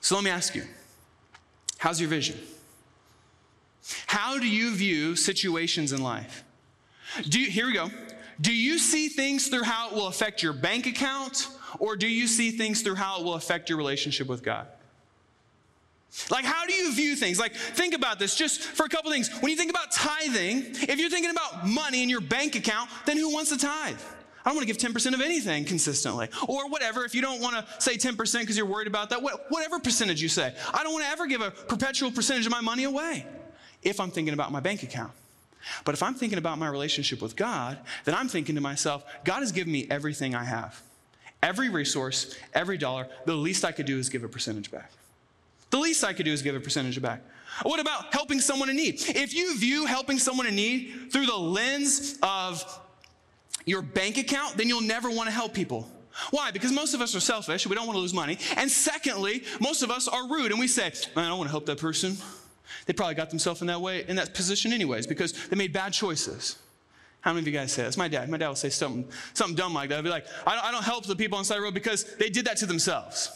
So 0.00 0.14
let 0.14 0.24
me 0.24 0.30
ask 0.30 0.54
you 0.54 0.64
how's 1.78 2.00
your 2.00 2.08
vision? 2.08 2.38
How 4.06 4.38
do 4.38 4.46
you 4.46 4.74
view 4.74 5.16
situations 5.16 5.92
in 5.92 6.02
life? 6.02 6.44
Do 7.28 7.40
you, 7.40 7.50
here 7.50 7.66
we 7.66 7.72
go. 7.72 7.90
Do 8.40 8.54
you 8.54 8.78
see 8.78 9.08
things 9.08 9.48
through 9.48 9.64
how 9.64 9.90
it 9.90 9.94
will 9.94 10.06
affect 10.06 10.42
your 10.42 10.52
bank 10.52 10.86
account, 10.86 11.48
or 11.78 11.96
do 11.96 12.08
you 12.08 12.26
see 12.26 12.50
things 12.50 12.82
through 12.82 12.96
how 12.96 13.20
it 13.20 13.24
will 13.24 13.34
affect 13.34 13.68
your 13.68 13.78
relationship 13.78 14.26
with 14.28 14.42
God? 14.42 14.66
Like, 16.30 16.44
how 16.44 16.66
do 16.66 16.74
you 16.74 16.92
view 16.92 17.16
things? 17.16 17.38
Like, 17.38 17.54
think 17.54 17.94
about 17.94 18.18
this 18.18 18.34
just 18.34 18.62
for 18.62 18.84
a 18.84 18.88
couple 18.88 19.10
things. 19.10 19.30
When 19.40 19.50
you 19.50 19.56
think 19.56 19.70
about 19.70 19.92
tithing, 19.92 20.58
if 20.88 20.98
you're 20.98 21.08
thinking 21.08 21.30
about 21.30 21.66
money 21.66 22.02
in 22.02 22.08
your 22.08 22.20
bank 22.20 22.54
account, 22.54 22.90
then 23.06 23.16
who 23.16 23.32
wants 23.32 23.50
to 23.50 23.58
tithe? 23.58 23.98
I 24.44 24.50
don't 24.50 24.56
want 24.56 24.68
to 24.68 24.74
give 24.74 24.92
10% 24.92 25.14
of 25.14 25.20
anything 25.20 25.64
consistently. 25.64 26.28
Or 26.48 26.68
whatever, 26.68 27.04
if 27.04 27.14
you 27.14 27.22
don't 27.22 27.40
want 27.40 27.54
to 27.54 27.80
say 27.80 27.96
10% 27.96 28.40
because 28.40 28.56
you're 28.56 28.66
worried 28.66 28.88
about 28.88 29.10
that, 29.10 29.22
whatever 29.22 29.78
percentage 29.78 30.20
you 30.20 30.28
say. 30.28 30.54
I 30.74 30.82
don't 30.82 30.92
want 30.92 31.04
to 31.04 31.10
ever 31.10 31.26
give 31.26 31.40
a 31.40 31.50
perpetual 31.50 32.10
percentage 32.10 32.44
of 32.44 32.52
my 32.52 32.60
money 32.60 32.84
away 32.84 33.24
if 33.82 34.00
I'm 34.00 34.10
thinking 34.10 34.34
about 34.34 34.52
my 34.52 34.60
bank 34.60 34.82
account. 34.82 35.12
But 35.84 35.94
if 35.94 36.02
I'm 36.02 36.14
thinking 36.14 36.38
about 36.38 36.58
my 36.58 36.68
relationship 36.68 37.22
with 37.22 37.36
God, 37.36 37.78
then 38.04 38.14
I'm 38.14 38.28
thinking 38.28 38.54
to 38.56 38.60
myself, 38.60 39.04
God 39.24 39.40
has 39.40 39.52
given 39.52 39.72
me 39.72 39.86
everything 39.90 40.34
I 40.34 40.44
have. 40.44 40.80
Every 41.42 41.68
resource, 41.68 42.36
every 42.54 42.78
dollar, 42.78 43.08
the 43.26 43.34
least 43.34 43.64
I 43.64 43.72
could 43.72 43.86
do 43.86 43.98
is 43.98 44.08
give 44.08 44.24
a 44.24 44.28
percentage 44.28 44.70
back. 44.70 44.90
The 45.70 45.78
least 45.78 46.04
I 46.04 46.12
could 46.12 46.24
do 46.24 46.32
is 46.32 46.42
give 46.42 46.54
a 46.54 46.60
percentage 46.60 47.00
back. 47.00 47.22
What 47.62 47.80
about 47.80 48.12
helping 48.12 48.40
someone 48.40 48.70
in 48.70 48.76
need? 48.76 48.94
If 49.08 49.34
you 49.34 49.58
view 49.58 49.86
helping 49.86 50.18
someone 50.18 50.46
in 50.46 50.54
need 50.54 51.10
through 51.10 51.26
the 51.26 51.36
lens 51.36 52.18
of 52.22 52.64
your 53.64 53.82
bank 53.82 54.18
account, 54.18 54.56
then 54.56 54.68
you'll 54.68 54.80
never 54.80 55.10
want 55.10 55.28
to 55.28 55.32
help 55.32 55.54
people. 55.54 55.88
Why? 56.30 56.50
Because 56.50 56.72
most 56.72 56.94
of 56.94 57.00
us 57.00 57.14
are 57.14 57.20
selfish. 57.20 57.66
We 57.66 57.74
don't 57.74 57.86
want 57.86 57.96
to 57.96 58.00
lose 58.00 58.14
money. 58.14 58.38
And 58.56 58.70
secondly, 58.70 59.44
most 59.60 59.82
of 59.82 59.90
us 59.90 60.08
are 60.08 60.28
rude 60.28 60.50
and 60.50 60.60
we 60.60 60.68
say, 60.68 60.92
man, 61.16 61.24
I 61.24 61.28
don't 61.28 61.38
want 61.38 61.48
to 61.48 61.52
help 61.52 61.66
that 61.66 61.78
person. 61.78 62.16
They 62.86 62.92
probably 62.92 63.14
got 63.14 63.30
themselves 63.30 63.60
in 63.60 63.66
that 63.68 63.80
way, 63.80 64.04
in 64.06 64.16
that 64.16 64.34
position 64.34 64.72
anyways, 64.72 65.06
because 65.06 65.32
they 65.48 65.56
made 65.56 65.72
bad 65.72 65.92
choices. 65.92 66.58
How 67.20 67.32
many 67.32 67.42
of 67.42 67.46
you 67.46 67.52
guys 67.52 67.72
say 67.72 67.84
that? 67.84 67.96
My 67.96 68.08
dad. 68.08 68.28
My 68.28 68.36
dad 68.36 68.48
will 68.48 68.56
say 68.56 68.68
something, 68.68 69.08
something 69.32 69.54
dumb 69.54 69.72
like 69.72 69.88
that. 69.90 69.96
I'll 69.96 70.02
be 70.02 70.08
like, 70.08 70.26
I 70.46 70.56
don't, 70.56 70.64
I 70.64 70.72
don't 70.72 70.84
help 70.84 71.06
the 71.06 71.16
people 71.16 71.38
on 71.38 71.42
the 71.42 71.46
side 71.46 71.54
of 71.54 71.60
the 71.60 71.64
road 71.64 71.74
because 71.74 72.16
they 72.16 72.28
did 72.28 72.46
that 72.46 72.56
to 72.58 72.66
themselves. 72.66 73.30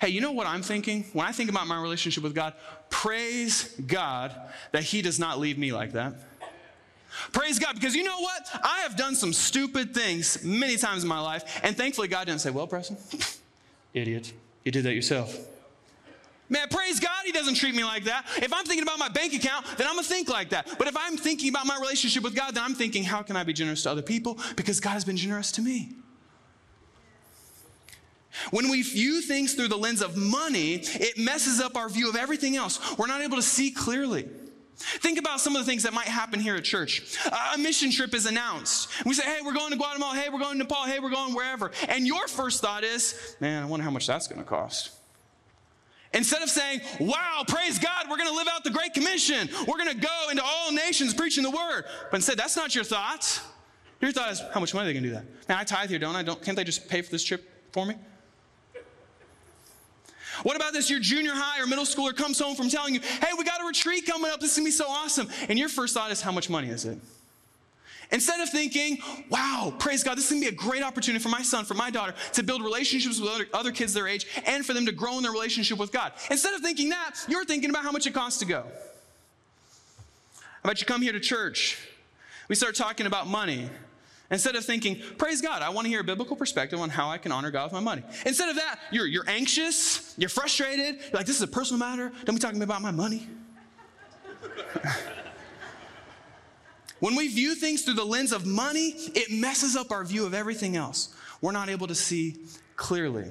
Hey, 0.00 0.08
you 0.08 0.20
know 0.20 0.32
what 0.32 0.46
I'm 0.46 0.62
thinking? 0.62 1.04
When 1.14 1.26
I 1.26 1.32
think 1.32 1.48
about 1.48 1.66
my 1.66 1.80
relationship 1.80 2.22
with 2.22 2.34
God, 2.34 2.52
praise 2.90 3.74
God 3.86 4.34
that 4.72 4.82
He 4.82 5.00
does 5.00 5.18
not 5.18 5.38
leave 5.38 5.56
me 5.56 5.72
like 5.72 5.92
that. 5.92 6.14
Praise 7.32 7.58
God, 7.58 7.74
because 7.74 7.94
you 7.94 8.04
know 8.04 8.20
what? 8.20 8.48
I 8.62 8.80
have 8.80 8.96
done 8.96 9.14
some 9.14 9.32
stupid 9.32 9.94
things 9.94 10.44
many 10.44 10.76
times 10.76 11.02
in 11.02 11.08
my 11.08 11.20
life, 11.20 11.60
and 11.62 11.76
thankfully 11.76 12.08
God 12.08 12.26
didn't 12.26 12.40
say, 12.40 12.50
Well, 12.50 12.66
Preston, 12.66 12.98
idiot, 13.94 14.32
you 14.64 14.72
did 14.72 14.84
that 14.84 14.94
yourself. 14.94 15.36
Man, 16.50 16.68
praise 16.68 17.00
God, 17.00 17.24
He 17.24 17.32
doesn't 17.32 17.54
treat 17.54 17.74
me 17.74 17.84
like 17.84 18.04
that. 18.04 18.26
If 18.38 18.52
I'm 18.52 18.64
thinking 18.64 18.82
about 18.82 18.98
my 18.98 19.08
bank 19.08 19.32
account, 19.32 19.64
then 19.78 19.86
I'm 19.86 19.94
gonna 19.94 20.02
think 20.02 20.28
like 20.28 20.50
that. 20.50 20.68
But 20.78 20.88
if 20.88 20.96
I'm 20.96 21.16
thinking 21.16 21.48
about 21.48 21.66
my 21.66 21.78
relationship 21.78 22.24
with 22.24 22.34
God, 22.34 22.54
then 22.54 22.64
I'm 22.64 22.74
thinking, 22.74 23.04
How 23.04 23.22
can 23.22 23.36
I 23.36 23.44
be 23.44 23.52
generous 23.52 23.84
to 23.84 23.90
other 23.90 24.02
people? 24.02 24.38
Because 24.56 24.80
God 24.80 24.90
has 24.90 25.04
been 25.04 25.16
generous 25.16 25.52
to 25.52 25.62
me. 25.62 25.94
When 28.50 28.70
we 28.70 28.82
view 28.82 29.20
things 29.22 29.54
through 29.54 29.68
the 29.68 29.76
lens 29.76 30.02
of 30.02 30.16
money, 30.16 30.74
it 30.74 31.18
messes 31.18 31.60
up 31.60 31.76
our 31.76 31.88
view 31.88 32.08
of 32.08 32.16
everything 32.16 32.56
else. 32.56 32.96
We're 32.98 33.06
not 33.06 33.20
able 33.20 33.36
to 33.36 33.42
see 33.42 33.70
clearly. 33.70 34.28
Think 34.76 35.18
about 35.18 35.40
some 35.40 35.54
of 35.54 35.64
the 35.64 35.70
things 35.70 35.82
that 35.82 35.92
might 35.92 36.06
happen 36.06 36.40
here 36.40 36.56
at 36.56 36.64
church. 36.64 37.18
A 37.54 37.58
mission 37.58 37.90
trip 37.90 38.14
is 38.14 38.24
announced. 38.24 38.88
We 39.04 39.12
say, 39.12 39.24
hey, 39.24 39.40
we're 39.44 39.52
going 39.52 39.72
to 39.72 39.76
Guatemala. 39.76 40.16
Hey, 40.16 40.30
we're 40.30 40.38
going 40.38 40.52
to 40.52 40.58
Nepal. 40.58 40.84
Hey, 40.84 41.00
we're 41.00 41.10
going 41.10 41.34
wherever. 41.34 41.70
And 41.88 42.06
your 42.06 42.26
first 42.28 42.62
thought 42.62 42.82
is, 42.82 43.36
man, 43.40 43.62
I 43.62 43.66
wonder 43.66 43.84
how 43.84 43.90
much 43.90 44.06
that's 44.06 44.26
going 44.26 44.40
to 44.40 44.48
cost. 44.48 44.92
Instead 46.12 46.42
of 46.42 46.50
saying, 46.50 46.80
wow, 46.98 47.44
praise 47.46 47.78
God, 47.78 48.06
we're 48.10 48.16
going 48.16 48.28
to 48.28 48.34
live 48.34 48.48
out 48.48 48.64
the 48.64 48.70
Great 48.70 48.94
Commission. 48.94 49.48
We're 49.68 49.76
going 49.76 49.94
to 49.94 50.00
go 50.00 50.28
into 50.30 50.42
all 50.44 50.72
nations 50.72 51.14
preaching 51.14 51.44
the 51.44 51.50
word. 51.50 51.84
But 52.10 52.16
instead, 52.16 52.36
that's 52.36 52.56
not 52.56 52.74
your 52.74 52.82
thought. 52.82 53.40
Your 54.00 54.10
thought 54.10 54.32
is, 54.32 54.42
how 54.52 54.60
much 54.60 54.74
money 54.74 54.86
are 54.86 54.92
they 54.92 54.98
going 54.98 55.04
to 55.04 55.08
do 55.10 55.14
that? 55.14 55.48
Man, 55.48 55.58
I 55.58 55.64
tithe 55.64 55.90
here, 55.90 55.98
don't 55.98 56.16
I? 56.16 56.22
Don't, 56.22 56.42
can't 56.42 56.56
they 56.56 56.64
just 56.64 56.88
pay 56.88 57.02
for 57.02 57.10
this 57.10 57.22
trip 57.22 57.48
for 57.72 57.86
me? 57.86 57.94
What 60.42 60.56
about 60.56 60.72
this? 60.72 60.88
Your 60.88 61.00
junior 61.00 61.32
high 61.34 61.62
or 61.62 61.66
middle 61.66 61.84
schooler 61.84 62.16
comes 62.16 62.40
home 62.40 62.56
from 62.56 62.70
telling 62.70 62.94
you, 62.94 63.00
hey, 63.00 63.28
we 63.36 63.44
got 63.44 63.60
a 63.60 63.66
retreat 63.66 64.06
coming 64.06 64.30
up. 64.30 64.40
This 64.40 64.52
is 64.52 64.56
going 64.56 64.64
to 64.64 64.68
be 64.68 64.76
so 64.76 64.86
awesome. 64.88 65.28
And 65.48 65.58
your 65.58 65.68
first 65.68 65.94
thought 65.94 66.10
is, 66.10 66.22
how 66.22 66.32
much 66.32 66.48
money 66.48 66.68
is 66.68 66.86
it? 66.86 66.98
Instead 68.12 68.40
of 68.40 68.48
thinking, 68.48 68.98
wow, 69.28 69.72
praise 69.78 70.02
God, 70.02 70.16
this 70.16 70.24
is 70.24 70.30
gonna 70.30 70.40
be 70.40 70.48
a 70.48 70.52
great 70.52 70.82
opportunity 70.82 71.22
for 71.22 71.28
my 71.28 71.42
son, 71.42 71.64
for 71.64 71.74
my 71.74 71.90
daughter 71.90 72.14
to 72.32 72.42
build 72.42 72.62
relationships 72.62 73.20
with 73.20 73.30
other, 73.30 73.46
other 73.52 73.72
kids 73.72 73.94
their 73.94 74.08
age 74.08 74.26
and 74.46 74.66
for 74.66 74.72
them 74.74 74.86
to 74.86 74.92
grow 74.92 75.16
in 75.16 75.22
their 75.22 75.32
relationship 75.32 75.78
with 75.78 75.92
God. 75.92 76.12
Instead 76.30 76.54
of 76.54 76.60
thinking 76.60 76.88
that, 76.88 77.14
you're 77.28 77.44
thinking 77.44 77.70
about 77.70 77.84
how 77.84 77.92
much 77.92 78.06
it 78.06 78.14
costs 78.14 78.40
to 78.40 78.46
go. 78.46 78.64
How 80.36 80.64
about 80.64 80.80
you 80.80 80.86
come 80.86 81.02
here 81.02 81.12
to 81.12 81.20
church? 81.20 81.78
We 82.48 82.56
start 82.56 82.74
talking 82.74 83.06
about 83.06 83.28
money. 83.28 83.70
Instead 84.30 84.54
of 84.54 84.64
thinking, 84.64 85.00
praise 85.18 85.40
God, 85.40 85.62
I 85.62 85.70
want 85.70 85.86
to 85.86 85.88
hear 85.88 86.00
a 86.00 86.04
biblical 86.04 86.36
perspective 86.36 86.80
on 86.80 86.88
how 86.88 87.08
I 87.08 87.18
can 87.18 87.32
honor 87.32 87.50
God 87.50 87.64
with 87.64 87.72
my 87.72 87.80
money. 87.80 88.02
Instead 88.26 88.48
of 88.48 88.56
that, 88.56 88.78
you're, 88.92 89.06
you're 89.06 89.28
anxious, 89.28 90.14
you're 90.18 90.28
frustrated, 90.28 90.96
you're 90.96 91.12
like, 91.14 91.26
this 91.26 91.36
is 91.36 91.42
a 91.42 91.48
personal 91.48 91.78
matter. 91.78 92.12
Don't 92.24 92.36
be 92.36 92.40
talking 92.40 92.58
me 92.58 92.64
about 92.64 92.82
my 92.82 92.92
money. 92.92 93.28
when 97.00 97.16
we 97.16 97.28
view 97.28 97.54
things 97.54 97.82
through 97.82 97.94
the 97.94 98.04
lens 98.04 98.32
of 98.32 98.46
money, 98.46 98.94
it 99.14 99.30
messes 99.30 99.76
up 99.76 99.90
our 99.90 100.04
view 100.04 100.24
of 100.24 100.34
everything 100.34 100.76
else. 100.76 101.14
We're 101.40 101.52
not 101.52 101.68
able 101.68 101.86
to 101.86 101.94
see 101.94 102.36
clearly. 102.76 103.30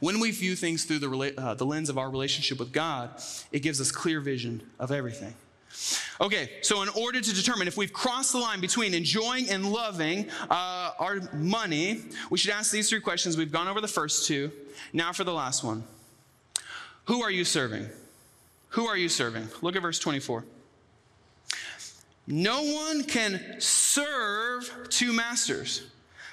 When 0.00 0.20
we 0.20 0.30
view 0.30 0.56
things 0.56 0.84
through 0.84 1.00
the, 1.00 1.34
uh, 1.36 1.54
the 1.54 1.66
lens 1.66 1.90
of 1.90 1.98
our 1.98 2.08
relationship 2.08 2.58
with 2.58 2.72
God, 2.72 3.10
it 3.52 3.60
gives 3.60 3.80
us 3.80 3.90
clear 3.90 4.20
vision 4.20 4.62
of 4.78 4.90
everything. 4.90 5.34
Okay, 6.20 6.50
so 6.62 6.82
in 6.82 6.88
order 6.90 7.20
to 7.20 7.34
determine 7.34 7.68
if 7.68 7.76
we've 7.76 7.92
crossed 7.92 8.32
the 8.32 8.38
line 8.38 8.60
between 8.60 8.94
enjoying 8.94 9.50
and 9.50 9.70
loving 9.70 10.30
uh, 10.48 10.92
our 10.98 11.20
money, 11.34 12.04
we 12.30 12.38
should 12.38 12.52
ask 12.52 12.72
these 12.72 12.88
three 12.88 13.00
questions. 13.00 13.36
We've 13.36 13.52
gone 13.52 13.68
over 13.68 13.82
the 13.82 13.88
first 13.88 14.26
two. 14.26 14.50
Now 14.92 15.12
for 15.12 15.24
the 15.24 15.32
last 15.32 15.62
one 15.62 15.84
Who 17.04 17.22
are 17.22 17.30
you 17.30 17.44
serving? 17.44 17.88
Who 18.70 18.86
are 18.86 18.96
you 18.96 19.08
serving? 19.08 19.48
Look 19.60 19.76
at 19.76 19.82
verse 19.82 19.98
24. 19.98 20.44
No 22.26 22.62
one 22.62 23.04
can 23.04 23.60
serve 23.60 24.88
two 24.90 25.12
masters, 25.12 25.86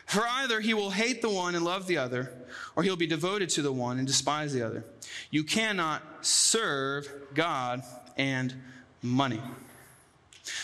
for 0.06 0.26
either 0.28 0.60
he 0.60 0.74
will 0.74 0.90
hate 0.90 1.22
the 1.22 1.30
one 1.30 1.56
and 1.56 1.64
love 1.64 1.88
the 1.88 1.98
other, 1.98 2.32
or 2.76 2.84
he'll 2.84 2.96
be 2.96 3.08
devoted 3.08 3.50
to 3.50 3.62
the 3.62 3.72
one 3.72 4.00
and 4.00 4.08
despise 4.08 4.54
the 4.54 4.66
other. 4.66 4.84
You 5.30 5.44
cannot 5.44 6.02
serve 6.22 7.08
God 7.34 7.84
and 8.18 8.54
money. 9.02 9.42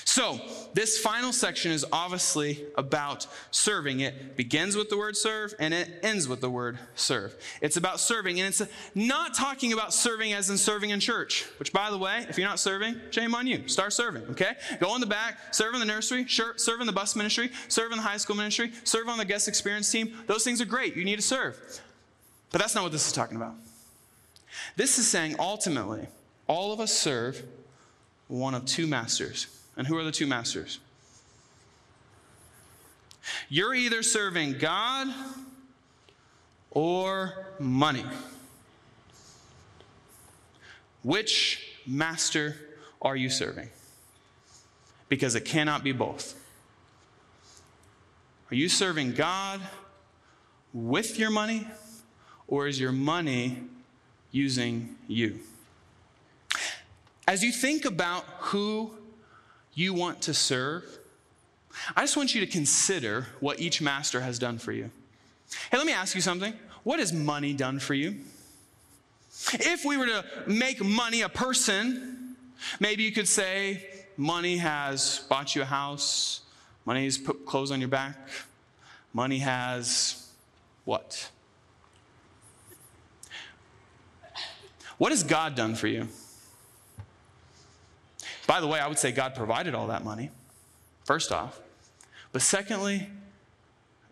So, 0.09 0.39
this 0.73 0.97
final 0.97 1.31
section 1.31 1.71
is 1.71 1.85
obviously 1.91 2.65
about 2.75 3.27
serving. 3.51 3.99
It 3.99 4.35
begins 4.35 4.75
with 4.75 4.89
the 4.89 4.97
word 4.97 5.15
serve 5.15 5.53
and 5.59 5.71
it 5.71 5.87
ends 6.01 6.27
with 6.27 6.41
the 6.41 6.49
word 6.49 6.79
serve. 6.95 7.35
It's 7.61 7.77
about 7.77 7.99
serving, 7.99 8.39
and 8.39 8.47
it's 8.47 8.63
not 8.95 9.35
talking 9.35 9.71
about 9.71 9.93
serving 9.93 10.33
as 10.33 10.49
in 10.49 10.57
serving 10.57 10.89
in 10.89 10.99
church, 10.99 11.45
which, 11.59 11.71
by 11.71 11.91
the 11.91 11.97
way, 11.99 12.25
if 12.27 12.39
you're 12.39 12.47
not 12.47 12.59
serving, 12.59 12.99
shame 13.11 13.35
on 13.35 13.45
you. 13.45 13.67
Start 13.67 13.93
serving, 13.93 14.23
okay? 14.31 14.53
Go 14.79 14.95
in 14.95 15.01
the 15.01 15.05
back, 15.05 15.53
serve 15.53 15.75
in 15.75 15.79
the 15.79 15.85
nursery, 15.85 16.25
serve 16.27 16.81
in 16.81 16.87
the 16.87 16.91
bus 16.91 17.15
ministry, 17.15 17.51
serve 17.67 17.91
in 17.91 17.99
the 17.99 18.03
high 18.03 18.17
school 18.17 18.35
ministry, 18.35 18.71
serve 18.85 19.09
on 19.09 19.19
the 19.19 19.25
guest 19.25 19.47
experience 19.47 19.91
team. 19.91 20.17
Those 20.25 20.43
things 20.43 20.59
are 20.59 20.65
great. 20.65 20.95
You 20.95 21.05
need 21.05 21.17
to 21.17 21.21
serve. 21.21 21.55
But 22.51 22.61
that's 22.61 22.73
not 22.73 22.81
what 22.81 22.91
this 22.91 23.05
is 23.05 23.13
talking 23.13 23.37
about. 23.37 23.53
This 24.75 24.97
is 24.97 25.07
saying 25.07 25.35
ultimately, 25.37 26.07
all 26.47 26.73
of 26.73 26.79
us 26.79 26.91
serve 26.91 27.43
one 28.27 28.55
of 28.55 28.65
two 28.65 28.87
masters. 28.87 29.55
And 29.79 29.87
who 29.87 29.97
are 29.97 30.03
the 30.03 30.11
two 30.11 30.27
masters? 30.27 30.77
You're 33.47 33.73
either 33.73 34.03
serving 34.03 34.57
God 34.57 35.07
or 36.69 37.47
money. 37.59 38.03
Which 41.01 41.65
master 41.87 42.57
are 43.01 43.15
you 43.15 43.29
serving? 43.29 43.69
Because 45.07 45.35
it 45.35 45.45
cannot 45.45 45.81
be 45.81 45.93
both. 45.93 46.37
Are 48.51 48.55
you 48.55 48.67
serving 48.67 49.13
God 49.13 49.61
with 50.73 51.17
your 51.17 51.29
money, 51.29 51.65
or 52.49 52.67
is 52.67 52.81
your 52.81 52.91
money 52.91 53.59
using 54.33 54.97
you? 55.07 55.39
As 57.25 57.45
you 57.45 57.53
think 57.53 57.85
about 57.85 58.25
who 58.39 58.98
you 59.79 59.93
want 59.93 60.21
to 60.23 60.33
serve, 60.33 60.83
I 61.95 62.01
just 62.01 62.17
want 62.17 62.35
you 62.35 62.41
to 62.41 62.51
consider 62.51 63.27
what 63.39 63.59
each 63.59 63.81
master 63.81 64.19
has 64.21 64.37
done 64.37 64.57
for 64.57 64.71
you. 64.71 64.91
Hey, 65.71 65.77
let 65.77 65.85
me 65.85 65.93
ask 65.93 66.15
you 66.15 66.21
something. 66.21 66.53
What 66.83 66.99
has 66.99 67.13
money 67.13 67.53
done 67.53 67.79
for 67.79 67.93
you? 67.93 68.15
If 69.53 69.85
we 69.85 69.95
were 69.95 70.07
to 70.07 70.25
make 70.47 70.83
money 70.83 71.21
a 71.21 71.29
person, 71.29 72.35
maybe 72.79 73.03
you 73.03 73.11
could 73.11 73.27
say 73.27 73.87
money 74.17 74.57
has 74.57 75.25
bought 75.29 75.55
you 75.55 75.61
a 75.61 75.65
house, 75.65 76.41
money 76.85 77.05
has 77.05 77.17
put 77.17 77.45
clothes 77.45 77.71
on 77.71 77.79
your 77.79 77.89
back, 77.89 78.17
money 79.13 79.39
has 79.39 80.29
what? 80.83 81.29
What 84.97 85.11
has 85.11 85.23
God 85.23 85.55
done 85.55 85.75
for 85.75 85.87
you? 85.87 86.09
By 88.49 88.61
the 88.61 88.67
way, 88.67 88.79
I 88.79 88.87
would 88.87 88.97
say 88.97 89.11
God 89.11 89.35
provided 89.35 89.75
all 89.75 89.85
that 89.89 90.03
money, 90.03 90.31
first 91.05 91.31
off. 91.31 91.59
But 92.31 92.41
secondly, 92.41 93.07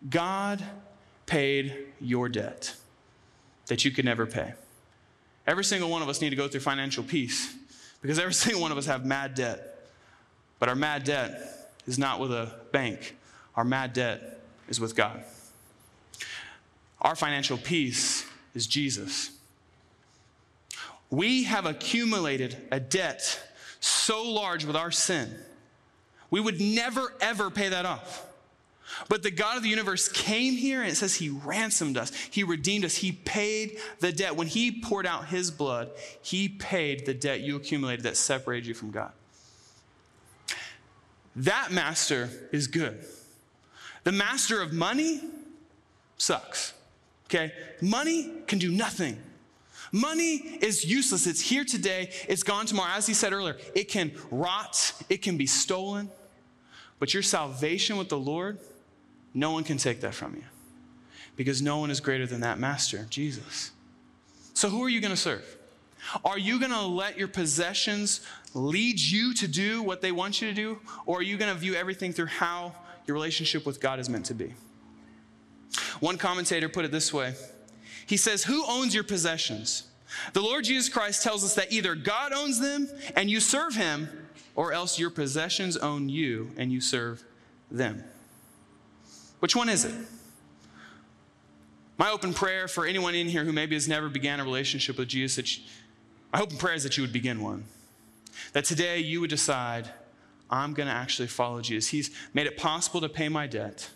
God 0.08 0.62
paid 1.26 1.76
your 2.00 2.28
debt 2.28 2.76
that 3.66 3.84
you 3.84 3.90
could 3.90 4.04
never 4.04 4.26
pay. 4.26 4.54
Every 5.44 5.64
single 5.64 5.90
one 5.90 6.02
of 6.02 6.08
us 6.08 6.20
need 6.20 6.30
to 6.30 6.36
go 6.36 6.46
through 6.46 6.60
financial 6.60 7.02
peace 7.02 7.52
because 8.00 8.20
every 8.20 8.32
single 8.44 8.62
one 8.62 8.70
of 8.70 8.78
us 8.78 8.86
have 8.86 9.04
mad 9.04 9.34
debt. 9.34 9.88
But 10.60 10.68
our 10.68 10.76
mad 10.76 11.02
debt 11.02 11.72
is 11.88 11.98
not 11.98 12.20
with 12.20 12.30
a 12.30 12.60
bank, 12.70 13.16
our 13.56 13.64
mad 13.64 13.92
debt 13.92 14.40
is 14.68 14.78
with 14.78 14.94
God. 14.94 15.24
Our 17.00 17.16
financial 17.16 17.58
peace 17.58 18.24
is 18.54 18.68
Jesus. 18.68 19.32
We 21.10 21.42
have 21.42 21.66
accumulated 21.66 22.56
a 22.70 22.78
debt 22.78 23.47
so 23.80 24.22
large 24.22 24.64
with 24.64 24.76
our 24.76 24.90
sin, 24.90 25.34
we 26.30 26.40
would 26.40 26.60
never, 26.60 27.12
ever 27.20 27.50
pay 27.50 27.70
that 27.70 27.86
off. 27.86 28.26
But 29.08 29.22
the 29.22 29.30
God 29.30 29.56
of 29.56 29.62
the 29.62 29.68
universe 29.68 30.08
came 30.08 30.54
here 30.54 30.80
and 30.80 30.90
it 30.90 30.96
says 30.96 31.14
he 31.14 31.28
ransomed 31.28 31.96
us. 31.96 32.12
He 32.30 32.42
redeemed 32.42 32.84
us. 32.84 32.96
He 32.96 33.12
paid 33.12 33.78
the 34.00 34.12
debt. 34.12 34.34
When 34.34 34.46
he 34.46 34.80
poured 34.80 35.06
out 35.06 35.26
his 35.26 35.50
blood, 35.50 35.90
he 36.22 36.48
paid 36.48 37.06
the 37.06 37.14
debt 37.14 37.40
you 37.40 37.56
accumulated 37.56 38.04
that 38.04 38.16
separated 38.16 38.66
you 38.66 38.74
from 38.74 38.90
God. 38.90 39.12
That 41.36 41.70
master 41.70 42.30
is 42.50 42.66
good. 42.66 43.04
The 44.04 44.12
master 44.12 44.60
of 44.60 44.72
money 44.72 45.20
sucks. 46.16 46.72
Okay? 47.26 47.52
Money 47.80 48.30
can 48.46 48.58
do 48.58 48.70
nothing. 48.70 49.18
Money 49.92 50.36
is 50.60 50.84
useless. 50.84 51.26
It's 51.26 51.40
here 51.40 51.64
today, 51.64 52.10
it's 52.28 52.42
gone 52.42 52.66
tomorrow. 52.66 52.92
As 52.92 53.06
he 53.06 53.14
said 53.14 53.32
earlier, 53.32 53.56
it 53.74 53.84
can 53.84 54.12
rot, 54.30 54.92
it 55.08 55.22
can 55.22 55.36
be 55.36 55.46
stolen. 55.46 56.10
But 56.98 57.14
your 57.14 57.22
salvation 57.22 57.96
with 57.96 58.08
the 58.08 58.18
Lord, 58.18 58.58
no 59.34 59.52
one 59.52 59.64
can 59.64 59.76
take 59.78 60.00
that 60.00 60.14
from 60.14 60.34
you 60.34 60.44
because 61.36 61.62
no 61.62 61.78
one 61.78 61.90
is 61.90 62.00
greater 62.00 62.26
than 62.26 62.40
that 62.40 62.58
master, 62.58 63.06
Jesus. 63.08 63.70
So, 64.54 64.68
who 64.68 64.82
are 64.82 64.88
you 64.88 65.00
going 65.00 65.12
to 65.12 65.16
serve? 65.16 65.56
Are 66.24 66.38
you 66.38 66.58
going 66.58 66.72
to 66.72 66.82
let 66.82 67.18
your 67.18 67.28
possessions 67.28 68.20
lead 68.54 68.98
you 68.98 69.34
to 69.34 69.48
do 69.48 69.82
what 69.82 70.00
they 70.00 70.12
want 70.12 70.40
you 70.40 70.48
to 70.48 70.54
do? 70.54 70.80
Or 71.06 71.18
are 71.18 71.22
you 71.22 71.36
going 71.36 71.52
to 71.52 71.58
view 71.58 71.74
everything 71.74 72.12
through 72.12 72.26
how 72.26 72.74
your 73.06 73.14
relationship 73.14 73.66
with 73.66 73.80
God 73.80 74.00
is 74.00 74.08
meant 74.08 74.26
to 74.26 74.34
be? 74.34 74.54
One 76.00 76.18
commentator 76.18 76.68
put 76.68 76.84
it 76.84 76.90
this 76.90 77.12
way 77.12 77.34
he 78.08 78.16
says, 78.16 78.44
Who 78.44 78.64
owns 78.66 78.94
your 78.94 79.04
possessions? 79.04 79.84
The 80.32 80.40
Lord 80.40 80.64
Jesus 80.64 80.88
Christ 80.88 81.22
tells 81.22 81.44
us 81.44 81.54
that 81.54 81.70
either 81.70 81.94
God 81.94 82.32
owns 82.32 82.58
them 82.58 82.88
and 83.14 83.30
you 83.30 83.40
serve 83.40 83.74
him, 83.74 84.08
or 84.56 84.72
else 84.72 84.98
your 84.98 85.10
possessions 85.10 85.76
own 85.76 86.08
you 86.08 86.50
and 86.56 86.72
you 86.72 86.80
serve 86.80 87.22
them. 87.70 88.02
Which 89.40 89.54
one 89.54 89.68
is 89.68 89.84
it? 89.84 89.94
My 91.98 92.10
open 92.10 92.32
prayer 92.32 92.66
for 92.66 92.86
anyone 92.86 93.14
in 93.14 93.28
here 93.28 93.44
who 93.44 93.52
maybe 93.52 93.76
has 93.76 93.86
never 93.86 94.08
began 94.08 94.40
a 94.40 94.44
relationship 94.44 94.98
with 94.98 95.08
Jesus, 95.08 95.36
that 95.36 95.56
you, 95.56 95.64
my 96.32 96.38
hope 96.38 96.50
and 96.50 96.58
prayer 96.58 96.74
is 96.74 96.82
that 96.84 96.96
you 96.96 97.02
would 97.02 97.12
begin 97.12 97.40
one. 97.40 97.64
That 98.52 98.64
today 98.64 99.00
you 99.00 99.20
would 99.20 99.30
decide, 99.30 99.90
I'm 100.50 100.74
going 100.74 100.88
to 100.88 100.94
actually 100.94 101.28
follow 101.28 101.60
Jesus. 101.60 101.90
He's 101.90 102.10
made 102.32 102.46
it 102.46 102.56
possible 102.56 103.00
to 103.00 103.08
pay 103.08 103.28
my 103.28 103.46
debt. 103.46 103.90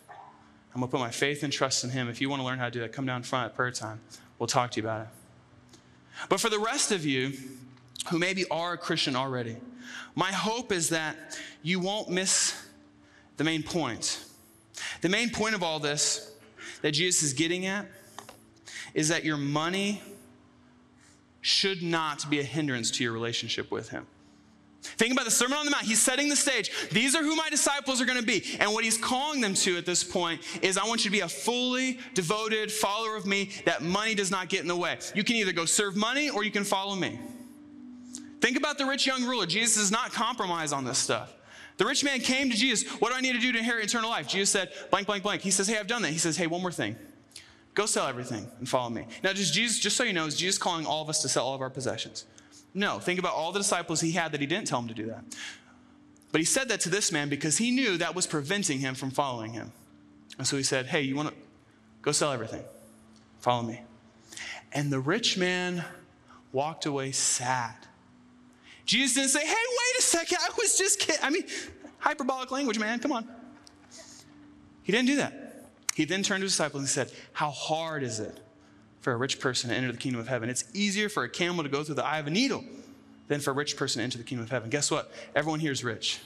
I'm 0.73 0.81
going 0.81 0.89
to 0.89 0.91
put 0.91 0.99
my 0.99 1.11
faith 1.11 1.43
and 1.43 1.53
trust 1.53 1.83
in 1.83 1.91
Him. 1.91 2.09
If 2.09 2.19
you 2.19 2.29
want 2.29 2.41
to 2.41 2.45
learn 2.45 2.57
how 2.57 2.65
to 2.65 2.71
do 2.71 2.79
that, 2.79 2.91
come 2.91 3.05
down 3.05 3.23
front 3.23 3.45
at 3.45 3.55
prayer 3.55 3.71
time. 3.71 3.99
We'll 4.39 4.47
talk 4.47 4.71
to 4.71 4.81
you 4.81 4.87
about 4.87 5.01
it. 5.01 5.07
But 6.29 6.39
for 6.39 6.49
the 6.49 6.59
rest 6.59 6.91
of 6.91 7.05
you 7.05 7.33
who 8.09 8.17
maybe 8.17 8.45
are 8.49 8.73
a 8.73 8.77
Christian 8.77 9.15
already, 9.15 9.57
my 10.15 10.31
hope 10.31 10.71
is 10.71 10.89
that 10.89 11.39
you 11.61 11.79
won't 11.79 12.09
miss 12.09 12.59
the 13.37 13.43
main 13.43 13.63
point. 13.63 14.25
The 15.01 15.09
main 15.09 15.29
point 15.29 15.55
of 15.55 15.63
all 15.63 15.79
this 15.79 16.31
that 16.81 16.91
Jesus 16.91 17.23
is 17.23 17.33
getting 17.33 17.65
at 17.65 17.85
is 18.93 19.09
that 19.09 19.23
your 19.23 19.37
money 19.37 20.01
should 21.41 21.81
not 21.83 22.29
be 22.29 22.39
a 22.39 22.43
hindrance 22.43 22.89
to 22.91 23.03
your 23.03 23.13
relationship 23.13 23.71
with 23.71 23.89
Him. 23.89 24.05
Think 24.83 25.13
about 25.13 25.25
the 25.25 25.31
Sermon 25.31 25.57
on 25.57 25.65
the 25.65 25.71
Mount. 25.71 25.83
He's 25.83 26.01
setting 26.01 26.29
the 26.29 26.35
stage. 26.35 26.71
These 26.91 27.15
are 27.15 27.23
who 27.23 27.35
my 27.35 27.49
disciples 27.49 28.01
are 28.01 28.05
going 28.05 28.19
to 28.19 28.25
be. 28.25 28.43
And 28.59 28.73
what 28.73 28.83
he's 28.83 28.97
calling 28.97 29.41
them 29.41 29.53
to 29.55 29.77
at 29.77 29.85
this 29.85 30.03
point 30.03 30.41
is 30.61 30.77
I 30.77 30.85
want 30.85 31.05
you 31.05 31.09
to 31.09 31.15
be 31.15 31.21
a 31.21 31.29
fully 31.29 31.99
devoted 32.13 32.71
follower 32.71 33.15
of 33.15 33.25
me 33.25 33.49
that 33.65 33.81
money 33.81 34.13
does 34.13 34.29
not 34.29 34.49
get 34.49 34.61
in 34.61 34.67
the 34.67 34.75
way. 34.75 34.97
You 35.15 35.23
can 35.23 35.37
either 35.37 35.53
go 35.53 35.65
serve 35.65 35.95
money 35.95 36.29
or 36.29 36.43
you 36.43 36.51
can 36.51 36.63
follow 36.63 36.95
me. 36.95 37.19
Think 38.41 38.57
about 38.57 38.77
the 38.77 38.85
rich 38.85 39.07
young 39.07 39.23
ruler. 39.23 39.45
Jesus 39.45 39.77
does 39.77 39.91
not 39.91 40.11
compromise 40.11 40.73
on 40.73 40.83
this 40.83 40.97
stuff. 40.97 41.33
The 41.77 41.85
rich 41.85 42.03
man 42.03 42.19
came 42.19 42.49
to 42.49 42.55
Jesus. 42.57 42.87
What 42.99 43.09
do 43.09 43.15
I 43.15 43.21
need 43.21 43.33
to 43.33 43.39
do 43.39 43.51
to 43.53 43.57
inherit 43.57 43.85
eternal 43.85 44.09
life? 44.09 44.27
Jesus 44.27 44.49
said, 44.49 44.71
blank, 44.91 45.07
blank, 45.07 45.23
blank. 45.23 45.41
He 45.41 45.49
says, 45.49 45.67
Hey, 45.67 45.79
I've 45.79 45.87
done 45.87 46.01
that. 46.03 46.11
He 46.11 46.17
says, 46.17 46.37
Hey, 46.37 46.47
one 46.47 46.61
more 46.61 46.71
thing. 46.71 46.95
Go 47.73 47.85
sell 47.85 48.05
everything 48.05 48.47
and 48.59 48.69
follow 48.69 48.89
me. 48.89 49.07
Now, 49.23 49.33
just 49.33 49.53
Jesus, 49.53 49.79
just 49.79 49.97
so 49.97 50.03
you 50.03 50.13
know, 50.13 50.25
is 50.25 50.35
Jesus 50.35 50.59
calling 50.59 50.85
all 50.85 51.01
of 51.01 51.09
us 51.09 51.21
to 51.23 51.29
sell 51.29 51.47
all 51.47 51.55
of 51.55 51.61
our 51.61 51.71
possessions? 51.71 52.25
No. 52.73 52.99
Think 52.99 53.19
about 53.19 53.33
all 53.33 53.51
the 53.51 53.59
disciples 53.59 54.01
he 54.01 54.11
had 54.11 54.31
that 54.31 54.41
he 54.41 54.47
didn't 54.47 54.67
tell 54.67 54.79
them 54.79 54.87
to 54.87 54.93
do 54.93 55.07
that. 55.07 55.23
But 56.31 56.41
he 56.41 56.45
said 56.45 56.69
that 56.69 56.79
to 56.81 56.89
this 56.89 57.11
man 57.11 57.29
because 57.29 57.57
he 57.57 57.71
knew 57.71 57.97
that 57.97 58.15
was 58.15 58.25
preventing 58.25 58.79
him 58.79 58.95
from 58.95 59.11
following 59.11 59.53
him. 59.53 59.71
And 60.37 60.47
so 60.47 60.57
he 60.57 60.63
said, 60.63 60.87
Hey, 60.87 61.01
you 61.01 61.15
want 61.15 61.29
to 61.29 61.35
go 62.01 62.11
sell 62.11 62.31
everything? 62.31 62.63
Follow 63.39 63.63
me. 63.63 63.81
And 64.71 64.91
the 64.91 64.99
rich 64.99 65.37
man 65.37 65.85
walked 66.51 66.85
away 66.85 67.11
sad 67.11 67.75
Jesus 68.85 69.15
didn't 69.15 69.29
say, 69.29 69.45
hey, 69.45 69.53
wait 69.53 69.99
a 69.99 70.01
second, 70.01 70.37
I 70.41 70.49
was 70.57 70.77
just 70.77 70.99
kidding. 70.99 71.21
I 71.23 71.29
mean, 71.29 71.43
hyperbolic 71.99 72.51
language, 72.51 72.79
man, 72.79 72.99
come 72.99 73.11
on. 73.11 73.27
He 74.83 74.91
didn't 74.91 75.07
do 75.07 75.15
that. 75.17 75.67
He 75.95 76.05
then 76.05 76.23
turned 76.23 76.41
to 76.41 76.45
his 76.45 76.53
disciples 76.53 76.81
and 76.81 76.89
said, 76.89 77.11
How 77.31 77.51
hard 77.51 78.03
is 78.03 78.19
it 78.19 78.39
for 79.03 79.11
a 79.11 79.17
rich 79.17 79.39
person 79.39 79.69
to 79.69 79.75
enter 79.75 79.91
the 79.91 79.97
kingdom 79.97 80.19
of 80.19 80.27
heaven? 80.27 80.49
It's 80.49 80.65
easier 80.73 81.09
for 81.09 81.23
a 81.23 81.29
camel 81.29 81.63
to 81.63 81.69
go 81.69 81.83
through 81.83 81.95
the 81.95 82.05
eye 82.05 82.17
of 82.17 82.25
a 82.25 82.31
needle 82.31 82.63
than 83.27 83.39
for 83.39 83.51
a 83.51 83.53
rich 83.53 83.77
person 83.77 83.99
to 83.99 84.03
enter 84.03 84.17
the 84.17 84.23
kingdom 84.23 84.43
of 84.43 84.49
heaven. 84.49 84.69
Guess 84.69 84.89
what? 84.89 85.11
Everyone 85.35 85.59
here 85.59 85.71
is 85.71 85.83
rich. 85.83 86.19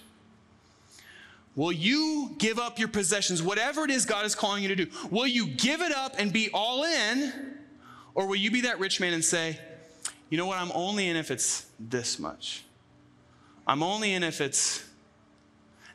Will 1.56 1.72
you 1.72 2.36
give 2.38 2.60
up 2.60 2.78
your 2.78 2.88
possessions, 2.88 3.42
whatever 3.42 3.84
it 3.84 3.90
is 3.90 4.06
God 4.06 4.26
is 4.26 4.36
calling 4.36 4.62
you 4.62 4.70
to 4.70 4.76
do? 4.76 4.88
Will 5.10 5.26
you 5.26 5.48
give 5.48 5.82
it 5.82 5.92
up 5.92 6.14
and 6.20 6.32
be 6.32 6.50
all 6.54 6.84
in? 6.84 7.34
Or 8.14 8.28
will 8.28 8.36
you 8.36 8.52
be 8.52 8.62
that 8.62 8.80
rich 8.80 9.00
man 9.00 9.14
and 9.14 9.26
say, 9.26 9.60
you 10.30 10.38
know 10.38 10.46
what? 10.46 10.60
I'm 10.60 10.72
only 10.74 11.08
in 11.10 11.16
if 11.16 11.32
it's 11.32 11.66
this 11.80 12.20
much. 12.20 12.64
I'm 13.66 13.82
only 13.82 14.14
in 14.14 14.22
if 14.22 14.40
it's, 14.40 14.88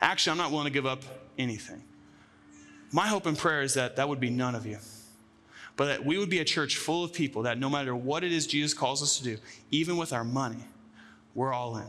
actually, 0.01 0.31
I'm 0.31 0.37
not 0.37 0.51
willing 0.51 0.65
to 0.65 0.73
give 0.73 0.85
up 0.85 1.01
anything. 1.37 1.81
My 2.91 3.07
hope 3.07 3.25
and 3.25 3.37
prayer 3.37 3.61
is 3.61 3.73
that 3.75 3.95
that 3.95 4.07
would 4.09 4.19
be 4.19 4.29
none 4.29 4.55
of 4.55 4.65
you. 4.65 4.79
But 5.75 5.85
that 5.85 6.05
we 6.05 6.17
would 6.17 6.29
be 6.29 6.39
a 6.39 6.45
church 6.45 6.77
full 6.77 7.03
of 7.03 7.13
people 7.13 7.43
that 7.43 7.57
no 7.57 7.69
matter 7.69 7.95
what 7.95 8.23
it 8.23 8.31
is 8.31 8.45
Jesus 8.45 8.73
calls 8.73 9.01
us 9.01 9.17
to 9.17 9.23
do, 9.23 9.37
even 9.71 9.97
with 9.97 10.13
our 10.13 10.23
money, 10.23 10.63
we're 11.33 11.53
all 11.53 11.77
in. 11.77 11.87